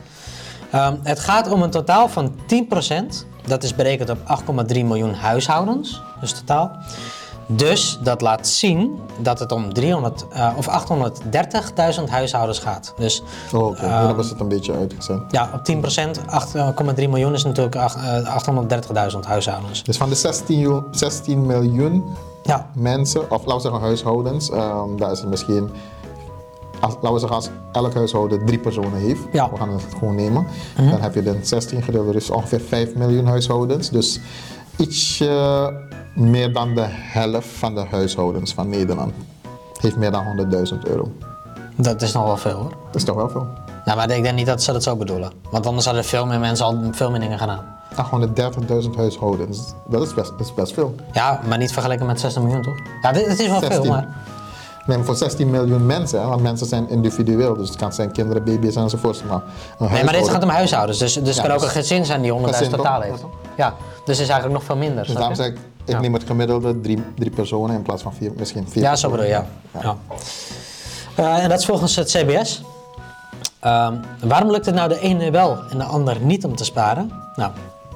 Ehm, 0.70 0.94
het 1.02 1.18
gaat 1.20 1.50
om 1.50 1.62
een 1.62 1.70
totaal 1.70 2.08
van 2.08 2.34
10%. 2.46 3.26
Dat 3.46 3.62
is 3.62 3.74
berekend 3.74 4.10
op 4.10 4.18
8,3 4.26 4.84
miljoen 4.84 5.14
huishoudens. 5.14 6.02
Dus 6.20 6.32
totaal. 6.32 6.70
Dus 7.50 7.98
dat 8.02 8.20
laat 8.20 8.46
zien 8.46 9.00
dat 9.18 9.38
het 9.38 9.52
om 9.52 9.72
300, 9.74 10.26
eh, 10.30 10.50
of 10.56 10.68
830.000 10.68 12.08
huishoudens 12.10 12.58
gaat. 12.58 12.94
Dus 12.96 13.22
Oh, 13.54 13.66
oké. 13.66 13.80
Hier 13.80 14.06
hebben 14.06 14.24
ze 14.24 14.30
het 14.32 14.40
een 14.40 14.48
beetje 14.48 14.72
uitgezet. 14.74 15.20
ja, 15.30 15.50
op 15.54 15.64
10%, 15.64 16.20
8,3 16.26 17.08
miljoen 17.08 17.32
is 17.34 17.44
natuurlijk 17.44 17.76
acht- 17.76 17.96
eh, 17.96 18.34
830.000 18.34 19.24
huishoudens. 19.26 19.82
Dus 19.84 19.96
van 19.96 20.08
de 20.08 20.14
16, 20.14 20.58
jo- 20.58 20.84
16 20.90 21.46
miljoen 21.46 22.04
Ja, 22.42 22.66
mensen, 22.74 23.20
of 23.20 23.28
laten 23.44 23.54
we 23.54 23.60
zeggen 23.60 23.80
huishoudens, 23.80 24.50
ehm 24.50 24.96
daar 24.96 25.10
is 25.12 25.20
het 25.20 25.28
misschien, 25.28 25.70
als, 26.80 26.94
laten 26.94 27.12
we 27.12 27.18
zeggen 27.18 27.36
als 27.36 27.50
elk 27.72 27.94
huishouden 27.94 28.46
drie 28.46 28.58
personen 28.58 28.92
heeft, 28.98 29.20
Ja. 29.32 29.44
Mhm. 29.44 29.52
we 29.54 29.58
gaan 29.60 29.70
het 29.72 29.84
gewoon 29.98 30.14
nemen, 30.14 30.46
dan 30.76 31.00
heb 31.00 31.14
je 31.14 31.22
dan 31.22 31.36
16 31.42 31.82
gedeeld, 31.82 32.12
dus 32.12 32.30
ongeveer 32.30 32.60
5 32.60 32.94
miljoen 32.94 33.26
huishoudens. 33.26 33.90
Dus 33.90 34.20
ietsje 34.78 35.72
meer 36.14 36.52
dan 36.52 36.74
de 36.74 36.86
helft 36.88 37.48
van 37.48 37.74
de 37.74 37.84
huishoudens 37.90 38.54
van 38.54 38.68
Nederland 38.68 39.12
heeft 39.80 39.96
meer 39.96 40.10
dan 40.10 40.48
100.000 40.72 40.78
euro. 40.82 41.12
dat 41.76 42.02
is 42.02 42.12
nog 42.12 42.24
wel 42.24 42.36
veel 42.36 42.56
hoor. 42.56 42.70
Dat 42.70 42.94
is 42.94 43.04
toch 43.04 43.16
wel 43.16 43.28
veel? 43.28 43.46
Nou, 43.84 43.96
maar 43.96 44.10
ik 44.10 44.22
denk 44.22 44.34
niet 44.34 44.46
dat 44.46 44.62
ze 44.62 44.72
dat 44.72 44.82
zo 44.82 44.96
bedoelen. 44.96 45.32
Want 45.50 45.66
anders 45.66 45.84
hadden 45.84 46.04
veel 46.04 46.26
meer 46.26 46.38
mensen 46.38 46.66
al 46.66 46.80
veel 46.92 47.10
meer 47.10 47.20
dingen 47.20 47.38
gedaan. 47.38 47.76
830.000 48.84 48.90
huishoudens, 48.96 49.74
dat 49.88 50.02
is 50.02 50.14
best, 50.14 50.30
dat 50.30 50.46
is 50.46 50.54
best 50.54 50.72
veel. 50.72 50.94
Ja, 51.12 51.40
maar 51.48 51.58
niet 51.58 51.72
vergeleken 51.72 52.06
met 52.06 52.20
60 52.20 52.42
miljoen, 52.42 52.62
toch? 52.62 52.78
Ja, 53.02 53.12
dit, 53.12 53.26
het 53.26 53.38
is 53.38 53.48
wel 53.48 53.60
16. 53.60 53.82
veel, 53.82 53.92
maar... 53.92 54.08
Nee, 54.88 54.96
maar 54.96 55.06
voor 55.06 55.16
16 55.16 55.50
miljoen 55.50 55.86
mensen, 55.86 56.28
want 56.28 56.42
mensen 56.42 56.66
zijn 56.66 56.88
individueel, 56.88 57.56
dus 57.56 57.68
het 57.68 57.78
kan 57.78 57.92
zijn 57.92 58.12
kinderen, 58.12 58.44
baby's 58.44 58.76
enzovoort. 58.76 59.22
Maar 59.28 59.42
Nee, 59.90 60.04
maar 60.04 60.12
dit 60.12 60.28
gaat 60.28 60.42
om 60.42 60.48
huishoudens. 60.48 60.98
Dus, 60.98 61.14
dus 61.14 61.40
kan 61.40 61.50
ook 61.50 61.58
dus- 61.58 61.62
een 61.68 61.74
gezin 61.82 62.04
zijn 62.04 62.22
die 62.22 62.30
100.000 62.32 62.56
Gezin, 62.56 62.70
totaal 62.76 63.00
heeft. 63.00 63.24
Ja, 63.56 63.68
dus 64.04 64.16
het 64.16 64.26
is 64.26 64.32
eigenlijk 64.32 64.52
nog 64.52 64.64
veel 64.64 64.76
minder. 64.76 65.04
Dus 65.04 65.14
daarom 65.14 65.34
zeg 65.34 65.46
ik, 65.46 65.54
ik 65.84 65.94
Ja. 65.94 66.00
neem 66.00 66.12
het 66.14 66.24
gemiddelde 66.24 66.80
drie, 66.80 67.02
drie 67.16 67.30
personen 67.30 67.74
in 67.76 67.82
plaats 67.82 68.02
van 68.02 68.12
vier, 68.14 68.32
misschien 68.36 68.68
vier 68.68 68.82
Ja, 68.82 68.96
zo 68.96 69.10
bedoel 69.10 69.24
je, 69.24 69.30
ja. 69.30 69.46
ja. 69.82 69.96
Eh, 71.14 71.42
en 71.42 71.48
dat 71.48 71.58
is 71.58 71.64
volgens 71.66 71.96
het 71.96 72.08
CBS. 72.10 72.62
Ehm, 73.60 73.94
waarom 74.24 74.50
lukt 74.50 74.66
het 74.66 74.74
nou 74.74 74.88
de 74.88 75.00
ene 75.00 75.30
wel 75.30 75.58
en 75.70 75.78
de 75.78 75.84
ander 75.84 76.20
niet 76.20 76.44
om 76.44 76.56
te 76.56 76.64
sparen? 76.64 77.12
Nou, 77.36 77.52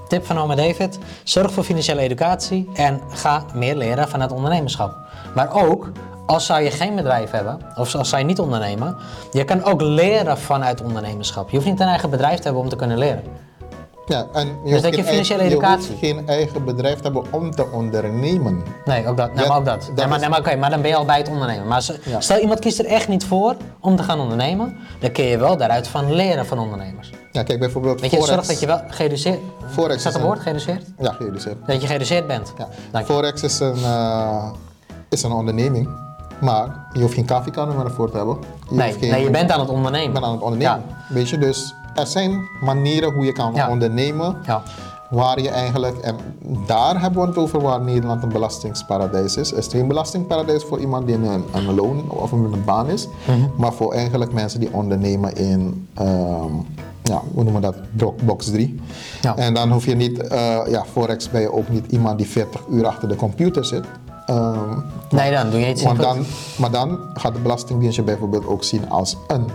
tip 0.09 0.27
van 0.27 0.39
oma 0.39 0.55
David. 0.55 0.99
Zorg 1.25 1.53
voor 1.53 1.65
financiële 1.65 2.01
educatie 2.01 2.71
en 2.75 3.01
ga 3.09 3.45
meer 3.55 3.77
leren 3.77 4.09
vanuit 4.09 4.33
ondernemerschap. 4.33 4.95
Maar 5.35 5.53
ook, 5.55 5.91
als 6.27 6.47
zou 6.47 6.61
je 6.63 6.71
geen 6.71 6.95
bedrijf 6.97 7.31
hebben, 7.31 7.59
of 7.77 7.95
als 7.95 8.09
zou 8.09 8.21
je 8.21 8.27
niet 8.27 8.39
ondernemen, 8.41 8.97
je 9.31 9.45
kan 9.45 9.65
ook 9.65 9.81
leren 9.81 10.39
vanuit 10.39 10.83
ondernemerschap. 10.83 11.51
Je 11.51 11.57
hoeft 11.57 11.69
niet 11.69 11.81
een 11.81 11.87
eigen 11.89 12.11
bedrijf 12.11 12.37
te 12.37 12.43
hebben 12.43 12.63
om 12.63 12.69
te 12.69 12.77
kunnen 12.77 12.99
leren. 12.99 13.23
Ja, 14.07 14.27
en 14.33 14.47
je 14.47 14.53
Dus 14.63 14.71
hoeft 14.71 14.83
dat 14.83 14.95
je 14.95 15.03
geen 15.03 15.11
financiële 15.11 15.41
eigen- 15.41 15.59
educatie- 15.59 15.83
Je 15.83 15.89
hoeft 15.89 16.01
geen 16.05 16.29
eigen 16.29 16.65
bedrijf 16.65 16.97
te 16.97 17.03
hebben 17.03 17.25
om 17.31 17.51
te 17.51 17.67
ondernemen. 17.73 18.63
Nee, 18.85 19.09
ook 19.09 19.17
dat. 19.17 19.35
Nee, 19.35 19.43
Ja, 19.43 19.49
maar 19.49 19.59
ook 19.59 19.65
dat. 19.65 19.81
dat 19.81 19.95
Nee, 19.97 20.07
maar, 20.07 20.19
nee, 20.45 20.57
maar, 20.57 20.71
dan 20.71 20.81
ben 20.81 20.91
je 20.91 20.97
al 20.97 21.05
bij 21.05 21.19
het 21.19 21.29
ondernemen. 21.29 21.67
Maar 21.67 21.83
ze- 21.83 22.01
Ja. 22.05 22.21
stel 22.21 22.39
iemand 22.39 22.59
kiest 22.61 22.79
er 22.79 22.85
echt 22.87 23.09
niet 23.09 23.25
voor 23.25 23.57
om 23.81 23.97
te 23.97 24.03
gaan 24.03 24.21
ondernemen, 24.21 24.77
dan 25.01 25.13
kun 25.13 25.25
je 25.25 25.39
wel 25.39 25.57
daaruit 25.57 25.89
van 25.89 26.13
leren 26.15 26.47
van 26.47 26.59
ondernemers. 26.59 27.11
Ja, 27.33 27.43
kijk 27.43 27.59
bijvoorbeeld 27.59 28.01
Weet 28.01 28.11
je, 28.11 28.17
Forex. 28.17 28.35
zorg 28.35 28.47
dat 28.47 28.61
je 28.61 28.67
wel 28.67 28.81
gereduceerd... 28.89 29.39
Forex 29.71 29.97
Is 29.97 30.03
dat 30.03 30.15
een 30.15 30.23
woord, 30.23 30.39
gereduceerd? 30.41 30.85
Ja, 30.99 31.13
gereduceerd. 31.13 31.57
Dat 31.67 31.81
je 31.81 31.87
gereduceerd 31.87 32.27
bent. 32.27 32.53
Ja. 32.93 33.05
Forex 33.05 33.43
is 33.43 33.61
een, 33.61 33.77
eh, 33.85 34.51
is 35.09 35.23
een 35.23 35.33
onderneming, 35.33 35.89
maar 36.43 36.87
je 36.93 37.01
hoeft 37.01 37.15
geen 37.15 37.27
koffiekan 37.27 37.85
ervoor 37.85 38.11
te 38.11 38.17
hebben. 38.17 38.37
Je 38.69 38.75
Nee, 38.77 38.93
geen- 38.93 39.11
nee, 39.11 39.23
je 39.25 39.31
bent 39.31 39.51
aan 39.51 39.61
het 39.61 39.69
ondernemen. 39.69 40.07
je 40.07 40.13
bent 40.13 40.25
aan 40.25 40.33
het 40.33 40.43
ondernemen. 40.43 40.83
Weet 41.09 41.29
je, 41.29 41.39
dus 41.39 41.75
er 41.95 42.07
zijn 42.07 42.49
manieren 42.61 43.13
hoe 43.13 43.25
je 43.25 43.33
kan 43.33 43.55
Ja. 43.55 43.69
ondernemen. 43.69 44.37
Ja. 44.47 44.63
Waar 45.11 45.41
je 45.41 45.51
eigenlijk, 45.51 45.99
en 45.99 46.17
daar 46.67 47.01
hebben 47.01 47.21
we 47.21 47.27
het 47.27 47.37
over 47.37 47.61
waar 47.61 47.81
Nederland 47.81 48.23
een 48.23 48.29
belastingsparadijs 48.29 49.37
is. 49.37 49.51
Het 49.51 49.59
is 49.59 49.67
geen 49.67 49.89
belastingparadijs 49.89 50.65
voor 50.65 50.79
iemand 50.79 51.07
die 51.07 51.15
een, 51.15 51.45
een 51.53 51.75
loon 51.75 52.11
of 52.11 52.33
een 52.33 52.63
baan 52.65 52.89
is, 52.89 53.09
Mhm. 53.27 53.39
maar 53.57 53.73
voor 53.73 53.93
eigenlijk 53.93 54.33
mensen 54.33 54.61
die 54.61 54.73
ondernemen 54.73 55.35
in, 55.37 55.89
ehm, 55.95 56.53
ja, 57.03 57.23
hoe 57.35 57.45
noemen 57.45 57.55
we 57.55 57.61
dat, 57.61 57.77
Bo- 57.91 58.15
box 58.25 58.47
3. 58.51 58.81
Ja. 59.23 59.37
En 59.37 59.55
dan 59.55 59.73
hoef 59.73 59.85
je 59.87 59.95
niet, 59.95 60.19
eh, 60.29 60.59
ja, 60.69 60.85
Forex 60.93 61.31
ben 61.31 61.41
je 61.41 61.53
ook 61.53 61.69
niet 61.69 61.93
iemand 61.93 62.19
die 62.19 62.27
40 62.29 62.61
uur 62.71 62.87
achter 62.87 63.09
de 63.09 63.17
computer 63.17 63.65
zit. 63.65 63.85
Ehm, 64.37 64.79
Nee, 65.11 65.33
dan 65.33 65.51
doe 65.51 65.61
je 65.61 65.69
iets 65.69 65.83
want 65.83 66.01
dan, 66.01 66.25
maar 66.57 66.71
dan 66.71 66.99
gaat 67.15 67.35
de 67.35 67.41
Belastingdienst 67.41 67.97
je 67.97 68.03
bijvoorbeeld 68.03 68.47
ook 68.47 68.65
zien 68.65 68.91
als 68.91 69.17
een, 69.27 69.47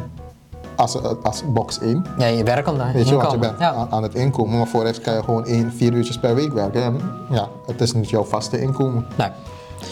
als, 0.75 0.97
als 1.23 1.43
box 1.53 1.79
1. 1.79 2.05
Ja, 2.17 2.25
je 2.25 2.43
werkt 2.43 2.77
daar. 2.77 2.93
Weet 2.93 3.07
je, 3.09 3.15
want 3.15 3.31
je 3.31 3.37
bent 3.37 3.59
Ja. 3.59 3.73
aan, 3.73 3.87
aan 3.91 4.03
het 4.03 4.13
inkomen, 4.15 4.57
maar 4.57 4.67
Forex 4.67 5.01
kan 5.01 5.13
je 5.13 5.23
gewoon 5.23 5.45
één, 5.45 5.73
vier 5.73 5.93
uurtjes 5.93 6.19
per 6.19 6.35
week 6.35 6.53
werken. 6.53 6.83
En 6.83 7.01
ja, 7.29 7.47
het 7.65 7.81
is 7.81 7.93
niet 7.93 8.09
jouw 8.09 8.23
vaste 8.23 8.61
inkomen. 8.61 9.05
Nee. 9.15 9.29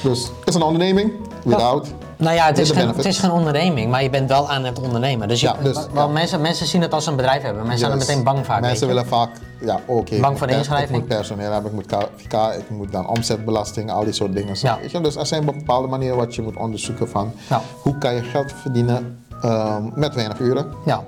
Dus 0.04 0.24
het 0.39 0.48
is 0.48 0.56
een 0.56 0.62
onderneming, 0.62 1.12
without. 1.43 1.88
Nou 2.17 2.36
ja, 2.36 2.45
het 2.45 2.58
is, 2.58 2.67
geen, 2.69 2.78
het 2.78 2.88
benefits. 2.88 3.15
is 3.17 3.19
geen 3.23 3.32
onderneming, 3.32 3.91
maar 3.91 4.04
je 4.04 4.10
bent 4.10 4.30
wel 4.30 4.49
aan 4.49 4.63
het 4.65 4.80
ondernemen. 4.80 5.28
Dus, 5.28 5.41
je, 5.41 5.47
Ja, 5.47 5.56
dus, 5.63 5.88
ja. 5.93 6.08
Mensen, 6.08 6.41
mensen 6.41 6.65
zien 6.67 6.82
het 6.82 6.93
als 6.93 7.06
een 7.08 7.15
bedrijf 7.15 7.41
hebben. 7.41 7.62
Mensen 7.62 7.80
zijn 7.80 7.91
er 7.91 7.97
Yes. 7.97 8.08
meteen 8.08 8.23
bang 8.23 8.45
vaak. 8.45 8.62
Mensen 8.62 8.88
willen 8.88 9.06
vaak, 9.06 9.30
ja, 9.62 9.80
oké. 9.86 10.19
Bang 10.19 10.38
voor 10.38 10.47
de 10.47 10.54
ik- 10.54 10.60
inschrijving. 10.60 10.89
Ik 10.91 10.95
moet 10.99 11.08
personeel 11.08 11.51
hebben, 11.51 11.71
ik 11.71 11.75
moet 11.78 11.86
KVK, 11.86 12.34
ik 12.60 12.69
moet 12.69 12.91
dan 12.91 13.08
omzetbelasting, 13.08 13.91
al 13.91 14.04
die 14.04 14.13
soort 14.13 14.34
dingen. 14.36 14.56
Ja. 14.60 14.78
Weet 14.82 14.91
je? 14.91 15.01
Dus 15.01 15.15
er 15.15 15.25
zijn 15.25 15.45
bepaalde 15.45 15.88
manieren 15.88 16.17
wat 16.17 16.36
je 16.36 16.41
moet 16.41 16.58
onderzoeken 16.58 17.10
van 17.10 17.34
hoe 17.82 17.97
kan 17.97 18.13
je 18.15 18.23
geld 18.23 18.54
verdienen 18.62 19.19
ehm, 19.41 19.84
met 19.93 20.15
weinig 20.15 20.39
uren. 20.39 20.65
Ja. 20.86 21.04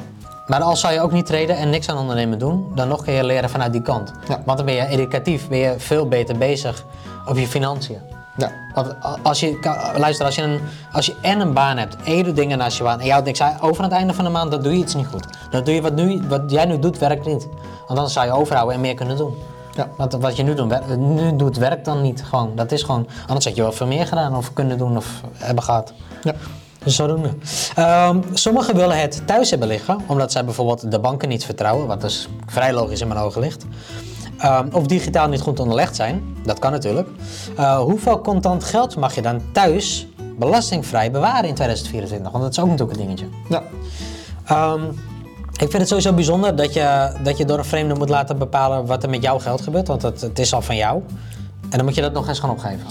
Maar 0.47 0.61
als 0.61 0.79
zou 0.79 0.93
je 0.93 1.01
ook 1.01 1.11
niet 1.11 1.25
treden 1.25 1.57
en 1.57 1.69
niks 1.69 1.89
aan 1.89 1.97
ondernemen 1.97 2.39
doen, 2.39 2.65
dan 2.75 2.87
nog 2.87 3.03
kun 3.03 3.13
je 3.13 3.23
leren 3.23 3.49
vanuit 3.49 3.71
die 3.71 3.81
kant. 3.81 4.11
Ja. 4.27 4.41
Want 4.45 4.57
dan 4.57 4.65
ben 4.65 4.75
je 4.75 4.87
educatief, 4.87 5.47
ben 5.47 5.57
je 5.57 5.73
veel 5.77 6.07
beter 6.07 6.37
bezig 6.37 6.85
op 7.25 7.37
je 7.37 7.47
financiën. 7.47 7.97
Ja, 8.37 8.51
Want 8.73 8.95
als 9.23 9.39
je, 9.39 9.59
luister, 9.97 10.25
als 10.25 10.35
je, 10.35 10.41
een, 10.41 10.59
als 10.91 11.05
je 11.05 11.15
en 11.21 11.39
een 11.39 11.53
baan 11.53 11.77
hebt 11.77 11.95
en 12.03 12.15
je 12.15 12.23
doet 12.23 12.35
dingen 12.35 12.57
naast 12.57 12.77
je 12.77 12.83
baan 12.83 12.99
en 12.99 13.05
je 13.05 13.11
houdt 13.11 13.25
niks 13.25 13.41
uit, 13.41 13.61
over 13.61 13.83
aan 13.83 13.89
het 13.89 13.99
einde 13.99 14.13
van 14.13 14.23
de 14.23 14.29
maand, 14.29 14.51
dan 14.51 14.61
doe 14.61 14.71
je 14.71 14.77
iets 14.77 14.95
niet 14.95 15.07
goed. 15.07 15.25
Dan 15.49 15.63
doe 15.63 15.73
je 15.73 15.81
wat, 15.81 15.95
nu, 15.95 16.21
wat 16.27 16.41
jij 16.47 16.65
nu 16.65 16.79
doet, 16.79 16.97
werkt 16.97 17.25
niet. 17.25 17.47
Want 17.87 17.99
dan 17.99 18.09
zou 18.09 18.25
je 18.25 18.31
overhouden 18.31 18.75
en 18.75 18.81
meer 18.81 18.93
kunnen 18.93 19.17
doen. 19.17 19.35
Ja. 19.75 19.89
Want 19.97 20.13
wat 20.13 20.35
je 20.35 20.43
nu, 20.43 20.53
doen, 20.53 20.71
nu 21.15 21.35
doet, 21.35 21.57
werkt 21.57 21.85
dan 21.85 22.01
niet 22.01 22.23
gewoon. 22.23 22.51
Dat 22.55 22.71
is 22.71 22.83
gewoon, 22.83 23.07
anders 23.27 23.45
had 23.45 23.55
je 23.55 23.61
wel 23.61 23.71
veel 23.71 23.87
meer 23.87 24.07
gedaan 24.07 24.35
of 24.35 24.53
kunnen 24.53 24.77
doen 24.77 24.97
of 24.97 25.21
hebben 25.37 25.63
gehad. 25.63 25.93
ja. 26.23 26.33
Dus 26.83 26.95
zodoende. 26.95 27.29
Ehm 27.75 28.21
sommigen 28.33 28.75
willen 28.75 28.99
het 28.99 29.21
thuis 29.25 29.49
hebben 29.49 29.67
liggen, 29.67 29.97
omdat 30.05 30.31
zij 30.31 30.45
bijvoorbeeld 30.45 30.91
de 30.91 30.99
banken 30.99 31.29
niet 31.29 31.45
vertrouwen, 31.45 31.87
wat 31.87 32.01
dus 32.01 32.27
vrij 32.45 32.73
logisch 32.73 33.01
in 33.01 33.07
mijn 33.07 33.19
ogen 33.19 33.41
ligt. 33.41 33.65
Ehm, 34.37 34.67
of 34.71 34.85
digitaal 34.85 35.27
niet 35.27 35.41
goed 35.41 35.59
onderlegd 35.59 35.95
zijn, 35.95 36.37
dat 36.43 36.59
kan 36.59 36.71
natuurlijk. 36.71 37.07
Eh, 37.55 37.79
hoeveel 37.79 38.21
contant 38.21 38.63
geld 38.63 38.95
mag 38.95 39.15
je 39.15 39.21
dan 39.21 39.41
thuis 39.51 40.07
belastingvrij 40.37 41.11
bewaren 41.11 41.49
in 41.49 41.55
2024? 41.55 42.31
Want 42.31 42.43
dat 42.43 42.51
is 42.53 42.59
ook 42.59 42.69
natuurlijk 42.69 42.99
een 42.99 43.05
dingetje. 43.05 43.27
ja. 43.49 43.63
Ehm, 44.45 44.81
ik 45.51 45.69
vind 45.69 45.73
het 45.73 45.87
sowieso 45.87 46.13
bijzonder 46.13 46.55
dat 46.55 46.73
je, 46.73 47.11
dat 47.23 47.37
je 47.37 47.45
door 47.45 47.57
een 47.57 47.65
vreemde 47.65 47.93
moet 47.93 48.09
laten 48.09 48.37
bepalen 48.37 48.85
wat 48.85 49.03
er 49.03 49.09
met 49.09 49.21
jouw 49.21 49.39
geld 49.39 49.61
gebeurt, 49.61 49.87
want 49.87 50.01
het, 50.01 50.21
het 50.21 50.39
is 50.39 50.53
al 50.53 50.61
van 50.61 50.75
jou. 50.75 51.01
En 51.61 51.77
dan 51.77 51.85
moet 51.85 51.95
je 51.95 52.01
dat 52.01 52.13
nog 52.13 52.27
eens 52.27 52.39
gaan 52.39 52.49
opgeven. 52.49 52.85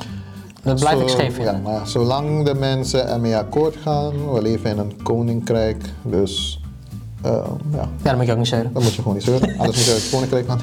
Dat 0.63 0.81
blijf 0.81 1.01
ik 1.01 1.09
scheef 1.09 1.35
vinden. 1.35 1.55
Ja, 1.55 1.61
maar 1.61 1.87
zolang 1.87 2.45
de 2.45 2.55
mensen 2.55 3.09
ermee 3.09 3.37
akkoord 3.37 3.77
gaan, 3.77 4.33
we 4.33 4.43
leven 4.43 4.71
in 4.71 4.79
een 4.79 5.03
koninkrijk, 5.03 5.85
dus 6.03 6.61
ehm, 7.23 7.35
ja, 7.71 7.77
Ja, 7.79 7.89
dat 8.03 8.17
moet 8.17 8.27
je 8.27 8.33
ook 8.33 8.39
niet 8.39 8.47
zeuren. 8.49 8.73
dan 8.73 8.83
moet 8.83 8.95
je 8.95 8.99
gewoon 9.03 9.15
niet 9.15 9.25
zeuren. 9.25 9.49
Anders 9.59 9.77
moet 9.77 9.85
je 9.87 9.93
het 9.93 10.09
koninkrijk 10.11 10.47
gaan. 10.49 10.61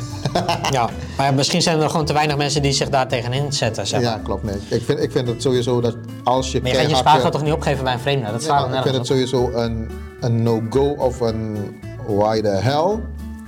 Ja, 0.72 0.90
maar 1.18 1.34
misschien 1.34 1.62
zijn 1.62 1.80
er 1.80 1.90
gewoon 1.90 2.06
te 2.06 2.14
weinig 2.14 2.38
mensen 2.38 2.62
die 2.62 2.72
zich 2.72 2.90
daar 2.90 3.08
tegenin 3.08 3.54
zetten. 3.54 3.88
Zeg. 3.88 4.02
maar. 4.02 4.10
ja, 4.12 4.20
klopt. 4.24 4.44
Nee. 4.44 4.56
Ik, 4.70 4.82
vind, 4.84 5.00
ik 5.00 5.12
vind 5.12 5.28
het 5.28 5.42
sowieso 5.42 5.82
dat 5.82 5.96
als 6.24 6.52
je 6.52 6.62
Maar 6.62 6.72
je 6.72 6.78
gaat 6.78 6.90
je 6.90 6.96
spaargeld 6.96 7.32
toch 7.32 7.44
niet 7.44 7.54
opgeven 7.54 7.84
bij 7.84 7.94
een 7.94 8.00
vreemde? 8.00 8.32
Dat 8.32 8.34
Ja, 8.34 8.40
slaat 8.40 8.60
maar 8.62 8.70
er 8.72 8.76
ik 8.78 8.84
vind 8.84 8.96
het 8.96 9.06
sowieso 9.08 9.52
een, 9.52 9.90
een 10.20 10.44
no-go 10.44 10.90
of 10.98 11.20
een 11.20 11.58
why 12.08 12.42
the 12.42 12.48
hell 12.48 13.00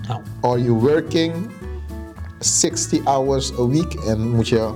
Ja. 0.08 0.22
are 0.41 0.63
you 0.63 0.80
working 0.80 1.34
60 2.39 3.04
hours 3.04 3.52
a 3.60 3.68
week 3.68 3.94
en 3.94 4.30
moet 4.36 4.48
je 4.48 4.70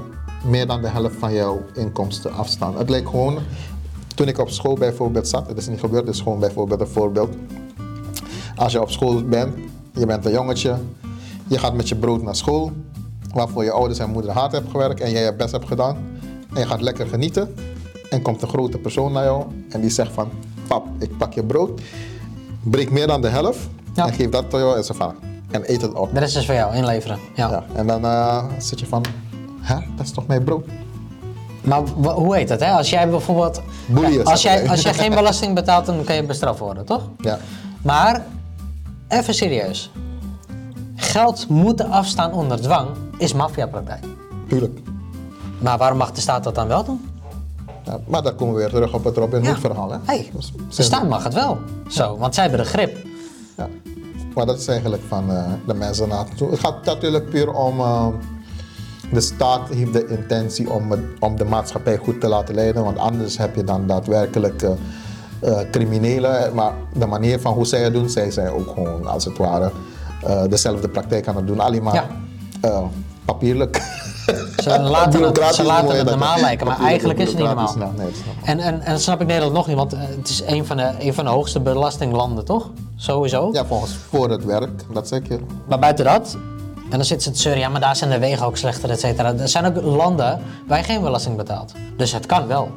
meer 0.46 0.68
dan 0.68 0.82
de 0.82 0.88
helft 0.88 1.16
van 1.20 1.34
jouw 1.34 1.62
inkomsten 1.74 2.34
afstaan. 2.34 2.78
Het 2.78 2.90
lijkt 2.90 3.10
gewoon, 3.10 3.38
toen 4.16 4.28
ik 4.28 4.38
op 4.38 4.50
school 4.50 4.74
bijvoorbeeld 4.76 5.28
zat, 5.28 5.48
het 5.48 5.58
is 5.58 5.68
niet 5.68 5.80
gebeurd, 5.80 6.06
het 6.06 6.16
is 6.16 6.22
gewoon 6.22 6.40
bijvoorbeeld 6.40 6.80
een 6.82 6.88
voorbeeld. 6.88 7.36
Als 8.60 8.72
je 8.72 8.82
op 8.82 8.90
school 8.92 9.24
bent, 9.24 9.54
je 9.94 10.06
bent 10.06 10.26
een 10.26 10.32
jongetje, 10.32 10.76
je 11.48 11.58
gaat 11.60 11.74
met 11.74 11.90
je 11.90 11.96
brood 11.96 12.24
naar 12.24 12.36
school, 12.36 12.72
waarvoor 13.34 13.64
je 13.64 13.72
ouders 13.72 14.00
en 14.00 14.10
moeder 14.10 14.32
hard 14.32 14.52
hebben 14.52 14.72
gewerkt 14.72 15.02
en 15.02 15.12
jij 15.12 15.24
je 15.24 15.34
best 15.34 15.52
hebt 15.52 15.68
gedaan. 15.68 15.98
En 16.54 16.60
je 16.60 16.68
gaat 16.68 16.82
lekker 16.82 17.08
genieten. 17.08 17.56
En 18.10 18.22
komt 18.22 18.42
een 18.42 18.48
grote 18.48 18.78
persoon 18.78 19.12
naar 19.12 19.24
jou 19.24 19.44
en 19.70 19.82
die 19.82 19.90
zegt 19.90 20.12
van, 20.14 20.30
pap, 20.68 20.86
ik 21.00 21.18
pak 21.18 21.34
je 21.34 21.44
brood, 21.44 21.82
breek 22.64 22.92
meer 22.92 23.08
dan 23.08 23.22
de 23.22 23.28
helft 23.28 23.60
Ja. 23.94 24.08
en 24.08 24.14
geef 24.14 24.30
dat 24.30 24.54
aan 24.54 24.60
jou 24.60 24.78
en 24.78 24.84
ze 24.84 24.94
van, 24.94 25.16
en 25.52 25.72
eet 25.72 25.82
het 25.82 25.94
op. 25.94 26.14
De 26.14 26.20
rest 26.20 26.38
is 26.38 26.46
voor 26.46 26.56
jou, 26.56 26.76
inleveren. 26.76 27.20
Ja. 27.36 27.50
Ja, 27.50 27.66
en 27.74 27.88
dan 27.88 28.06
eh, 28.06 28.44
zit 28.58 28.80
je 28.80 28.86
van, 28.86 29.06
hè, 29.60 29.76
dat 29.96 30.06
is 30.06 30.12
toch 30.12 30.28
mijn 30.28 30.44
brood? 30.44 30.66
Maar 31.64 31.82
hoe 32.14 32.36
heet 32.36 32.48
dat? 32.48 32.60
Hè? 32.60 32.72
Als 32.72 32.90
jij 32.90 33.10
bijvoorbeeld. 33.10 33.62
Boeien, 33.88 34.26
als, 34.26 34.42
jij, 34.42 34.70
als 34.70 34.82
jij 34.88 34.94
geen 34.94 35.14
belasting 35.16 35.56
betaalt, 35.56 35.86
dan 35.86 36.04
kan 36.04 36.16
je 36.16 36.24
bestraft 36.24 36.60
worden, 36.60 36.86
toch? 36.86 37.10
Ja, 37.18 37.40
Maar, 37.82 38.26
even 39.10 39.34
serieus. 39.34 39.92
Geld 40.96 41.48
moeten 41.48 41.90
afstaan 41.90 42.34
onder 42.34 42.62
dwang 42.62 42.88
is 43.18 43.34
maffiapraktijk. 43.34 44.04
tuurlijk. 44.48 44.80
Maar 45.62 45.78
waarom 45.78 45.98
mag 45.98 46.12
de 46.12 46.22
staat 46.22 46.44
dat 46.44 46.56
dan 46.56 46.68
wel 46.68 46.84
doen? 46.84 47.02
Ja, 47.86 48.00
maar 48.08 48.22
dan 48.22 48.36
komen 48.36 48.54
we 48.56 48.60
weer 48.60 48.70
terug 48.70 48.94
op 48.94 49.04
het 49.04 49.18
Robin 49.18 49.46
Hood 49.46 49.60
verhaal. 49.60 49.92
Hè? 49.92 49.98
Hey, 50.04 50.32
de 50.76 50.84
staat 50.84 51.10
mag 51.10 51.24
het 51.24 51.34
wel. 51.34 51.58
Zo, 51.88 52.18
want 52.18 52.34
zij 52.36 52.44
hebben 52.48 52.62
de 52.64 52.70
grip. 52.70 52.98
Ja. 53.58 53.68
Maar 54.36 54.46
dat 54.46 54.60
is 54.60 54.68
eigenlijk 54.68 55.04
van 55.08 55.32
eh, 55.32 55.44
de 55.68 55.74
mensen 55.74 56.08
naartoe. 56.08 56.50
Het 56.50 56.60
gaat 56.60 56.86
natuurlijk 56.86 57.30
puur 57.30 57.52
om. 57.54 57.80
eh, 57.80 58.08
de 59.14 59.22
staat 59.22 59.70
heeft 59.70 59.94
de 59.94 60.08
intentie 60.08 60.70
om, 60.70 60.92
het- 60.92 61.20
om 61.20 61.36
de 61.38 61.46
maatschappij 61.46 61.98
goed 61.98 62.22
te 62.22 62.28
laten 62.28 62.56
leiden, 62.56 62.84
want 62.84 62.98
anders 62.98 63.38
heb 63.38 63.56
je 63.56 63.64
dan 63.64 63.88
daadwerkelijk 63.88 64.62
eh, 64.62 64.70
eh, 65.40 65.60
criminelen. 65.72 66.54
Maar 66.54 66.72
de 66.94 67.06
manier 67.06 67.40
van 67.40 67.54
hoe 67.54 67.66
zij 67.66 67.82
het 67.82 67.94
doen, 67.94 68.10
zij 68.10 68.32
zijn 68.32 68.52
ook 68.52 68.70
gewoon 68.74 69.08
als 69.08 69.26
het 69.26 69.38
ware 69.38 69.72
eh, 70.24 70.44
dezelfde 70.50 70.90
praktijk 70.90 71.28
aan 71.28 71.36
het 71.36 71.48
doen. 71.48 71.60
Alleen 71.60 71.84
maar 71.84 71.94
Ja. 71.94 72.08
eh, 72.62 72.82
papierlijk. 73.26 73.82
Ze 74.58 74.80
laten 74.80 75.22
het, 75.24 75.56
ze 75.56 75.64
laten 75.64 75.98
het 75.98 76.06
normaal 76.10 76.40
lijken, 76.40 76.68
maar 76.68 76.80
eigenlijk 76.80 77.20
is 77.20 77.28
het 77.28 77.38
niet 77.38 77.46
normaal. 77.46 77.76
nou, 77.78 77.92
nee. 77.98 78.08
En, 78.44 78.60
en, 78.60 78.82
en 78.82 78.92
dat 78.92 79.02
snap 79.02 79.22
ik 79.22 79.28
Nederland 79.28 79.54
nog 79.54 79.68
niet, 79.68 79.76
want 79.76 79.94
eh, 79.94 80.00
het 80.18 80.30
is 80.30 80.44
een 80.46 80.66
van 80.66 80.78
de, 80.78 80.92
een 81.00 81.14
van 81.14 81.26
de 81.26 81.32
hoogste 81.32 81.60
belastinglanden, 81.60 82.46
toch? 82.46 82.70
Sowieso. 82.96 83.50
Ja, 83.52 83.66
volgens 83.66 83.96
voor 84.10 84.30
het 84.30 84.46
werk, 84.46 84.70
dat 84.94 85.08
zeg 85.08 85.22
je. 85.28 85.40
Maar 85.68 85.80
buiten 85.80 86.06
dat, 86.06 86.38
en 86.90 86.98
dan 86.98 87.06
zitten 87.06 87.28
ze 87.28 87.32
te 87.34 87.42
zeuren, 87.42 87.62
ja, 87.62 87.70
maar 87.70 87.82
daar 87.82 87.96
zijn 87.96 88.10
de 88.10 88.20
wegen 88.20 88.46
ook 88.46 88.58
slechter, 88.58 88.90
et 88.90 89.00
cetera. 89.00 89.34
Er 89.34 89.48
zijn 89.50 89.66
ook 89.66 89.82
landen 89.84 90.40
waar 90.68 90.78
je 90.78 90.84
geen 90.84 91.02
belasting 91.02 91.36
betaalt. 91.38 91.74
Dus 91.98 92.12
het 92.12 92.26
kan 92.26 92.48
wel. 92.48 92.72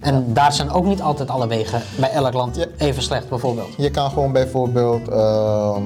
En 0.00 0.32
daar 0.32 0.52
zijn 0.52 0.70
ook 0.70 0.84
niet 0.84 1.02
altijd 1.02 1.30
alle 1.30 1.46
wegen 1.46 1.82
bij 1.98 2.10
elk 2.10 2.32
land 2.32 2.66
even 2.76 3.02
slecht, 3.02 3.28
bijvoorbeeld. 3.28 3.68
Je 3.76 3.90
kan 3.90 4.10
gewoon 4.10 4.32
bijvoorbeeld. 4.32 5.08
ehm, 5.08 5.82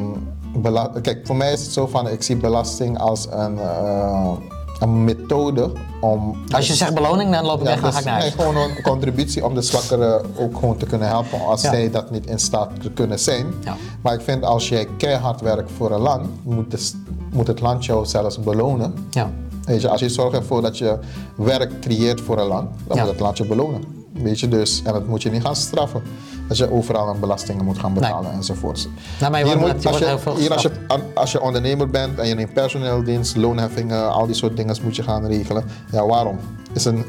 Kijk, 1.02 1.20
voor 1.24 1.36
mij 1.36 1.52
is 1.52 1.62
het 1.62 1.72
zo 1.72 1.86
van: 1.86 2.08
ik 2.08 2.22
zie 2.22 2.36
belasting 2.36 2.98
als 2.98 3.26
een, 3.30 3.58
eh, 3.58 4.32
een 4.80 5.04
methode 5.04 5.72
om. 6.00 6.36
Als 6.52 6.66
je 6.66 6.74
zegt 6.74 6.94
beloning, 6.94 7.32
dan 7.32 7.44
loop 7.44 7.58
ik 7.58 7.64
weg, 7.64 7.80
dan 7.80 7.82
ga 7.82 7.90
dus- 7.90 7.98
ik 7.98 8.04
naar 8.04 8.18
nee, 8.18 8.30
huis. 8.30 8.34
gewoon 8.34 8.56
een 8.70 8.82
contributie 8.92 9.44
om 9.44 9.54
de 9.54 9.62
zwakkeren 9.62 10.22
ook 10.38 10.54
gewoon 10.58 10.76
te 10.76 10.86
kunnen 10.86 11.08
helpen 11.08 11.40
als 11.46 11.62
Ja. 11.62 11.70
zij 11.70 11.90
dat 11.90 12.10
niet 12.10 12.26
in 12.26 12.38
staat 12.38 12.70
te 12.82 12.90
kunnen 12.90 13.18
zijn. 13.18 13.46
Ja. 13.64 13.76
Maar 14.02 14.14
ik 14.14 14.20
vind 14.20 14.44
als 14.44 14.68
jij 14.68 14.88
keihard 14.96 15.40
werkt 15.40 15.70
voor 15.76 15.90
een 15.90 16.00
land, 16.00 16.26
moet, 16.42 16.74
s- 16.80 16.94
moet 17.32 17.46
het 17.46 17.60
land 17.60 17.84
jou 17.84 18.06
zelfs 18.06 18.40
belonen. 18.40 18.94
Ja. 19.10 19.30
Weet 19.64 19.80
je, 19.80 19.88
als 19.88 20.00
je 20.00 20.08
zorgt 20.08 20.36
ervoor 20.36 20.62
dat 20.62 20.78
je 20.78 20.98
werk 21.36 21.80
creëert 21.80 22.20
voor 22.20 22.38
een 22.38 22.46
land, 22.46 22.68
dan 22.86 22.98
moet 22.98 23.08
het 23.08 23.20
land 23.20 23.38
je 23.38 23.46
belonen. 23.46 24.03
Weet 24.22 24.40
je, 24.40 24.48
dus, 24.48 24.82
en 24.84 24.92
dat 24.92 25.06
moet 25.06 25.22
je 25.22 25.30
niet 25.30 25.42
gaan 25.42 25.56
straffen. 25.56 26.02
dat 26.48 26.56
je 26.56 26.70
overal 26.72 27.08
aan 27.08 27.20
belastingen 27.20 27.64
moet 27.64 27.78
gaan 27.78 27.94
betalen 27.94 28.32
enzovoort. 28.32 28.88
Nou, 29.20 29.30
maar 29.30 29.40
je 29.40 29.46
Hier 29.46 29.58
moet- 29.58 29.86
als 29.86 29.98
je, 29.98 30.16
hier 30.38 30.52
als 30.52 30.62
je, 30.62 30.70
als 31.14 31.32
je 31.32 31.40
ondernemer 31.40 31.90
bent 31.90 32.18
en 32.18 32.26
je 32.28 32.34
neemt 32.34 32.52
personeeldienst, 32.52 33.36
loonheffingen, 33.36 34.12
al 34.12 34.26
die 34.26 34.34
soort 34.34 34.56
dingen 34.56 34.76
moet 34.82 34.96
je 34.96 35.02
gaan 35.02 35.26
regelen. 35.26 35.64
Ja, 35.92 36.06
waarom? 36.06 36.38
Is 36.72 36.84
een, 36.84 37.04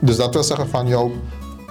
dus 0.00 0.16
dat 0.16 0.34
wil 0.34 0.42
zeggen 0.42 0.68
van 0.68 0.86
jouw, 0.86 1.10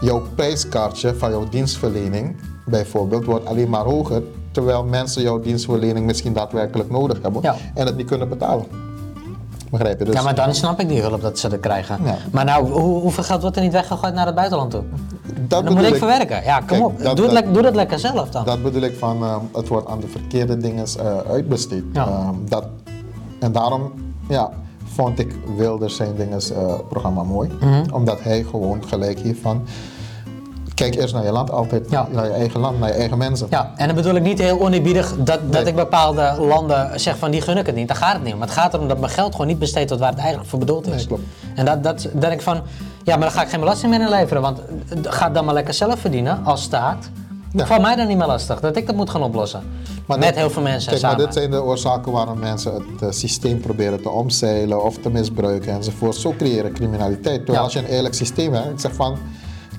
jouw 0.02 0.24
prijskaartje 0.36 1.16
van 1.16 1.30
jouw 1.32 1.50
dienstverlening 1.50 2.36
bijvoorbeeld 2.66 3.26
wordt 3.26 3.46
alleen 3.46 3.70
maar 3.70 3.84
hoger, 3.86 4.22
terwijl 4.52 4.84
mensen 4.84 5.22
jouw 5.22 5.40
dienstverlening 5.40 6.06
misschien 6.06 6.34
daadwerkelijk 6.34 6.90
nodig 6.92 7.22
hebben 7.22 7.42
Ja. 7.42 7.56
en 7.74 7.86
het 7.86 7.98
niet 7.98 8.08
kunnen 8.08 8.30
betalen. 8.30 8.66
Dus 9.70 10.14
Ja, 10.14 10.22
maar 10.22 10.36
dan 10.36 10.56
snap 10.56 10.80
ik 10.80 10.88
die 10.88 11.02
hulp 11.02 11.22
dat 11.22 11.40
ze 11.40 11.50
er 11.50 11.58
krijgen. 11.60 11.98
Ja. 12.04 12.16
Maar 12.32 12.46
nou, 12.46 12.70
hoe, 12.72 13.02
hoeveel 13.02 13.24
geld 13.24 13.42
wordt 13.42 13.56
er 13.56 13.62
niet 13.64 13.72
weggegooid 13.72 14.14
naar 14.14 14.26
het 14.26 14.36
buitenland 14.36 14.72
toe? 14.72 14.84
dat 15.48 15.64
dan 15.66 15.74
moet 15.74 15.84
ik 15.84 15.96
verwerken. 15.96 16.44
Ja, 16.44 16.58
kom 16.58 16.68
Kijk, 16.68 16.82
op. 16.84 16.98
dat- 17.04 17.16
doe, 17.18 17.26
het 17.26 17.36
dat- 17.36 17.44
lek- 17.44 17.54
doe 17.54 17.64
dat 17.64 17.76
lekker 17.76 18.00
zelf 18.00 18.30
dan. 18.30 18.46
Dat 18.46 18.64
bedoel 18.64 18.82
ik 18.82 18.96
van, 18.98 19.24
ehm, 19.24 19.40
het 19.54 19.68
wordt 19.68 19.88
aan 19.88 20.00
de 20.00 20.08
verkeerde 20.08 20.58
dingen 20.58 20.86
eh, 21.00 21.18
uitbesteed. 21.32 21.84
Ja. 21.94 22.08
Ehm, 22.08 22.34
dat, 22.48 22.66
en 23.40 23.52
daarom 23.52 23.92
ja, 24.30 24.50
vond 24.86 25.20
ik 25.20 25.36
Wilders 25.58 25.96
zijn 25.96 26.16
dingen 26.16 26.40
eh, 26.56 26.74
programma 26.90 27.24
mooi. 27.24 27.50
Mhm. 27.60 27.94
Omdat 27.94 28.22
hij 28.24 28.44
gewoon 28.44 28.84
gelijk 28.88 29.20
heeft 29.20 29.40
van, 29.42 29.62
kijk 30.80 30.96
eerst 30.96 31.14
naar 31.14 31.24
je 31.26 31.32
land 31.32 31.52
altijd, 31.52 31.90
Ja. 31.90 32.08
naar 32.12 32.26
je 32.26 32.32
eigen 32.32 32.60
land, 32.60 32.80
naar 32.80 32.88
je 32.90 32.96
eigen 32.96 33.18
mensen. 33.18 33.48
Ja, 33.50 33.72
en 33.76 33.88
dan 33.88 33.96
bedoel 33.96 34.16
ik 34.16 34.22
niet 34.22 34.40
heel 34.40 34.60
oneerbiedig 34.62 35.16
dat, 35.18 35.26
dat 35.28 35.52
Nee. 35.52 35.64
ik 35.64 35.76
bepaalde 35.76 36.36
landen 36.40 37.00
zeg 37.00 37.18
van 37.18 37.32
die 37.32 37.42
gun 37.42 37.58
ik 37.58 37.66
het 37.66 37.76
niet. 37.76 37.88
Daar 37.88 37.98
gaat 37.98 38.14
het 38.14 38.24
niet 38.24 38.34
om. 38.34 38.40
Maar 38.40 38.48
het 38.48 38.58
gaat 38.58 38.74
erom 38.74 38.88
dat 38.88 39.00
mijn 39.00 39.12
geld 39.12 39.32
gewoon 39.32 39.48
niet 39.48 39.60
besteed 39.60 39.88
wordt 39.88 40.02
waar 40.04 40.12
het 40.12 40.20
eigenlijk 40.22 40.50
voor 40.50 40.60
bedoeld 40.60 40.88
is. 40.88 40.96
Nee, 40.96 41.08
klopt. 41.08 41.24
En 41.56 41.66
dat, 41.66 41.84
dat 41.84 42.08
denk 42.20 42.34
ik 42.34 42.42
van, 42.42 42.62
ja, 43.04 43.16
maar 43.16 43.28
dan 43.28 43.32
ga 43.32 43.42
ik 43.44 43.50
geen 43.50 43.60
belasting 43.60 43.92
meer 43.92 44.02
inleveren. 44.02 44.42
Want 44.42 44.60
ga 45.02 45.30
dan 45.30 45.46
maar 45.46 45.54
lekker 45.54 45.74
zelf 45.74 46.00
verdienen 46.00 46.40
als 46.46 46.62
staat. 46.62 47.10
Ja. 47.54 47.66
Valt 47.66 47.82
mij 47.82 47.96
dan 47.96 48.08
niet 48.08 48.18
meer 48.18 48.28
lastig 48.28 48.60
dat 48.60 48.76
ik 48.78 48.88
dat 48.88 48.96
moet 48.96 49.10
gaan 49.10 49.24
oplossen. 49.24 49.62
Met 50.06 50.22
dit- 50.22 50.36
heel 50.36 50.50
veel 50.50 50.62
mensen 50.62 50.90
Kijk, 50.90 51.02
samen. 51.02 51.18
maar 51.18 51.26
dit 51.26 51.36
zijn 51.36 51.52
de 51.52 51.64
oorzaken 51.64 52.12
waarom 52.12 52.40
mensen 52.40 52.74
het 52.74 53.02
eh, 53.02 53.08
systeem 53.12 53.60
proberen 53.60 54.02
te 54.02 54.10
omzeilen 54.10 54.84
of 54.84 54.98
te 54.98 55.10
misbruiken 55.10 55.74
enzovoort. 55.74 56.16
Zo 56.16 56.34
creëren 56.38 56.74
criminaliteit. 56.74 57.36
Terwijl 57.38 57.58
Ja. 57.58 57.64
als 57.64 57.74
je 57.74 57.80
een 57.80 57.86
eerlijk 57.86 58.14
systeem 58.14 58.54
hebt, 58.54 58.70
ik 58.70 58.80
zeg 58.80 58.94
van, 58.94 59.18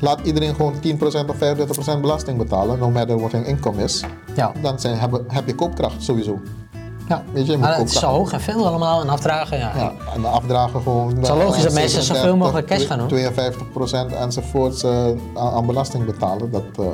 laat 0.01 0.20
iedereen 0.22 0.55
gewoon 0.55 0.74
10% 0.74 0.78
of 1.26 1.36
35% 1.96 2.01
belasting 2.01 2.38
betalen, 2.38 2.78
no 2.78 2.90
matter 2.90 3.18
what 3.18 3.32
hun 3.32 3.44
inkomen 3.44 3.84
is. 3.84 4.05
Ja. 4.34 4.53
Dan 4.62 4.80
zijn, 4.80 4.98
heb, 4.98 5.22
heb 5.28 5.46
je 5.46 5.55
koopkracht 5.55 6.03
sowieso. 6.03 6.40
Ja. 7.09 7.22
Weet 7.32 7.46
je, 7.46 7.53
je 7.53 7.59
moet 7.59 7.66
maar 7.66 7.76
het 7.76 7.90
is 7.90 7.98
zo 7.98 8.07
hoog 8.07 8.32
en 8.32 8.40
veel 8.40 8.66
allemaal 8.66 9.01
en 9.01 9.09
afdragen. 9.09 9.59
Ja. 9.59 9.72
Ja, 9.76 9.92
en 10.14 10.20
de 10.20 10.26
afdragen 10.26 10.82
gewoon. 10.82 11.20
is 11.20 11.28
wel 11.28 11.36
logisch 11.36 11.62
dat 11.62 11.72
mensen 11.72 12.03
zoveel 12.03 12.36
mogelijk 12.36 12.66
cash 12.66 12.86
gaan 12.86 13.09
doen. 13.09 13.32
52% 14.12 14.16
enzovoorts 14.20 14.82
eh, 14.82 15.07
aan, 15.34 15.53
aan 15.53 15.66
belasting 15.66 16.05
betalen. 16.05 16.51
Dat, 16.51 16.64
eh, 16.78 16.86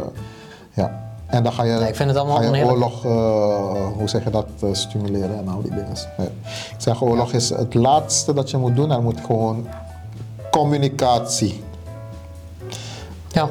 ja. 0.72 1.04
En 1.26 1.42
dan 1.42 1.52
ga 1.52 1.62
je, 1.62 1.72
Nee, 1.72 1.88
ik 1.88 1.96
vind 1.96 2.08
het 2.08 2.18
allemaal 2.18 2.36
ga 2.36 2.56
je 2.56 2.64
oorlog, 2.64 3.04
eh, 3.04 3.12
hoe 3.96 4.08
zeg 4.08 4.24
je 4.24 4.30
dat, 4.30 4.46
eh, 4.60 4.68
stimuleren 4.72 5.38
en 5.38 5.48
al 5.48 5.62
die 5.62 5.70
dingen. 5.70 5.94
Nee. 6.16 6.26
Ik 6.46 6.74
zeg, 6.76 7.02
oorlog 7.02 7.32
is 7.32 7.48
het 7.48 7.74
laatste 7.74 8.34
dat 8.34 8.50
je 8.50 8.56
moet 8.56 8.76
doen. 8.76 8.90
Er 8.90 9.02
moet 9.02 9.20
gewoon 9.26 9.66
communicatie. 10.50 11.64
Ja. 13.36 13.48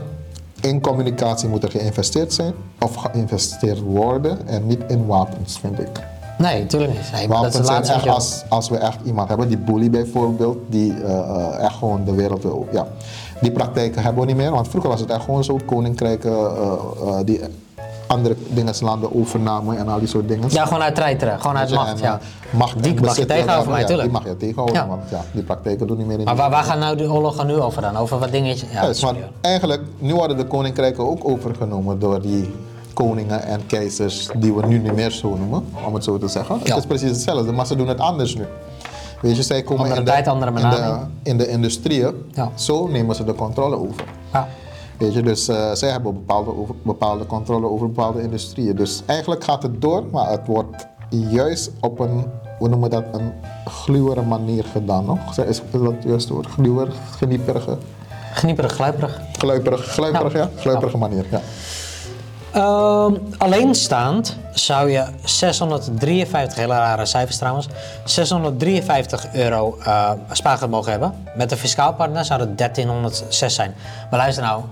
In 0.62 0.82
communicatie 0.82 1.50
moet 1.50 1.64
er 1.64 1.72
geïnvesteerd 1.72 2.34
zijn 2.34 2.54
of 2.80 2.96
geïnvesteerd 2.96 3.80
worden 3.80 4.48
en 4.48 4.68
niet 4.68 4.84
in 4.88 5.06
wapens, 5.06 5.60
vind 5.60 5.80
ik. 5.80 6.04
Nee, 6.38 6.62
natuurlijk 6.62 6.94
niet. 6.94 7.12
Nee, 7.14 7.28
maar 7.28 7.42
dat 7.42 7.54
is 7.54 7.60
Wapens 7.60 7.70
laatste. 7.70 7.94
echt 7.94 8.08
als, 8.08 8.44
als 8.50 8.70
we 8.70 8.78
echt 8.78 8.98
iemand 9.06 9.30
hebben, 9.30 9.48
die 9.48 9.58
bully 9.58 9.90
bijvoorbeeld, 9.90 10.58
die 10.68 10.94
eh, 10.94 11.18
eh, 11.18 11.64
echt 11.64 11.76
gewoon 11.76 12.04
de 12.06 12.14
wereld 12.14 12.44
wil. 12.44 12.68
Ja. 12.72 12.88
Die 13.42 13.52
praktijken 13.52 14.04
hebben 14.04 14.22
we 14.22 14.28
niet 14.28 14.38
meer, 14.38 14.52
want 14.52 14.68
vroeger 14.68 14.90
was 14.90 15.00
het 15.00 15.10
echt 15.10 15.24
gewoon 15.24 15.44
zo: 15.44 15.60
koninkrijken 15.66 16.32
eh, 16.32 17.20
die 17.26 17.40
andere 18.08 18.36
dingen 18.48 18.74
landen 18.80 19.16
overnamen 19.16 19.78
en 19.78 19.88
al 19.88 20.00
die 20.00 20.08
soort 20.08 20.28
dingen. 20.28 20.50
Ja, 20.50 20.66
gewoon 20.66 20.82
uit 20.82 20.96
treiteren. 20.96 21.40
Gewoon 21.42 21.58
uit 21.58 21.72
macht. 21.72 21.92
en, 21.92 21.98
Ja. 22.02 22.20
macht 22.50 22.84
Die 22.84 23.02
mag 23.02 23.18
je 23.18 23.26
tegenhouden 23.26 23.72
mij, 23.72 23.82
ja, 23.82 23.88
tuurlijk. 23.88 24.10
Die 24.10 24.20
mag 24.20 24.28
je 24.28 24.38
tegenhouden, 24.38 24.76
Ja. 24.76 24.88
want 24.88 25.02
ja, 25.10 25.22
die 25.32 25.44
praktijken 25.44 25.88
doen 25.88 25.98
niet 25.98 26.08
meer 26.08 26.20
in 26.20 26.26
Maar 26.26 26.36
waar, 26.36 26.50
waar 26.50 26.64
gaat 26.64 26.80
nou 26.80 26.96
de 26.98 27.12
oorlog 27.12 27.46
nu 27.46 27.54
over 27.60 27.82
dan? 27.82 27.98
Over 27.98 28.20
wat 28.20 28.32
dingetjes? 28.32 28.70
Ja, 28.72 28.94
sorry 28.94 29.16
hoor. 29.20 29.30
eigenlijk, 29.42 29.82
nu 29.98 30.14
worden 30.16 30.38
de 30.38 30.46
koninkrijken 30.46 31.10
ook 31.10 31.28
overgenomen 31.30 32.00
door 32.00 32.22
die 32.22 32.54
koningen 32.94 33.44
en 33.44 33.66
keizers 33.68 34.30
die 34.38 34.54
we 34.54 34.66
nu 34.66 34.78
niet 34.80 34.96
meer 34.96 35.12
zo 35.12 35.36
noemen, 35.36 35.66
om 35.88 35.94
het 35.94 36.04
zo 36.04 36.18
te 36.18 36.28
zeggen. 36.28 36.56
Ja. 36.64 36.70
Het 36.70 36.78
is 36.78 36.86
precies 36.86 37.10
hetzelfde, 37.10 37.52
maar 37.52 37.66
ze 37.66 37.76
doen 37.76 37.88
het 37.88 38.00
anders 38.00 38.36
nu. 38.36 38.46
Weet 39.22 39.36
je, 39.36 39.44
zij 39.44 39.62
komen 39.64 39.82
Andere 39.84 40.00
in, 40.00 40.06
de, 40.06 40.12
tijd, 40.12 40.28
in, 40.28 40.40
de, 40.40 40.52
benaming. 40.52 41.08
in 41.24 41.38
de 41.38 41.48
industrieën, 41.48 42.14
Ja. 42.32 42.50
zo 42.56 42.88
nemen 42.88 43.16
ze 43.16 43.24
de 43.24 43.36
controle 43.36 43.76
over. 43.80 44.04
Ja. 44.34 44.48
Weet 44.98 45.14
je, 45.14 45.22
dus 45.22 45.48
eh, 45.48 45.72
zij 45.74 45.90
hebben 45.90 46.14
bepaalde, 46.14 46.58
over, 46.58 46.76
bepaalde 46.82 47.26
controle 47.26 47.68
over 47.68 47.88
bepaalde 47.88 48.22
industrieën. 48.22 48.76
Dus 48.76 49.02
eigenlijk 49.06 49.44
gaat 49.44 49.64
het 49.64 49.82
door, 49.82 50.04
maar 50.12 50.30
het 50.30 50.48
wordt 50.48 50.88
juist 51.10 51.72
op 51.82 52.00
een, 52.00 52.26
hoe 52.58 52.70
noemen 52.70 52.90
we 52.90 52.96
dat, 52.96 53.06
een 53.12 53.34
gluwere 53.66 54.22
manier 54.22 54.64
gedaan, 54.64 55.06
nog? 55.06 55.20
Is 55.30 55.38
is 55.38 55.62
dat 55.72 55.82
het 55.82 56.04
juiste 56.04 56.34
woord? 56.34 56.48
Gluwer, 56.48 56.88
genieperige? 57.12 57.78
Gnieperig, 58.34 58.74
gluiperig. 58.74 59.20
Gluiperig, 59.38 59.86
gluiperig, 59.86 60.34
ja? 60.34 60.40
Ja. 60.40 60.50
Gluiperige 60.56 60.98
manier, 60.98 61.26
ja. 61.32 61.42
Ehm, 62.52 63.14
alleenstaand 63.38 64.38
zou 64.54 64.90
je 64.90 65.06
653, 65.24 66.58
hele 66.58 66.74
rare 66.74 67.06
cijfers 67.06 67.38
trouwens, 67.38 67.68
653 68.06 69.34
euro 69.34 69.78
eh 69.84 70.12
spaargeld 70.32 70.72
mogen 70.72 70.92
hebben. 70.92 71.14
Met 71.36 71.52
een 71.52 71.58
fiscaal 71.58 71.94
partner 71.94 72.26
zou 72.26 72.40
het 72.40 72.58
1306 72.58 73.56
zijn. 73.56 73.76
Maar 74.10 74.20
luister 74.20 74.44
nou, 74.44 74.64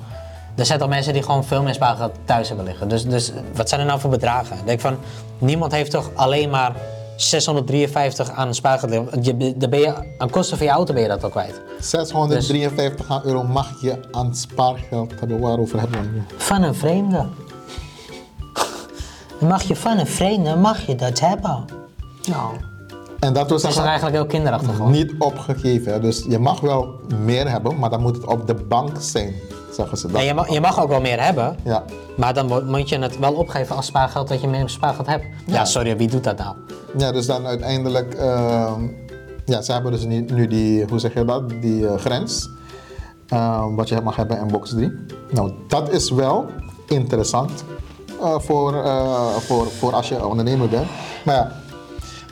er 0.56 0.66
zijn 0.66 0.80
toch 0.80 0.90
mensen 0.90 1.14
die 1.14 1.24
gewoon 1.24 1.44
veel 1.44 1.64
meer 1.64 1.74
spaargeld 1.74 2.12
thuis 2.26 2.48
hebben 2.48 2.66
liggen. 2.66 2.88
Dus, 2.88 3.06
dus 3.06 3.32
wat 3.56 3.70
zijn 3.70 3.82
er 3.82 3.88
nou 3.88 4.00
voor 4.00 4.10
bedragen? 4.10 4.58
Ik 4.58 4.66
denk 4.66 4.80
van, 4.80 4.98
niemand 5.38 5.72
heeft 5.72 5.92
toch 5.92 6.10
alleen 6.14 6.50
maar 6.50 6.76
653 7.16 8.32
aan 8.32 8.54
spaargeld 8.54 8.92
liggen. 8.92 9.24
Je, 9.24 9.58
dan 9.58 9.70
ben 9.70 9.80
je, 9.80 9.94
aan 10.18 10.30
kosten 10.30 10.58
van 10.58 10.66
je 10.66 10.72
auto 10.72 10.94
ben 10.94 11.02
je 11.02 11.08
dat 11.08 11.24
al 11.24 11.30
kwijt. 11.30 11.62
653 11.80 13.24
euro 13.24 13.44
mag 13.44 13.82
je 13.82 14.00
aan 14.12 14.36
spaargeld 14.36 15.20
hebben. 15.20 15.40
Waarover 15.40 15.80
hebben 15.80 16.00
we 16.00 16.06
het 16.06 16.16
nu? 16.16 16.24
Van 16.38 16.64
een 16.64 16.76
vreemde. 16.76 17.26
Mag 19.40 19.64
je 19.64 19.76
van 19.76 19.98
een 19.98 20.08
vreemde, 20.08 20.56
mag 20.56 20.86
je 20.86 20.96
dat 20.96 21.20
hebben. 21.20 21.66
Ja. 22.22 22.50
En 23.20 23.34
dat 23.34 23.50
was 23.50 23.62
Het 23.62 23.72
is 23.72 23.78
er 23.78 23.84
eigenlijk 23.86 24.16
heel 24.16 24.26
kinderachtig 24.26 24.76
gewoon. 24.76 24.92
niet 24.92 25.14
opgegeven. 25.20 26.02
Dus 26.02 26.26
je 26.30 26.40
mag 26.40 26.60
wel 26.60 27.00
meer 27.24 27.50
hebben, 27.50 27.80
maar 27.80 27.90
dan 27.90 28.02
moet 28.02 28.16
het 28.16 28.26
op 28.26 28.48
de 28.48 28.54
bank 28.54 28.92
zijn, 29.00 29.34
zeggen 29.76 29.98
ze. 29.98 30.08
Dat. 30.08 30.16
Nee, 30.16 30.26
je, 30.26 30.34
mag, 30.34 30.50
je 30.50 30.62
mag 30.62 30.82
ook 30.82 30.88
wel 30.90 31.02
meer 31.02 31.24
hebben, 31.24 31.56
Ja. 31.64 31.84
maar 32.18 32.34
dan 32.34 32.46
mo- 32.46 32.64
moet 32.64 32.90
je 32.90 33.00
het 33.00 33.20
wel 33.20 33.34
opgeven 33.34 33.76
als 33.76 33.86
spaargeld 33.86 34.28
dat 34.28 34.42
je 34.42 34.48
meer 34.48 34.70
spaargeld 34.70 35.08
hebt. 35.08 35.26
Ja, 35.46 35.66
sorry, 35.66 35.98
wie 35.98 36.08
doet 36.08 36.24
dat 36.24 36.38
nou? 36.38 36.56
ja, 36.98 37.12
dus 37.12 37.26
dan 37.26 37.46
uiteindelijk... 37.46 38.14
ehm, 38.14 38.82
ja, 39.46 39.62
ze 39.62 39.72
hebben 39.72 39.92
dus 39.92 40.06
nu, 40.06 40.48
die, 40.48 40.86
hoe 40.90 41.00
zeg 41.00 41.14
je 41.14 41.26
dat, 41.26 41.50
die 41.62 41.88
eh, 41.88 41.98
grens. 42.00 42.50
ehm, 43.28 43.76
wat 43.76 43.90
je 43.90 44.02
mag 44.02 44.16
hebben 44.16 44.40
in 44.40 44.48
box 44.48 44.70
3. 44.70 44.92
Nou, 45.32 45.52
dat 45.68 45.92
is 45.92 46.10
wel 46.12 46.46
interessant 46.88 47.64
eh, 48.22 48.40
voor, 48.40 48.74
eh, 48.84 49.26
voor, 49.36 49.66
voor 49.72 49.94
als 49.94 50.10
je 50.10 50.26
ondernemer 50.26 50.70
bent. 50.70 50.88
Maar 51.26 51.36
ja, 51.36 51.52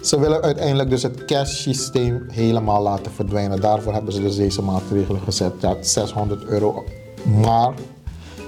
ze 0.02 0.20
willen 0.20 0.42
uiteindelijk 0.42 0.90
dus 0.90 1.04
het 1.04 1.26
cash 1.26 1.62
systeem 1.62 2.26
helemaal 2.32 2.82
laten 2.82 3.12
verdwijnen. 3.12 3.62
Daarvoor 3.62 3.94
hebben 3.94 4.14
ze 4.14 4.22
dus 4.22 4.36
deze 4.36 4.62
maatregelen 4.62 5.22
gezet. 5.22 5.54
Ja, 5.60 5.76
600 5.82 6.44
euro. 6.46 6.84
Maar 7.24 7.74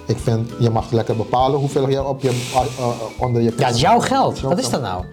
ik 0.07 0.17
vind, 0.17 0.51
je 0.59 0.69
mag 0.69 0.91
lekker 0.91 1.15
bepalen 1.15 1.59
hoeveel 1.59 1.89
je 1.89 2.03
op 2.03 2.21
je, 2.21 2.29
eh, 2.29 2.61
eh, 2.79 2.87
onder 3.17 3.41
je 3.41 3.53
Ja, 3.57 3.65
het 3.65 3.75
is 3.75 3.81
jouw 3.81 3.99
geld. 3.99 4.41
Wat 4.41 4.57
is 4.59 4.69
dat 4.69 4.81
nou? 4.81 5.03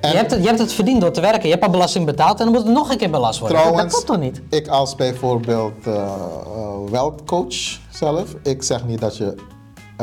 En- 0.00 0.10
je, 0.10 0.16
hebt 0.16 0.30
het, 0.30 0.40
je 0.40 0.46
hebt 0.46 0.58
het 0.58 0.72
verdiend 0.72 1.00
door 1.00 1.10
te 1.10 1.20
werken. 1.20 1.42
Je 1.42 1.50
hebt 1.50 1.64
al 1.64 1.70
belasting 1.70 2.06
betaald 2.06 2.38
en 2.38 2.44
dan 2.44 2.54
moet 2.54 2.64
het 2.64 2.72
nog 2.72 2.90
een 2.90 2.96
keer 2.96 3.10
belast 3.10 3.38
worden. 3.40 3.58
Trouwens, 3.58 3.82
dat 3.82 3.92
klopt 3.92 4.06
toch 4.06 4.32
niet? 4.32 4.40
ik 4.50 4.68
als 4.68 4.94
bijvoorbeeld 4.94 5.86
eh 5.86 5.94
eh, 5.94 6.90
wealth 6.90 7.24
coach 7.24 7.78
zelf, 7.90 8.34
ik 8.42 8.62
zeg 8.62 8.84
niet 8.86 9.00
dat 9.00 9.16
je... 9.16 9.34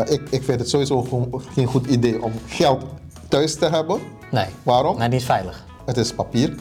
ik, 0.06 0.22
ik 0.30 0.44
vind 0.44 0.60
het 0.60 0.70
sowieso 0.70 1.08
geen 1.54 1.66
goed 1.66 1.86
idee 1.88 2.24
om 2.24 2.32
geld 2.48 2.84
thuis 3.28 3.56
te 3.56 3.66
hebben. 3.66 4.00
Nee. 4.32 4.46
Waarom? 4.64 4.98
Nee, 4.98 5.10
die 5.10 5.20
is 5.20 5.26
veilig. 5.26 5.64
Het 5.86 5.98
is 5.98 6.14
papier. 6.14 6.56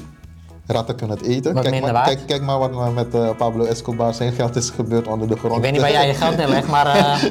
Ratten 0.67 0.97
kunnen 0.97 1.17
het 1.17 1.27
eten. 1.27 1.55
Kijk, 1.61 1.81
maar, 1.93 2.05
kijk, 2.05 2.21
kijk 2.27 2.43
maar 2.43 2.59
wat 2.59 2.71
er 2.71 2.93
met 2.93 3.15
eh, 3.15 3.29
Pablo 3.37 3.65
Escobar 3.65 4.15
zijn 4.15 4.33
geld 4.33 4.57
is 4.57 4.71
gebeurd 4.71 5.07
onder 5.07 5.29
de 5.29 5.37
grond. 5.37 5.57
Ik 5.57 5.63
weet 5.63 5.73
niet 5.73 5.81
waar 5.81 5.91
jij 5.91 6.07
je 6.07 6.15
geld 6.15 6.37
neerlegt, 6.37 6.69
maar 6.69 6.87
eh, 6.87 7.23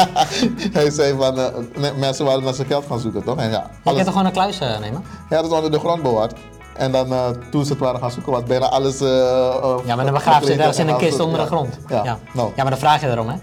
Hij 0.78 0.90
zei 0.90 1.16
van, 1.16 1.38
eh, 1.38 1.46
me- 1.76 1.92
mensen 1.96 2.24
waren 2.24 2.42
naar 2.44 2.54
zijn 2.54 2.66
geld 2.66 2.84
gaan 2.88 2.98
zoeken, 3.00 3.24
toch? 3.24 3.36
En 3.36 3.44
ja, 3.44 3.50
je 3.50 3.56
alles, 3.58 3.70
kunt 3.84 3.98
toch 3.98 4.06
gewoon 4.08 4.26
een 4.26 4.32
kluis 4.32 4.58
nemen? 4.58 5.02
hij 5.28 5.36
had 5.38 5.44
het 5.46 5.54
onder 5.54 5.70
de 5.70 5.78
grond 5.78 6.02
bewaard. 6.02 6.34
En 6.76 6.92
dan 6.92 7.36
toen 7.50 7.64
ze 7.64 7.70
het 7.72 7.80
waren 7.80 8.00
gaan 8.00 8.10
zoeken, 8.10 8.32
was 8.32 8.42
bijna 8.42 8.68
alles... 8.68 8.98
Ja, 8.98 9.96
maar 9.96 10.04
dan 10.04 10.14
begraven 10.14 10.46
ze 10.46 10.52
ergens 10.52 10.78
in 10.78 10.88
een 10.88 10.92
en 10.94 10.98
kist 11.00 11.20
onder 11.20 11.36
de 11.36 11.42
ja. 11.42 11.46
grond. 11.48 11.78
Ja, 11.88 12.04
ja. 12.04 12.18
Nou. 12.32 12.48
ja, 12.56 12.62
maar 12.62 12.70
dan 12.70 12.80
vraag 12.80 13.00
je 13.00 13.06
erom, 13.08 13.28
hè? 13.28 13.34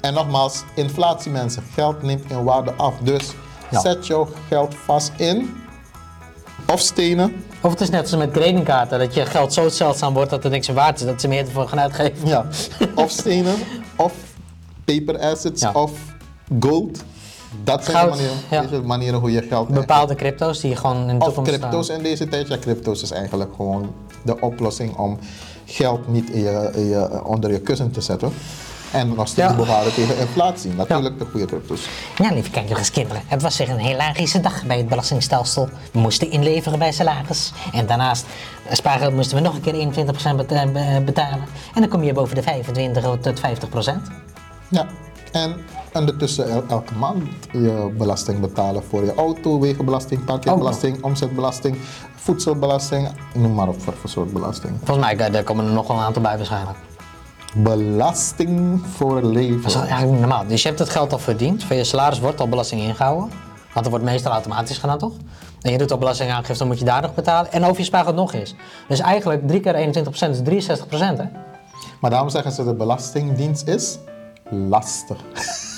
En 0.00 0.14
nogmaals, 0.14 0.64
inflatie 0.74 1.30
mensen, 1.30 1.62
geld 1.74 2.02
neemt 2.02 2.30
in 2.30 2.44
waarde 2.44 2.72
af. 2.76 2.94
Dus 3.02 3.32
Ja. 3.70 3.80
zet 3.80 4.06
jouw 4.06 4.28
geld 4.48 4.74
vast 4.84 5.12
in. 5.16 5.62
Of 6.72 6.80
stenen. 6.80 7.44
Of 7.62 7.70
het 7.70 7.80
is 7.80 7.90
net 7.90 8.00
als 8.00 8.16
met 8.16 8.30
kreditkaarten, 8.30 8.98
dat 8.98 9.14
je 9.14 9.26
geld 9.26 9.52
zo 9.52 9.68
zeldzaam 9.68 10.14
wordt 10.14 10.30
dat 10.30 10.44
er 10.44 10.50
niks 10.50 10.66
meer 10.66 10.76
waard 10.76 11.00
is, 11.00 11.06
dat 11.06 11.20
ze 11.20 11.28
meer 11.28 11.44
ervoor 11.44 11.68
gaan 11.68 11.80
uitgeven. 11.80 12.28
Ja. 12.28 12.46
of 12.94 13.10
stenen. 13.10 13.54
Of 13.96 14.12
paper 14.84 15.18
assets. 15.18 15.62
Ja. 15.62 15.70
Of 15.72 15.92
gold. 16.60 17.04
Dat 17.64 17.84
zijn 17.84 17.96
Goud, 17.96 18.12
de 18.16 18.22
manieren, 18.50 18.80
ja. 18.80 18.86
manieren 18.86 19.20
hoe 19.20 19.32
je 19.32 19.42
geld 19.42 19.68
Bepaalde 19.68 20.14
crypto's 20.14 20.60
die 20.60 20.76
gewoon 20.76 20.96
in 21.08 21.18
de 21.18 21.24
Of 21.24 21.24
toekomst 21.24 21.50
crypto's 21.50 21.84
staan. 21.84 21.96
in 21.96 22.02
deze 22.02 22.28
tijd. 22.28 22.48
Ja, 22.48 22.58
crypto's 22.58 23.02
is 23.02 23.10
eigenlijk 23.10 23.50
gewoon 23.56 23.92
de 24.22 24.40
oplossing 24.40 24.96
om 24.96 25.18
geld 25.64 26.08
niet 26.08 26.30
in 26.30 26.40
je, 26.40 26.70
in 26.74 26.84
je- 26.86 27.24
onder 27.24 27.52
je 27.52 27.60
kussen 27.60 27.90
te 27.90 28.00
zetten. 28.00 28.32
En 28.92 29.14
nog 29.14 29.28
steeds 29.28 29.48
Ja. 29.50 29.56
behouden 29.56 29.94
tegen 29.94 30.18
inflatie. 30.18 30.72
Natuurlijk 30.74 31.18
de 31.18 31.24
goede 31.30 31.46
crypto's. 31.46 31.88
Ja, 32.16 32.32
lieve 32.32 32.50
kijkers, 32.50 32.90
kinderen. 32.90 33.22
Het 33.26 33.42
was 33.42 33.56
weer 33.58 33.70
een 33.70 33.78
hilarische 33.78 34.40
dag 34.40 34.64
bij 34.66 34.76
het 34.76 34.88
belastingstelsel. 34.88 35.68
We 35.92 35.98
moesten 35.98 36.30
inleveren 36.30 36.78
bij 36.78 36.92
salaris. 36.92 37.52
En 37.72 37.86
daarnaast 37.86 38.26
eh, 38.68 38.74
spaargeld 38.74 39.14
moesten 39.14 39.36
we 39.36 39.42
nog 39.42 39.54
een 39.54 39.60
keer 39.60 39.74
21% 39.74 40.36
beta- 40.36 40.66
be- 40.66 41.02
betalen. 41.04 41.44
En 41.74 41.80
dan 41.80 41.88
kom 41.88 42.02
je 42.02 42.12
boven 42.12 42.34
de 42.34 42.42
25 42.42 43.04
tot 43.20 43.40
50%. 43.40 44.10
Ja. 44.68 44.86
En 45.32 45.56
ondertussen 45.92 46.50
el- 46.50 46.64
elke 46.68 46.94
maand 46.94 47.22
je 47.52 47.94
belasting 47.98 48.40
betalen 48.40 48.82
voor 48.88 49.04
je 49.04 49.14
auto, 49.14 49.60
wegenbelasting, 49.60 50.24
parkeerbelasting, 50.24 51.02
omzetbelasting, 51.02 51.76
voedselbelasting, 52.16 53.08
noem 53.34 53.54
maar 53.54 53.68
op 53.68 53.82
voor, 53.82 53.94
voor 54.00 54.10
soort 54.10 54.32
belasting. 54.32 54.72
Volgens 54.84 55.06
mij 55.06 55.26
eh, 55.26 55.32
daar 55.32 55.42
komen 55.42 55.66
er 55.66 55.72
nog 55.72 55.86
wel 55.86 55.96
een 55.96 56.02
aantal 56.02 56.22
bij 56.22 56.36
waarschijnlijk. 56.36 56.78
Belasting 57.62 58.80
voor 58.96 59.22
leven. 59.22 59.62
Dat 59.62 59.70
is 59.70 59.88
eigenlijk 59.88 60.20
normaal. 60.20 60.46
Dus 60.46 60.62
je 60.62 60.68
hebt 60.68 60.80
het 60.80 60.88
geld 60.88 61.12
al 61.12 61.18
verdiend. 61.18 61.64
Van 61.64 61.76
je 61.76 61.84
salaris 61.84 62.18
wordt 62.18 62.40
al 62.40 62.48
belasting 62.48 62.80
ingehouden. 62.80 63.30
Want 63.72 63.84
er 63.86 63.90
wordt 63.92 64.04
meestal 64.04 64.32
automatisch 64.32 64.78
gedaan, 64.78 64.98
toch? 64.98 65.12
En 65.62 65.72
je 65.72 65.78
doet 65.78 65.92
al 65.92 65.98
belastingaangifte, 65.98 66.58
dan 66.58 66.66
moet 66.66 66.78
je 66.78 66.84
daar 66.84 67.02
nog 67.02 67.14
betalen. 67.14 67.52
En 67.52 67.64
over 67.64 67.78
je 67.78 67.84
spaargeld 67.84 68.16
nog 68.16 68.32
eens. 68.34 68.54
Dus 68.88 69.00
eigenlijk 69.00 69.48
3 69.48 69.60
keer 69.60 69.74
21% 69.74 70.30
is 70.30 70.68
63%, 70.68 70.76
hè? 70.90 71.24
Maar 72.00 72.10
daarom 72.10 72.28
zeggen 72.28 72.52
ze 72.52 72.64
de 72.64 72.74
Belastingdienst 72.74 73.66
is 73.68 73.98
lastig. 74.50 75.16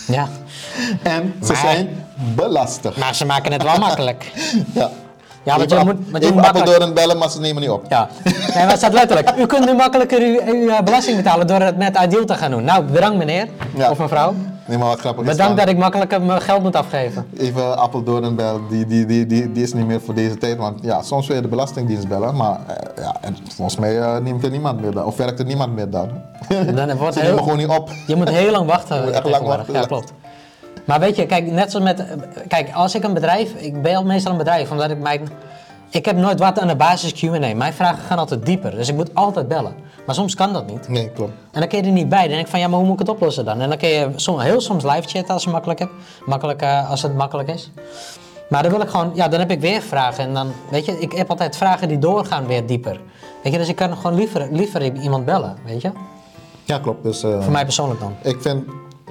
Ja. 0.07 0.28
En 1.03 1.35
ze 1.43 1.53
Maar- 1.53 1.57
zijn 1.61 2.05
belastig. 2.35 2.97
Maar 2.97 3.14
ze 3.14 3.26
maken 3.26 3.53
het 3.53 3.62
wel 3.62 3.78
makkelijk. 3.89 4.33
Ja. 4.74 4.91
Ja, 5.43 5.57
want 5.57 5.70
je 5.70 5.76
moet, 5.76 5.84
want 5.86 5.99
je 6.11 6.16
even 6.20 6.32
moet 6.32 6.34
makkelijk... 6.43 6.68
Apeldoorn 6.68 6.95
bellen, 6.95 7.18
maar 7.18 7.30
ze 7.30 7.41
nemen 7.41 7.62
niet 7.62 7.70
op. 7.70 7.84
Ja, 7.88 8.09
nee, 8.55 8.66
maar 8.66 8.76
staat 8.76 8.93
letterlijk. 8.93 9.32
U 9.38 9.47
kunt 9.47 9.64
nu 9.66 9.74
makkelijker 9.74 10.20
uw, 10.20 10.41
uw 10.55 10.68
eh, 10.68 10.80
belasting 10.82 11.16
betalen 11.16 11.47
door 11.47 11.61
het 11.61 11.76
met 11.76 11.99
Ideal 12.05 12.24
te 12.24 12.34
gaan 12.34 12.51
doen. 12.51 12.64
Nou, 12.64 12.84
bedankt 12.84 13.16
meneer 13.18 13.49
Ja. 13.76 13.91
of 13.91 13.99
mevrouw. 13.99 14.34
Nee, 14.66 14.78
maar 14.78 14.88
wat 14.88 15.01
grappig 15.01 15.24
is 15.24 15.30
Bedankt 15.30 15.57
dan, 15.57 15.64
dat 15.66 15.74
ik 15.74 15.80
makkelijker 15.80 16.22
mijn 16.22 16.41
geld 16.41 16.62
moet 16.62 16.76
afgeven. 16.76 17.26
Even 17.38 17.76
Apeldoorn 17.78 18.36
bellen, 18.36 18.61
die, 18.68 18.86
die, 18.86 19.07
die, 19.07 19.26
die, 19.26 19.53
die 19.53 19.62
is 19.62 19.72
niet 19.72 19.86
meer 19.86 20.01
voor 20.01 20.14
deze 20.14 20.38
tijd. 20.38 20.57
Want 20.57 20.78
ja, 20.82 21.03
soms 21.03 21.26
wil 21.26 21.36
je 21.36 21.43
de 21.43 21.49
Belastingdienst 21.49 22.09
bellen, 22.09 22.36
maar 22.36 22.59
eh, 22.66 23.05
ja, 23.05 23.16
en 23.20 23.36
volgens 23.55 23.78
mij 23.78 24.01
eh, 24.01 24.16
neemt 24.18 24.45
er 24.45 24.51
niemand 24.51 24.80
meer 24.80 24.91
dan. 24.91 25.05
Of 25.05 25.16
werkt 25.16 25.38
er 25.38 25.45
niemand 25.45 25.74
meer 25.74 25.91
dan. 25.91 26.09
Dan 26.74 26.97
wordt 26.97 27.14
Ze 27.18 27.20
heel, 27.20 27.36
gewoon 27.36 27.57
niet 27.57 27.68
op. 27.68 27.91
je 28.07 28.16
moet 28.16 28.28
heel 28.28 28.51
lang 28.51 28.66
wachten. 28.66 28.97
Je 29.01 29.03
moet 29.05 29.12
echt 29.14 29.28
lang 29.30 29.47
wachten, 29.47 29.74
Ja, 29.74 29.80
klopt. 29.84 30.12
Maar 30.85 31.01
weet 31.01 31.16
je, 31.16 31.26
kijk, 31.26 31.51
net 31.51 31.70
zoals 31.70 31.87
met... 31.87 32.05
Kijk, 32.49 32.72
als 32.74 32.95
ik 32.95 33.05
een 33.05 33.14
bedrijf... 33.14 33.53
Ik 33.55 33.83
bel 33.83 34.05
meestal 34.05 34.33
een 34.33 34.39
bedrijf, 34.39 34.70
omdat 34.70 34.91
ik 34.91 34.99
mijn... 34.99 35.28
Ik 35.91 36.05
heb 36.05 36.16
nooit 36.16 36.39
wat 36.39 36.61
aan 36.61 36.68
de 36.68 36.76
basis 36.76 37.12
Q&A. 37.12 37.55
Mijn 37.55 37.72
vragen 37.72 38.03
gaan 38.03 38.18
altijd 38.18 38.47
dieper, 38.47 38.70
dus 38.70 38.89
ik 38.89 38.95
moet 38.95 39.14
altijd 39.14 39.49
bellen. 39.49 39.74
Maar 40.07 40.14
soms 40.14 40.35
kan 40.35 40.53
dat 40.53 40.66
niet. 40.66 40.89
Nee, 40.89 41.11
klopt. 41.11 41.33
En 41.51 41.61
dan 41.61 41.68
kun 41.68 41.78
je 41.78 41.85
er 41.85 41.91
niet 41.91 42.09
bij. 42.09 42.20
Dan 42.20 42.28
denk 42.28 42.41
ik 42.41 42.47
van, 42.47 42.61
ja, 42.61 42.68
maar 42.68 42.78
hoe 42.78 42.87
moet 42.87 43.01
ik 43.01 43.07
het 43.07 43.16
oplossen 43.16 43.45
dan? 43.45 43.61
En 43.61 43.68
dan 43.68 43.78
kun 43.78 43.89
je 43.89 44.09
som, 44.16 44.39
heel 44.39 44.61
soms 44.61 44.85
live 44.85 45.03
chatten 45.03 45.35
als 45.35 45.45
je 45.45 45.51
makkelijk 45.51 45.78
hebt. 45.78 45.93
Makkelijk, 46.26 46.62
eh, 46.62 46.91
als 46.91 47.03
het 47.03 47.14
makkelijk 47.14 47.49
is. 47.49 47.70
Maar 48.49 48.62
dan 48.62 48.72
wil 48.72 48.81
ik 48.81 48.89
gewoon, 48.89 49.11
ja, 49.14 49.28
dan 49.28 49.41
heb 49.41 49.51
ik 49.51 49.61
weer 49.61 49.83
vragen. 49.83 50.24
En 50.24 50.35
dan, 50.35 50.53
weet 50.70 50.85
je, 50.85 50.99
ik 50.99 51.12
heb 51.12 51.31
altijd 51.31 51.57
vragen 51.57 51.89
die 51.89 51.99
doorgaan 51.99 52.47
weer 52.47 52.66
dieper. 52.66 53.01
Weet 53.43 53.53
je, 53.53 53.59
dus 53.59 53.68
ik 53.68 53.76
kan 53.76 53.97
gewoon 53.97 54.14
liever, 54.14 54.49
liever 54.51 54.83
iemand 54.83 55.24
bellen, 55.24 55.57
weet 55.64 55.83
je? 55.83 55.91
Ja, 56.64 56.78
klopt. 56.78 57.03
Dus, 57.03 57.22
eh, 57.22 57.43
Voor 57.43 57.53
mij 57.53 57.64
persoonlijk 57.64 58.01
dan. 58.01 58.14
Ik 58.22 58.37
vind 58.41 58.64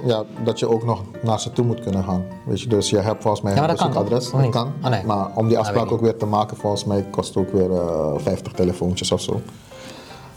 ja, 0.04 0.24
dat 0.44 0.58
je 0.58 0.68
ook 0.68 0.84
nog 0.84 1.02
naar 1.22 1.40
ze 1.40 1.52
toe 1.52 1.64
moet 1.64 1.80
kunnen 1.80 2.04
gaan. 2.04 2.24
Weet 2.46 2.60
je, 2.60 2.68
dus 2.68 2.90
je 2.90 2.98
hebt 2.98 3.22
volgens 3.22 3.42
mij 3.42 3.54
Ja, 3.54 3.60
een 3.60 3.66
dat 3.68 3.76
kan 3.76 3.88
bezoekadres. 3.88 4.32
niet? 4.32 4.50
kan. 4.50 4.72
Oh, 4.84 4.90
nee. 4.90 5.04
Maar 5.04 5.26
om 5.34 5.46
die 5.48 5.56
weet 5.56 5.66
afspraak 5.66 5.92
ook 5.92 6.00
weer 6.00 6.16
te 6.16 6.26
maken, 6.26 6.56
volgens 6.56 6.84
mij 6.84 7.06
kost 7.10 7.36
ook 7.36 7.52
weer 7.52 7.70
eh 7.72 8.12
50 8.16 8.52
telefoontjes 8.52 9.12
of 9.12 9.20
zo. 9.20 9.40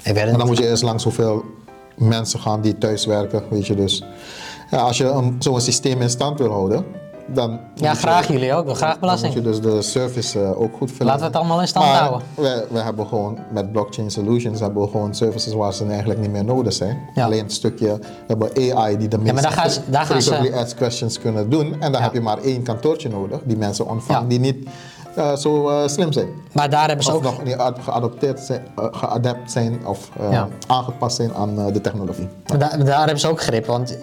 En 0.04 0.38
dan 0.38 0.48
moet 0.48 0.58
je 0.58 0.68
eerst 0.70 0.84
langs 0.84 1.04
hoeveel 1.04 1.44
mensen 1.96 2.40
gaan 2.40 2.62
die 2.62 2.78
thuis 2.78 3.06
werken, 3.06 3.44
weet 3.50 3.68
je. 3.68 3.76
Dus 3.76 4.04
ja, 4.72 4.78
als 4.78 4.98
je 4.98 5.06
een- 5.06 5.36
zo'n 5.40 5.62
systeem 5.62 6.02
in 6.02 6.10
stand 6.10 6.40
wil 6.40 6.52
houden, 6.52 6.86
dan 7.28 7.60
Ja, 7.76 7.92
je- 7.92 7.98
graag 7.98 8.28
jullie 8.28 8.54
ook. 8.54 8.76
Graag 8.76 8.90
dan 8.92 9.00
belasting. 9.00 9.34
moet 9.34 9.44
je 9.44 9.50
dus 9.50 9.62
de 9.62 9.82
service 9.82 10.40
eh, 10.44 10.62
ook 10.62 10.78
goed 10.78 10.90
vullen. 10.92 11.06
Laten 11.06 11.20
we 11.22 11.28
het 11.28 11.36
allemaal 11.36 11.62
in 11.62 11.68
stand 11.68 11.86
maar 11.86 11.96
houden. 11.96 12.22
We, 12.36 12.66
we 12.70 12.80
hebben 12.80 13.08
gewoon 13.08 13.38
met 13.52 13.72
blockchain 13.72 14.12
solutions 14.12 14.60
hebben 14.60 14.82
we 14.84 14.90
gewoon 14.90 15.16
services 15.16 15.54
waar 15.54 15.74
ze 15.74 15.86
eigenlijk 15.86 16.20
niet 16.20 16.32
meer 16.32 16.46
nodig 16.46 16.74
zijn. 16.74 16.98
Ja. 17.16 17.26
Alleen 17.26 17.44
een 17.44 17.50
stukje, 17.50 17.98
we 18.00 18.06
hebben 18.28 18.50
AI 18.76 18.98
die 18.98 19.08
de 19.08 19.18
maar 19.18 19.26
meeste 19.34 19.42
daar 19.42 19.52
gaan 19.58 19.70
ze- 19.70 19.80
daar 19.90 20.06
gaan 20.06 20.22
ze- 20.22 20.30
frequently 20.30 20.62
asked 20.62 20.78
questions 20.78 21.20
kunnen 21.20 21.50
doen. 21.50 21.74
En 21.74 21.80
dan 21.92 21.92
Ja. 21.92 22.02
heb 22.02 22.14
je 22.14 22.22
maar 22.22 22.38
één 22.38 22.64
kantoortje 22.64 23.10
nodig 23.10 23.40
die 23.44 23.58
mensen 23.58 23.88
ontvangen 23.88 24.22
Ja. 24.22 24.28
die 24.28 24.40
niet 24.40 24.68
eh, 25.16 25.36
zo 25.36 25.70
eh, 25.70 25.88
slim 25.88 26.12
zijn. 26.12 26.28
Maar 26.52 26.70
daar 26.70 26.88
hebben 26.88 27.06
ze 27.06 27.12
Of 27.12 27.18
ook... 27.18 27.24
nog 27.24 27.44
niet 27.44 27.56
ad- 27.58 27.80
geadopteerd 27.82 28.40
zijn, 28.40 28.62
geadapt 28.76 29.52
zijn 29.52 29.88
of 29.88 30.10
Ja. 30.32 30.48
aangepast 30.68 31.16
zijn 31.16 31.34
aan 31.34 31.56
de 31.74 31.82
technologie. 31.82 32.28
Maar 32.48 32.60
daar 32.86 32.98
hebben 32.98 33.20
ze 33.20 33.28
ook 33.30 33.42
grip, 33.42 33.66
want 33.66 33.98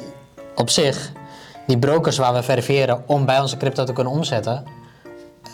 op 0.57 0.71
zich, 0.71 1.13
die 1.67 1.79
brokers 1.79 2.19
waar 2.19 2.35
we 2.35 2.43
verifiëren 2.43 3.03
om 3.07 3.25
bij 3.27 3.41
onze 3.41 3.57
crypto 3.57 3.85
te 3.85 3.93
kunnen 3.93 4.13
omzetten, 4.13 4.65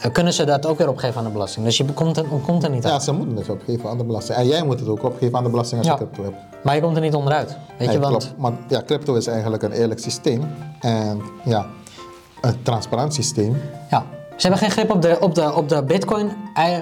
eh, 0.02 0.12
kunnen 0.12 0.32
ze 0.32 0.44
dat 0.44 0.66
ook 0.66 0.78
weer 0.78 0.88
opgeven 0.88 1.18
aan 1.18 1.24
de 1.24 1.30
belasting. 1.30 1.64
Dus 1.64 1.76
je 1.76 1.84
komt 1.84 2.16
er, 2.16 2.24
komt 2.44 2.64
er 2.64 2.70
niet 2.70 2.84
aan. 2.84 2.92
Ja, 2.92 2.98
ze 2.98 3.12
moeten 3.12 3.36
het 3.36 3.48
opgeven 3.48 3.90
aan 3.90 3.98
de 3.98 4.04
belasting. 4.04 4.38
En 4.38 4.46
jij 4.46 4.62
moet 4.64 4.80
het 4.80 4.88
ook 4.88 5.02
opgeven 5.04 5.36
aan 5.38 5.44
de 5.44 5.50
belasting 5.50 5.80
als 5.80 5.88
Ja. 5.88 5.92
je 5.92 5.98
crypto 5.98 6.22
hebt. 6.22 6.36
Maar 6.64 6.74
je 6.74 6.80
komt 6.80 6.96
er 6.96 7.02
niet 7.02 7.14
onderuit. 7.14 7.48
Weet 7.48 7.58
je, 7.78 7.86
Nee, 7.86 7.98
want 7.98 8.10
klopt. 8.10 8.34
Maar 8.38 8.52
ja, 8.68 8.82
crypto 8.82 9.14
is 9.14 9.26
eigenlijk 9.26 9.62
een 9.62 9.72
eerlijk 9.72 10.00
systeem. 10.00 10.42
En 10.80 11.20
ja, 11.44 11.66
een 12.40 12.62
transparant 12.62 13.14
systeem. 13.14 13.60
ja, 13.90 14.04
ze 14.36 14.46
hebben 14.48 14.58
geen 14.58 14.70
grip 14.70 14.90
op 14.90 15.02
de, 15.02 15.16
op 15.20 15.34
de, 15.34 15.54
op 15.54 15.68
de 15.68 15.82
bitcoin, 15.82 16.32
eh, 16.54 16.78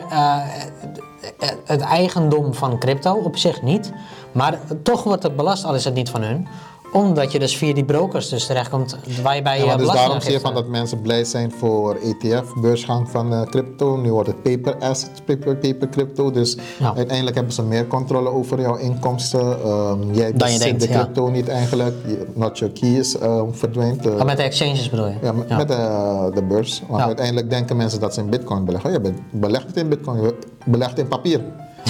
het 1.65 1.81
eigendom 1.81 2.55
van 2.55 2.79
crypto 2.79 3.15
op 3.15 3.37
zich 3.37 3.63
niet. 3.63 3.93
Maar 4.33 4.59
toch 4.83 5.03
wordt 5.03 5.23
het 5.23 5.37
belast, 5.37 5.65
al 5.65 5.75
is 5.75 5.85
het 5.85 5.95
niet 5.95 6.11
van 6.11 6.23
hun. 6.23 6.47
Omdat 6.95 7.33
je 7.33 7.39
dus 7.39 7.57
via 7.57 7.75
die 7.75 7.85
brokers 7.85 8.29
dus 8.29 8.47
terechtkomt 8.47 8.97
waar 9.23 9.37
je 9.37 9.43
bij 9.43 9.59
Ja, 9.65 9.71
je 9.73 9.77
dus 9.79 9.91
daarom 9.91 10.21
zie 10.21 10.33
je 10.33 10.41
van 10.41 10.55
dat 10.55 10.67
mensen 10.69 11.01
blij 11.03 11.25
zijn 11.25 11.53
voor 11.53 11.95
ETF, 11.95 12.53
beursgang 12.61 13.11
van 13.11 13.33
eh, 13.33 13.43
crypto. 13.43 13.97
Nu 13.97 14.13
wordt 14.13 14.29
het 14.29 14.43
paper 14.43 14.77
assets, 14.77 15.21
paper, 15.27 15.57
paper 15.57 15.89
crypto. 15.89 16.31
Dus 16.31 16.57
Ja. 16.79 16.95
uiteindelijk 16.97 17.37
hebben 17.37 17.55
ze 17.55 17.63
meer 17.63 17.87
controle 17.87 18.29
over 18.29 18.61
jouw 18.61 18.77
inkomsten. 18.77 19.41
Ehm, 19.63 20.13
jij 20.13 20.33
Dan 20.33 20.53
je 20.53 20.59
bezit 20.59 20.61
denkt, 20.63 20.81
de 20.81 20.89
ja. 20.89 20.95
crypto 21.03 21.29
niet 21.31 21.49
eigenlijk. 21.49 21.95
Not 22.35 22.59
your 22.59 22.75
keys 22.75 23.19
eh, 23.19 23.43
verdwijnt. 23.51 24.07
eh, 24.07 24.13
Oh, 24.13 24.23
met 24.25 24.37
de 24.37 24.43
exchanges 24.43 24.91
bedoel 24.91 25.07
je? 25.09 25.15
ja, 25.23 25.33
met, 25.33 25.49
met 25.49 25.69
de, 25.69 26.31
de 26.35 26.43
beurs. 26.43 26.83
Want 26.89 27.03
uiteindelijk 27.03 27.51
denken 27.51 27.77
mensen 27.77 28.01
dat 28.01 28.15
ze 28.15 28.21
in 28.21 28.29
bitcoin 28.31 28.65
beleggen. 28.65 28.91
Oh, 28.91 28.97
je 28.97 29.01
be- 29.03 29.15
belegt 29.31 29.67
het 29.67 29.77
in 29.77 29.89
bitcoin, 29.89 30.23
je 30.23 30.35
belegt 30.65 30.99
in 30.99 31.09
papier. 31.09 31.41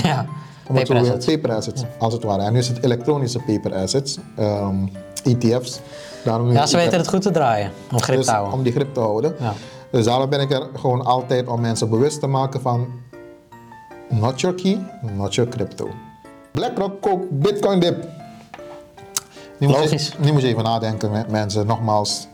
ja. 0.02 0.26
Om 0.68 0.76
het 0.76 0.88
Paper 0.88 1.04
zo 1.04 1.12
assets. 1.12 1.26
paper 1.34 1.50
assets, 1.56 1.82
als 1.98 2.12
het 2.12 2.22
ware. 2.22 2.42
En 2.42 2.52
nu 2.52 2.58
is 2.58 2.68
het 2.68 2.84
elektronische 2.84 3.38
paper 3.38 3.74
assets, 3.74 4.18
ehm, 4.36 4.76
ETF's. 5.24 5.80
Daarom 6.24 6.52
Ja, 6.52 6.66
ze 6.66 6.76
weten 6.76 6.98
het 6.98 7.08
goed 7.08 7.22
te 7.22 7.30
draaien, 7.30 7.70
om 7.92 8.00
grip 8.00 8.16
dus 8.16 8.26
te 8.26 8.32
houden. 8.32 8.54
om 8.54 8.62
die 8.62 8.72
grip 8.72 8.94
te 8.94 9.00
houden. 9.00 9.34
Ja. 9.40 9.52
Dus 9.90 10.04
daarom 10.04 10.28
ben 10.28 10.40
ik 10.40 10.52
er 10.52 10.68
gewoon 10.74 11.04
altijd 11.04 11.46
om 11.48 11.60
mensen 11.60 11.88
bewust 11.90 12.20
te 12.20 12.26
maken 12.26 12.60
van 12.60 12.86
not 14.08 14.40
your 14.40 14.56
key, 14.56 14.78
not 15.16 15.34
your 15.34 15.50
crypto. 15.50 15.88
BlackRock 16.52 17.00
koopt 17.02 17.30
Bitcoin 17.38 17.80
dip. 17.80 18.08
Nu 19.58 19.66
moet, 19.66 19.76
je, 19.76 19.82
Logisch. 19.82 20.16
nu 20.18 20.32
moet 20.32 20.42
je 20.42 20.48
even 20.48 20.64
nadenken 20.64 21.10
me- 21.10 21.24
mensen, 21.28 21.66
nogmaals. 21.66 22.26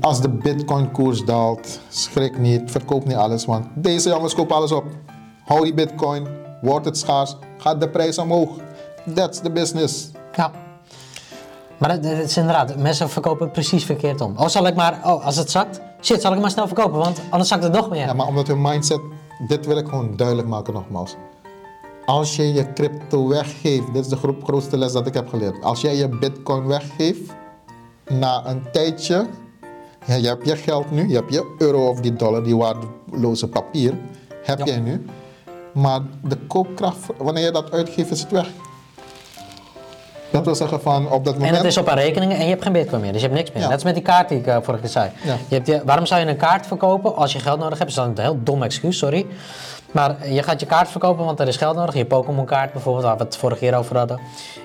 Als 0.00 0.20
de 0.20 0.28
bitcoin 0.28 0.90
koers 0.90 1.24
daalt, 1.24 1.80
schrik 1.88 2.38
niet, 2.38 2.62
verkoop 2.70 3.04
niet 3.06 3.16
alles, 3.16 3.44
want 3.44 3.66
deze 3.74 4.08
jongens 4.08 4.34
kopen 4.34 4.56
alles 4.56 4.72
op. 4.72 4.84
Hou 5.44 5.62
die 5.64 5.74
bitcoin, 5.74 6.26
wordt 6.62 6.84
het 6.84 6.98
schaars, 6.98 7.36
gaat 7.58 7.80
de 7.80 7.88
prijs 7.88 8.18
omhoog. 8.18 8.48
That's 9.14 9.40
the 9.40 9.50
business. 9.50 10.10
Ja. 10.36 10.50
Maar 11.78 12.00
dat 12.00 12.12
is 12.12 12.36
inderdaad, 12.36 12.76
mensen 12.76 13.08
verkopen 13.10 13.44
het 13.44 13.52
precies 13.52 13.84
verkeerd 13.84 14.20
om. 14.20 14.34
Oh, 14.36 14.46
zal 14.48 14.66
ik 14.66 14.74
maar, 14.74 15.00
oh, 15.04 15.24
als 15.26 15.36
het 15.36 15.50
zakt, 15.50 15.80
shit, 16.00 16.20
zal 16.20 16.30
ik 16.30 16.36
het 16.36 16.40
maar 16.40 16.50
snel 16.50 16.66
verkopen, 16.66 16.98
want 16.98 17.20
anders 17.30 17.48
zakt 17.50 17.62
het 17.62 17.72
nog 17.72 17.90
meer. 17.90 18.06
Ja, 18.06 18.12
maar 18.12 18.26
omdat 18.26 18.46
hun 18.46 18.60
mindset, 18.62 19.00
dit 19.48 19.66
wil 19.66 19.76
ik 19.76 19.88
gewoon 19.88 20.16
duidelijk 20.16 20.48
maken 20.48 20.72
nogmaals. 20.72 21.16
Als 22.06 22.36
je 22.36 22.52
je 22.52 22.72
crypto 22.72 23.28
weggeeft, 23.28 23.86
dit 23.92 24.04
is 24.04 24.08
de 24.08 24.16
gro- 24.16 24.36
grootste 24.42 24.76
les 24.76 24.92
dat 24.92 25.06
ik 25.06 25.14
heb 25.14 25.28
geleerd. 25.28 25.62
Als 25.64 25.80
jij 25.80 25.96
je 25.96 26.08
bitcoin 26.08 26.66
weggeeft, 26.66 27.20
na 28.08 28.46
een 28.46 28.62
tijdje, 28.72 29.26
ja, 30.06 30.14
je 30.14 30.26
hebt 30.26 30.46
je 30.46 30.56
geld 30.56 30.90
nu, 30.90 31.08
je 31.08 31.14
hebt 31.14 31.32
je 31.32 31.54
euro 31.58 31.88
of 31.88 32.00
die 32.00 32.12
dollar, 32.16 32.42
die 32.44 32.56
waardeloze 32.56 33.48
papier, 33.48 33.98
heb 34.42 34.58
Ja. 34.58 34.64
jij 34.64 34.78
nu. 34.78 35.06
Maar 35.72 36.00
de 36.22 36.36
koopkracht, 36.36 37.06
wanneer 37.18 37.44
je 37.44 37.50
dat 37.50 37.72
uitgeeft, 37.72 38.10
is 38.10 38.20
het 38.20 38.30
weg. 38.30 38.46
Dat 40.30 40.44
wil 40.44 40.54
zeggen 40.54 40.80
van 40.80 41.10
op 41.10 41.24
dat 41.24 41.34
En 41.34 41.40
moment... 41.40 41.56
het 41.56 41.66
is 41.66 41.76
op 41.76 41.88
een 41.88 41.94
rekening 41.94 42.32
en 42.32 42.42
je 42.42 42.48
hebt 42.48 42.62
geen 42.62 42.72
bitcoin 42.72 43.00
meer, 43.00 43.12
dus 43.12 43.20
je 43.20 43.26
hebt 43.26 43.38
niks 43.38 43.52
meer. 43.52 43.62
Ja. 43.62 43.68
Net 43.68 43.74
als 43.74 43.84
met 43.84 43.94
die 43.94 44.02
kaart 44.02 44.28
die 44.28 44.38
ik 44.38 44.46
eh, 44.46 44.56
vorige 44.62 44.82
keer 44.82 44.90
zei. 44.90 45.10
Ja. 45.22 45.36
Je 45.48 45.54
hebt 45.54 45.66
je, 45.66 45.82
waarom 45.84 46.06
zou 46.06 46.20
je 46.20 46.26
een 46.26 46.36
kaart 46.36 46.66
verkopen 46.66 47.16
als 47.16 47.32
je 47.32 47.38
geld 47.38 47.58
nodig 47.58 47.78
hebt? 47.78 47.94
Dat 47.94 48.06
is 48.06 48.14
dan 48.14 48.24
een 48.24 48.32
heel 48.32 48.42
dom 48.42 48.62
excuus, 48.62 48.98
sorry. 48.98 49.26
Maar 49.90 50.28
je 50.28 50.42
gaat 50.42 50.60
je 50.60 50.66
kaart 50.66 50.88
verkopen, 50.88 51.24
want 51.24 51.40
er 51.40 51.48
is 51.48 51.56
geld 51.56 51.76
nodig. 51.76 51.94
Je 51.94 52.04
Pokémon 52.04 52.44
kaart 52.44 52.72
bijvoorbeeld, 52.72 53.04
waar 53.04 53.16
we 53.16 53.24
het 53.24 53.36
vorige 53.36 53.58
keer 53.58 53.74
over 53.74 53.96
hadden. 53.96 54.20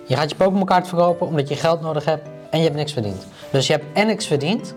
Je 0.05 0.16
gaat 0.16 0.30
je 0.30 0.36
Pokémon 0.36 0.66
kaart 0.66 0.88
verkopen 0.88 1.28
omdat 1.28 1.49
je 1.49 1.55
geld 1.55 1.82
nodig 1.82 2.05
hebt 2.05 2.28
en 2.49 2.58
je 2.58 2.64
hebt 2.64 2.76
niks 2.76 2.93
verdiend. 2.93 3.28
Dus 3.51 3.68
je 3.68 3.74
hebt 3.74 3.86
en 3.93 4.08
niks 4.08 4.28
verdiend. 4.28 4.74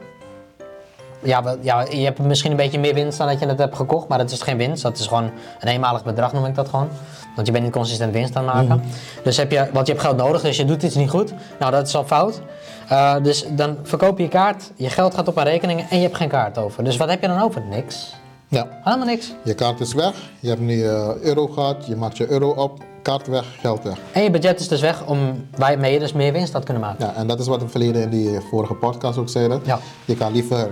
Ja, 1.22 1.56
ja, 1.60 1.86
je 1.90 2.04
hebt 2.04 2.18
misschien 2.18 2.50
een 2.50 2.56
beetje 2.56 2.78
meer 2.78 2.94
winst 2.94 3.18
dan 3.18 3.26
dat 3.26 3.40
je 3.40 3.46
het 3.46 3.58
hebt 3.58 3.76
gekocht, 3.76 4.08
maar 4.08 4.18
dat 4.18 4.30
is 4.30 4.42
geen 4.42 4.56
winst. 4.56 4.82
Dat 4.82 4.98
is 4.98 5.06
gewoon 5.06 5.30
een 5.60 5.68
eenmalig 5.68 6.04
bedrag, 6.04 6.32
noem 6.32 6.44
ik 6.44 6.54
dat 6.54 6.68
gewoon. 6.68 6.88
Want 7.34 7.46
je 7.46 7.52
bent 7.52 7.64
niet 7.64 7.72
consistent 7.74 8.12
winst 8.12 8.36
aan 8.36 8.48
het 8.48 8.68
maken. 8.68 8.82
Dus 9.24 9.36
heb 9.36 9.50
je, 9.50 9.68
want 9.72 9.86
je 9.86 9.92
hebt 9.92 10.04
geld 10.04 10.16
nodig, 10.16 10.42
dus 10.42 10.56
je 10.56 10.64
doet 10.64 10.82
iets 10.82 10.94
niet 10.94 11.10
goed. 11.10 11.32
Nou, 11.58 11.72
dat 11.72 11.86
is 11.86 11.94
al 11.94 12.04
fout. 12.04 12.40
Eh, 12.88 13.14
dus 13.22 13.46
dan 13.50 13.76
verkoop 13.82 14.18
je 14.18 14.24
je 14.24 14.30
kaart, 14.30 14.70
je 14.76 14.88
geld 14.88 15.14
gaat 15.14 15.28
op 15.28 15.36
een 15.36 15.44
rekening 15.44 15.86
en 15.90 15.96
je 15.96 16.02
hebt 16.02 16.16
geen 16.16 16.28
kaart 16.28 16.58
over. 16.58 16.84
Dus 16.84 16.96
wat 16.96 17.08
heb 17.08 17.20
je 17.20 17.26
dan 17.26 17.42
over? 17.42 17.62
Niks. 17.62 18.14
Ja. 18.48 18.66
Helemaal 18.84 19.06
niks. 19.06 19.32
Je 19.44 19.54
kaart 19.54 19.80
is 19.80 19.94
weg, 19.94 20.14
je 20.40 20.48
hebt 20.48 20.60
nu 20.60 20.84
eh, 20.84 21.08
euro 21.20 21.46
gehad, 21.46 21.86
je 21.86 21.96
maakt 21.96 22.16
je 22.16 22.30
euro 22.30 22.50
op, 22.50 22.82
kaart 23.02 23.26
weg, 23.26 23.44
geld 23.60 23.82
weg. 23.82 23.98
En 24.12 24.22
je 24.22 24.30
budget 24.30 24.60
is 24.60 24.68
dus 24.68 24.80
weg 24.80 25.06
om 25.06 25.46
waarmee 25.56 25.92
je 25.92 25.98
dus 25.98 26.12
meer 26.12 26.32
winst 26.32 26.52
had 26.52 26.64
kunnen 26.64 26.82
maken. 26.82 27.06
Ja, 27.06 27.14
en 27.14 27.26
dat 27.26 27.40
is 27.40 27.46
wat 27.46 27.62
we 27.62 27.68
verleden 27.68 28.02
in 28.02 28.10
die 28.10 28.40
vorige 28.50 28.74
podcast 28.74 29.18
ook 29.18 29.28
zeiden. 29.28 29.60
Ja. 29.64 29.78
Je 30.04 30.16
kan 30.16 30.32
liever 30.32 30.70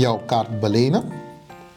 jouw 0.00 0.20
kaart 0.26 0.60
belenen 0.60 1.04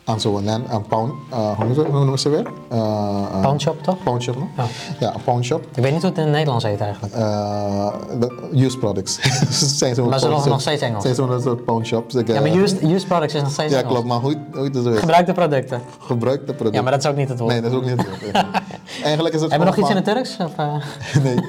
aan 0.04 0.20
zo'n 0.20 0.48
een, 0.48 0.74
een 0.74 0.88
pound, 0.88 1.14
eh, 1.32 1.60
hoe, 1.60 1.88
noemen 1.92 2.20
ze, 2.20 2.30
weer? 2.30 2.48
Eh, 2.70 2.78
eh, 2.78 3.42
Pawnshop 3.42 3.84
toch? 3.84 4.04
Pawnshop, 4.04 4.36
no? 4.38 4.48
Ja. 4.58 4.64
Ja, 5.00 5.14
een 5.14 5.24
pawnshop. 5.24 5.66
Ik 5.76 5.84
weet 5.84 5.92
niet 5.92 6.02
hoe 6.02 6.10
het 6.10 6.18
in 6.20 6.24
het 6.26 6.34
Nederlands 6.34 6.64
heet 6.66 6.80
eigenlijk. 6.80 7.14
De- 7.14 8.50
used 8.54 8.80
products. 8.80 9.20
zijn 9.78 9.96
zo'n 9.96 10.10
Maar 10.10 10.20
ze 10.20 10.28
nog- 10.28 10.46
nog 10.46 10.62
steeds 10.62 10.82
Engels. 10.82 11.04
Zijn 11.04 11.16
zo'n 11.16 11.42
soort 11.42 11.66
pawnshops. 11.66 12.16
Ik, 12.16 12.28
Ja, 12.28 12.42
maar 12.42 12.50
used, 12.52 12.82
used 12.84 13.08
products 13.08 13.34
is 13.34 13.42
nog 13.42 13.52
steeds 13.52 13.74
Ja, 13.74 13.82
klopt, 13.82 14.06
maar 14.06 14.20
hoe, 14.20 14.38
hoe 14.54 14.64
het 14.64 14.76
is? 14.76 15.00
Gebruikte 15.00 15.34
producten. 15.34 15.82
Gebruikte 16.00 16.46
producten. 16.46 16.74
Ja, 16.74 16.82
maar 16.82 16.92
dat 16.92 17.04
is 17.04 17.10
ook 17.10 17.16
niet 17.16 17.30
het 17.30 17.40
woord. 17.40 17.52
Nee, 17.52 17.62
dat 17.62 17.72
is 17.72 17.78
ook 17.78 17.84
niet 17.86 17.98
het 17.98 18.22
woord. 18.22 18.46
Eigenlijk 19.04 19.36
is 19.36 19.42
het 19.42 19.50
Hebben 19.52 19.70
we 19.70 19.76
nog 19.76 19.90
iets 19.90 19.90
in 19.90 19.96
het 19.96 20.06
Turks? 20.06 20.38
Of, 20.38 20.52
Nee. 21.24 21.40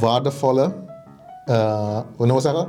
Waardevolle, 0.00 0.72
hoe 1.46 2.04
noemen 2.26 2.34
we 2.36 2.40
zeggen? 2.42 2.68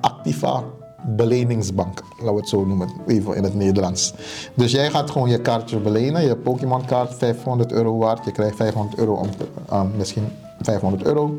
Activa 0.00 0.62
beleningsbank. 1.06 2.02
Laten 2.10 2.34
we 2.34 2.40
het 2.40 2.48
zo 2.48 2.64
noemen, 2.64 2.88
even 3.06 3.36
in 3.36 3.44
het 3.44 3.54
Nederlands. 3.54 4.14
Dus 4.54 4.72
jij 4.72 4.90
gaat 4.90 5.10
gewoon 5.10 5.28
je 5.28 5.40
kaartje 5.40 5.78
belenen, 5.78 6.22
je 6.22 6.36
Pokémon 6.36 6.84
kaart 6.84 7.14
500 7.14 7.72
euro 7.72 7.98
waard. 7.98 8.24
Je 8.24 8.32
krijgt 8.32 8.56
500 8.56 8.98
euro 8.98 9.14
om, 9.14 9.28
misschien 9.96 10.28
500 10.60 11.04
euro. 11.04 11.38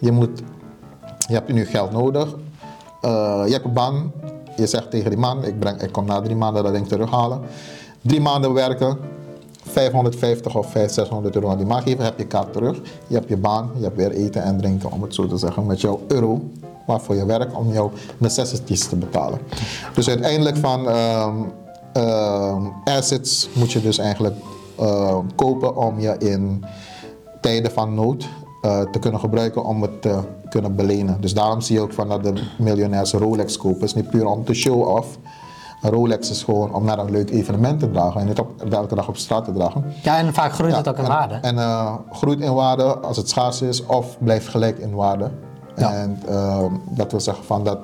Je 0.00 0.12
moet 0.12 0.42
je 1.28 1.34
hebt 1.34 1.52
nu 1.52 1.64
geld 1.64 1.92
nodig. 1.92 2.36
Eh, 3.00 3.42
je 3.46 3.52
hebt 3.52 3.64
een 3.64 3.72
baan. 3.72 4.12
Je 4.56 4.66
zegt 4.66 4.90
tegen 4.90 5.10
die 5.10 5.18
man, 5.18 5.44
ik, 5.44 5.58
breng, 5.58 5.82
ik 5.82 5.92
kom 5.92 6.06
na 6.06 6.20
drie 6.20 6.36
maanden 6.36 6.62
dat 6.62 6.72
ding 6.72 6.88
terughalen. 6.88 7.40
Drie 8.00 8.20
maanden 8.20 8.52
werken, 8.52 8.98
550 9.62 10.56
of 10.56 10.64
500, 10.64 10.92
600 10.92 11.34
euro 11.34 11.48
aan 11.48 11.56
die 11.56 11.66
man 11.66 11.82
geven, 11.82 12.04
heb 12.04 12.18
je 12.18 12.26
kaart 12.26 12.52
terug. 12.52 12.80
Je 13.06 13.14
hebt 13.14 13.28
je 13.28 13.36
baan, 13.36 13.70
je 13.76 13.82
hebt 13.82 13.96
weer 13.96 14.10
eten 14.10 14.42
en 14.42 14.56
drinken, 14.56 14.92
om 14.92 15.02
het 15.02 15.14
zo 15.14 15.26
te 15.26 15.36
zeggen, 15.36 15.66
met 15.66 15.80
jouw 15.80 16.00
euro 16.06 16.42
waarvoor 16.86 17.14
je 17.14 17.26
werkt 17.26 17.54
om 17.54 17.72
jouw 17.72 17.90
necessities 18.18 18.88
te 18.88 18.96
betalen. 18.96 19.38
Dus 19.94 20.08
uiteindelijk 20.08 20.56
van 20.56 20.88
ehm, 20.88 21.34
ehm, 21.92 22.62
assets 22.84 23.48
moet 23.52 23.72
je 23.72 23.80
dus 23.80 23.98
eigenlijk 23.98 24.36
ehm, 24.78 25.24
kopen 25.34 25.76
om 25.76 26.00
je 26.00 26.16
in 26.18 26.64
tijden 27.40 27.70
van 27.70 27.94
nood 27.94 28.28
eh, 28.62 28.80
te 28.80 28.98
kunnen 28.98 29.20
gebruiken 29.20 29.64
om 29.64 29.82
het 29.82 30.02
te 30.02 30.18
kunnen 30.48 30.76
belenen. 30.76 31.20
Dus 31.20 31.34
daarom 31.34 31.60
zie 31.60 31.76
je 31.76 31.82
ook 31.82 31.92
van 31.92 32.08
dat 32.08 32.22
de 32.22 32.32
miljonairs 32.58 33.12
Rolex 33.12 33.56
kopen. 33.56 33.80
Het 33.80 33.88
is 33.88 33.94
niet 33.94 34.10
puur 34.10 34.26
om 34.26 34.44
te 34.44 34.54
show 34.54 34.88
off. 34.88 35.18
Een 35.82 35.90
Rolex 35.90 36.30
is 36.30 36.42
gewoon 36.42 36.74
om 36.74 36.84
naar 36.84 36.98
een 36.98 37.10
leuk 37.10 37.30
evenement 37.30 37.80
te 37.80 37.90
dragen 37.90 38.20
en 38.20 38.26
niet 38.26 38.38
op, 38.38 38.62
elke 38.70 38.94
dag 38.94 39.08
op 39.08 39.16
straat 39.16 39.44
te 39.44 39.52
dragen. 39.52 39.84
Ja, 40.02 40.18
en 40.18 40.34
vaak 40.34 40.52
groeit 40.52 40.70
Ja, 40.70 40.76
het 40.76 40.88
ook 40.88 40.96
in 40.96 41.04
en, 41.04 41.08
waarde. 41.08 41.34
En 41.34 41.58
eh, 41.58 41.94
groeit 42.10 42.40
in 42.40 42.54
waarde 42.54 42.82
als 42.82 43.16
het 43.16 43.28
schaars 43.28 43.62
is 43.62 43.86
of 43.86 44.16
blijft 44.18 44.48
gelijk 44.48 44.78
in 44.78 44.94
waarde. 44.94 45.30
Ja. 45.76 45.92
En 45.92 46.22
ehm, 46.28 46.72
dat 46.88 47.10
wil 47.10 47.20
zeggen 47.20 47.44
van 47.44 47.64
dat 47.64 47.78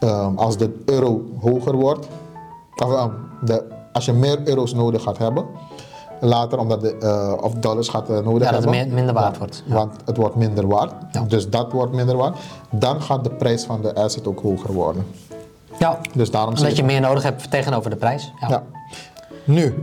ehm, 0.00 0.36
als 0.36 0.56
de 0.58 0.82
euro 0.84 1.24
hoger 1.40 1.76
wordt, 1.76 2.06
of, 2.76 2.92
ehm, 2.92 3.10
de, 3.44 3.64
als 3.92 4.04
je 4.04 4.12
meer 4.12 4.38
euro's 4.44 4.74
nodig 4.74 5.02
gaat 5.02 5.18
hebben, 5.18 5.44
later 6.20 6.58
omdat 6.58 6.80
de, 6.80 6.96
eh, 6.96 7.44
of 7.44 7.52
dollars 7.54 7.88
gaat 7.88 8.08
eh, 8.08 8.14
nodig 8.18 8.42
Ja, 8.48 8.52
dat 8.52 8.64
het 8.64 8.74
hebben. 8.74 8.94
minder 8.94 9.14
waard 9.14 9.38
wordt, 9.38 9.62
ja. 9.66 9.74
Want 9.74 9.92
het 10.04 10.16
wordt 10.16 10.34
minder 10.36 10.66
waard, 10.66 10.92
Ja. 11.12 11.20
dus 11.28 11.50
dat 11.50 11.72
wordt 11.72 11.92
minder 11.92 12.16
waard. 12.16 12.36
Dan 12.70 13.02
gaat 13.02 13.24
de 13.24 13.30
prijs 13.30 13.64
van 13.64 13.82
de 13.82 13.94
asset 13.94 14.26
ook 14.26 14.40
hoger 14.40 14.72
worden. 14.72 15.06
ja, 15.78 15.98
Dus 16.14 16.30
daarom 16.30 16.54
omdat 16.56 16.76
je 16.76 16.84
meer 16.84 17.00
nodig 17.00 17.22
hebt 17.22 17.50
tegenover 17.50 17.90
de 17.90 17.96
prijs. 17.96 18.32
Ja. 18.48 18.62
Nu, 19.44 19.74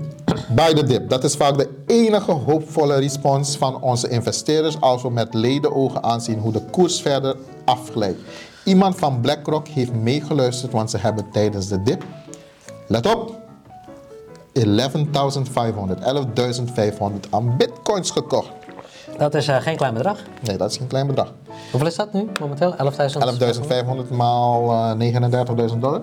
bij 0.50 0.74
de 0.74 0.84
dip. 0.84 1.10
Dat 1.10 1.24
is 1.24 1.36
vaak 1.36 1.58
de 1.58 1.70
enige 1.88 2.32
hoopvolle 2.32 2.96
respons 2.96 3.58
van 3.58 3.82
onze 3.82 4.10
investeerders 4.10 4.82
als 4.82 5.02
we 5.02 5.10
met 5.10 5.34
ledenogen 5.34 6.04
aanzien 6.04 6.40
hoe 6.40 6.52
de 6.52 6.62
koers 6.72 7.02
verder 7.02 7.36
afglijdt. 7.66 8.20
Iemand 8.64 8.96
van 8.96 9.22
BlackRock 9.22 9.68
heeft 9.68 9.94
meegeluisterd, 9.94 10.72
want 10.72 10.90
ze 10.90 10.98
hebben 10.98 11.32
tijdens 11.32 11.68
de 11.68 11.84
dip, 11.84 12.04
let 12.88 13.16
op, 13.16 13.40
11.500, 14.54 14.54
11.500 14.54 14.64
aan 17.30 17.58
bitcoins 17.58 18.12
gekocht. 18.12 18.52
Dat 19.18 19.36
is 19.36 19.48
eh, 19.48 19.62
geen 19.62 19.76
klein 19.76 19.94
bedrag. 19.94 20.20
Nee, 20.42 20.58
dat 20.58 20.72
is 20.72 20.78
geen 20.78 20.88
klein 20.88 21.08
bedrag. 21.08 21.34
Hoeveel 21.72 21.90
is 21.90 21.96
dat 21.96 22.14
nu 22.14 22.28
momenteel? 22.40 22.74
11.000? 22.74 22.78
11.500 24.06 24.12
maal 24.12 24.72
eh, 25.00 25.16
39.000 25.72 25.78
dollar. 25.78 26.02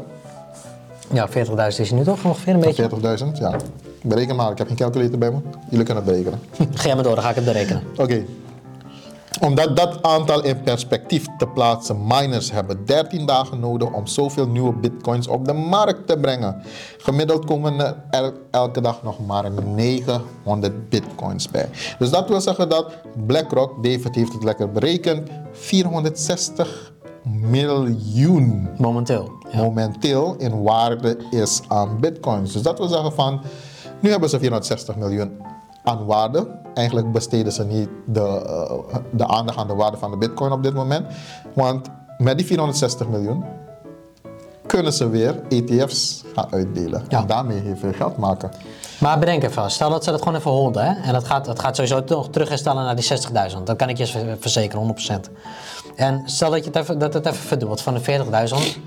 Ja, 1.12 1.28
40.000 1.28 1.34
is 1.66 1.88
hij 1.90 1.98
nu 1.98 2.04
toch 2.04 2.24
ongeveer 2.24 2.54
een 2.54 2.61
beetje. 2.61 2.88
40.000, 3.34 3.38
ja. 3.38 3.56
Bereken 4.02 4.36
maar, 4.36 4.50
ik 4.50 4.59
heb 4.59 4.66
geen 4.66 4.76
calculator 4.76 5.18
bij 5.18 5.30
me. 5.30 5.38
Jullie 5.70 5.84
kunnen 5.84 6.04
het 6.04 6.12
berekenen. 6.12 6.38
Ga 6.78 6.84
jij 6.86 6.94
maar 6.94 7.04
door, 7.04 7.14
dan 7.14 7.24
ga 7.24 7.30
ik 7.30 7.36
het 7.36 7.44
berekenen. 7.44 7.82
Oké. 7.96 8.24
Omdat 9.40 9.76
dat 9.76 10.02
aantal 10.02 10.44
in 10.44 10.62
perspectief 10.62 11.26
te 11.38 11.46
plaatsen, 11.46 12.06
miners 12.06 12.52
hebben 12.52 12.84
13 12.84 13.26
dagen 13.26 13.61
nodig 13.61 13.92
om 13.92 14.06
zoveel 14.06 14.48
nieuwe 14.48 14.72
bitcoins 14.72 15.28
op 15.28 15.44
de 15.44 15.52
markt 15.52 16.06
te 16.06 16.16
brengen. 16.18 16.62
Gemiddeld 16.98 17.44
komen 17.44 17.80
er 17.80 17.94
el- 18.11 18.32
elke 18.50 18.80
dag 18.80 19.02
nog 19.02 19.26
maar 19.26 19.50
900 19.74 20.88
bitcoins 20.88 21.50
bij. 21.50 21.68
Dus 21.98 22.11
dat 22.11 22.28
wil 22.28 22.40
zeggen 22.40 22.68
dat 22.68 22.92
BlackRock, 23.26 23.84
David 23.84 24.14
heeft 24.14 24.32
het 24.32 24.44
lekker 24.44 24.72
berekend, 24.72 25.28
460 25.52 26.92
miljoen 27.30 28.68
Momenteel. 28.76 29.32
Ja. 29.50 29.62
momenteel 29.62 30.34
in 30.38 30.62
waarde 30.62 31.18
is 31.30 31.60
aan 31.68 32.00
bitcoins. 32.00 32.52
Dus 32.52 32.62
dat 32.62 32.78
wil 32.78 32.88
zeggen 32.88 33.12
van, 33.12 33.40
nu 34.00 34.10
hebben 34.10 34.28
ze 34.28 34.38
460 34.38 34.96
miljoen 34.96 35.40
aan 35.84 36.06
waarde. 36.06 36.46
Eigenlijk 36.74 37.12
besteden 37.12 37.52
ze 37.52 37.64
niet 37.64 37.88
de, 38.06 38.20
eh, 38.20 38.96
de 39.12 39.26
aandacht 39.26 39.58
aan 39.58 39.66
de 39.66 39.74
waarde 39.74 39.96
van 39.96 40.10
de 40.10 40.16
bitcoin 40.16 40.52
op 40.52 40.62
dit 40.62 40.74
moment. 40.74 41.06
Want 41.54 41.86
met 42.18 42.36
die 42.38 42.46
460 42.46 43.08
miljoen 43.08 43.44
kunnen 44.66 44.92
ze 44.92 45.08
weer 45.08 45.40
ETF's 45.48 46.24
gaan 46.34 46.46
uitdelen. 46.50 47.04
Ja. 47.08 47.20
En 47.20 47.26
daarmee 47.26 47.60
heel 47.60 47.76
veel 47.76 47.92
geld 47.92 48.16
maken. 48.16 48.50
Maar 49.00 49.18
bedenk 49.18 49.42
even, 49.42 49.70
stel 49.70 49.90
dat 49.90 50.04
ze 50.04 50.10
dat 50.10 50.22
gewoon 50.22 50.38
even 50.38 50.50
holden. 50.50 50.84
Hè? 50.84 51.02
En 51.02 51.12
dat 51.12 51.24
gaat, 51.24 51.44
dat 51.44 51.58
gaat 51.60 51.74
sowieso 51.76 52.04
toch 52.04 52.30
terug 52.30 52.48
herstellen 52.48 52.84
naar 52.84 52.96
die 52.96 53.04
60.000. 53.04 53.62
Dat 53.66 53.76
kan 53.76 53.88
ik 53.88 53.96
je 53.96 54.06
ver- 54.06 54.36
verzekeren, 54.40 54.80
100%. 54.80 55.30
En 55.99 56.22
stel 56.24 56.51
dat, 56.51 56.59
je 56.64 56.70
het 56.70 56.76
even, 56.76 56.99
dat 56.99 57.14
het 57.14 57.26
even 57.26 57.38
verdubbelt 57.38 57.80
van 57.80 57.94
de 57.94 58.01
40.000 58.01 58.78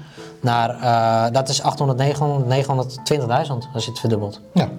naar, 0.42 0.70
eh, 0.70 1.34
dat 1.34 1.50
is 1.50 1.62
800, 1.62 2.00
900, 2.00 2.46
920.000 2.48 3.68
als 3.74 3.86
je 3.86 3.90
het 3.92 4.00
verdubbelt. 4.00 4.40
Ja. 4.54 4.70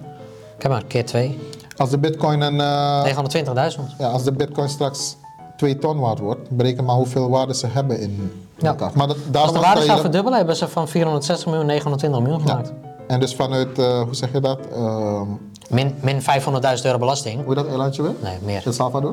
Kijk 0.59 0.72
maar, 0.72 0.85
keer 0.85 1.05
2, 1.07 1.39
Als 1.76 1.91
de 1.91 1.99
bitcoin 1.99 2.41
een... 2.41 2.61
eh, 2.61 3.05
920.000. 3.05 3.80
Ja, 3.99 4.09
als 4.09 4.22
de 4.24 4.33
bitcoin 4.33 4.68
straks 4.68 5.16
2 5.57 5.78
ton 5.78 5.99
waard 6.01 6.18
wordt, 6.18 6.51
bereken 6.51 6.85
maar 6.85 6.95
hoeveel 6.97 7.28
waarde 7.30 7.55
ze 7.55 7.66
hebben 7.66 8.01
in 8.01 8.33
Ja. 8.59 8.68
elkaar. 8.68 8.91
Maar 8.95 9.07
dat, 9.07 9.16
Als 9.33 9.53
de 9.53 9.59
waarde 9.59 9.83
zou 9.83 10.01
verdubbelen, 10.01 10.39
hebben 10.39 10.57
ze 10.57 10.68
van 10.68 10.89
460 10.89 11.47
miljoen 11.47 11.66
920 11.66 12.20
miljoen 12.22 12.41
gemaakt. 12.41 12.72
En 13.07 13.20
dus 13.20 13.35
vanuit, 13.35 13.78
eh, 13.78 14.01
hoe 14.03 14.14
zeg 14.14 14.33
je 14.33 14.41
dat? 14.41 14.59
Ehm, 14.74 15.26
Min, 15.68 15.95
min 16.01 16.22
500.000 16.22 16.85
euro 16.85 16.99
belasting. 16.99 17.45
hoe 17.45 17.55
dat 17.55 17.66
eilandje 17.68 18.03
weer? 18.03 18.14
Nee, 18.22 18.39
meer. 18.43 18.62
El 18.66 18.72
Salvador? 18.72 19.12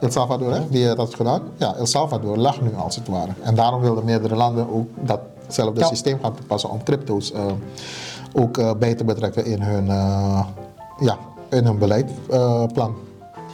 El 0.00 0.10
Salvador, 0.10 0.52
hè? 0.52 0.68
Die 0.68 0.84
heeft 0.84 0.96
dat 0.96 1.14
gedaan. 1.14 1.42
Ja, 1.56 1.74
El 1.74 1.86
Salvador 1.86 2.36
lag 2.36 2.60
nu 2.60 2.74
als 2.76 2.96
het 2.96 3.08
ware. 3.08 3.30
En 3.42 3.54
daarom 3.54 3.80
wilden 3.80 4.04
meerdere 4.04 4.36
landen 4.36 4.72
ook 4.74 4.88
datzelfde 5.00 5.80
Ja. 5.80 5.86
systeem 5.86 6.18
gaan 6.22 6.34
toepassen 6.34 6.70
om 6.70 6.82
crypto's 6.82 7.32
eh, 7.32 7.44
ook 8.32 8.58
eh, 8.58 8.70
bij 8.78 8.94
te 8.94 9.04
betrekken 9.04 9.44
in 9.44 9.62
hun, 9.62 9.88
eh, 9.88 10.44
ja, 11.00 11.16
in 11.50 11.64
hun 11.64 11.78
beleidplan. 11.78 12.94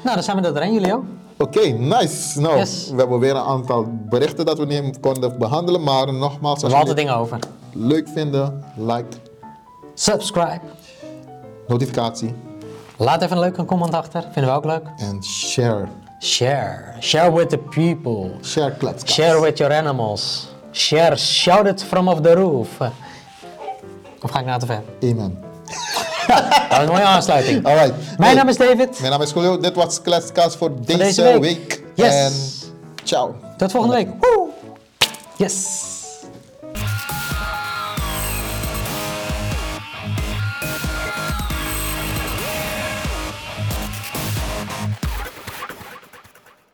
Nou, 0.02 0.14
dan 0.14 0.22
zijn 0.22 0.36
we 0.40 0.46
er 0.46 0.52
doorheen, 0.54 0.72
jullie 0.72 0.94
ook. 0.94 1.04
Oké, 1.38 1.60
nice. 1.68 2.40
Nou, 2.40 2.56
Yes. 2.56 2.90
we 2.90 2.96
hebben 2.96 3.18
weer 3.18 3.30
een 3.36 3.42
aantal 3.42 3.86
berichten 4.08 4.46
dat 4.46 4.58
we 4.58 4.64
niet 4.66 5.00
konden 5.00 5.38
behandelen. 5.38 5.82
Maar 5.82 6.12
nogmaals, 6.14 6.60
We 6.60 6.66
als 6.66 6.74
hebben 6.76 6.96
dingen 6.96 7.16
over. 7.16 7.38
leuk 7.72 8.08
vinden, 8.08 8.64
like, 8.76 9.16
Subscribe. 9.94 10.60
notificatie 11.68 12.34
Laat 12.98 13.22
even 13.22 13.36
een 13.36 13.42
leuke 13.42 13.64
comment 13.64 13.94
achter. 13.94 14.22
Vinden 14.32 14.52
we 14.52 14.56
ook 14.58 14.64
leuk. 14.64 14.82
en 14.96 15.24
share. 15.24 15.86
Share. 16.18 16.94
Share 17.00 17.30
with 17.32 17.48
the 17.50 17.58
people. 17.58 18.38
Share 18.42 18.70
kletskast. 18.78 19.14
Share 19.14 19.40
with 19.40 19.58
your 19.58 19.72
animals. 19.72 20.46
Share. 20.72 21.16
Shout 21.16 21.66
it 21.66 21.82
from 21.82 22.08
off 22.08 22.20
the 22.22 22.34
roof. 22.34 22.80
Of 24.22 24.30
ga 24.30 24.38
ik 24.40 24.46
nou 24.46 24.58
te 24.60 24.66
ver? 24.66 24.82
Amen. 25.02 25.38
Dat 26.26 26.70
is 26.70 26.78
een 26.78 26.86
mooie 26.86 27.02
aansluiting. 27.02 27.66
Alright. 27.66 27.94
Mijn 27.96 28.16
Hey, 28.30 28.34
naam 28.34 28.48
is 28.48 28.56
David. 28.56 28.98
Mijn 29.00 29.10
naam 29.12 29.22
is 29.22 29.30
Julio. 29.30 29.58
Dit 29.58 29.74
was 29.74 30.02
Kletskast 30.02 30.56
voor 30.56 30.70
deze, 30.84 30.98
deze 30.98 31.22
week. 31.22 31.40
week. 31.40 31.82
Yes. 31.94 32.14
En 32.14 32.32
ciao. 33.04 33.34
Tot 33.56 33.70
volgende 33.70 33.96
week. 33.96 34.08
Woe! 34.20 34.48
Yes! 35.36 35.84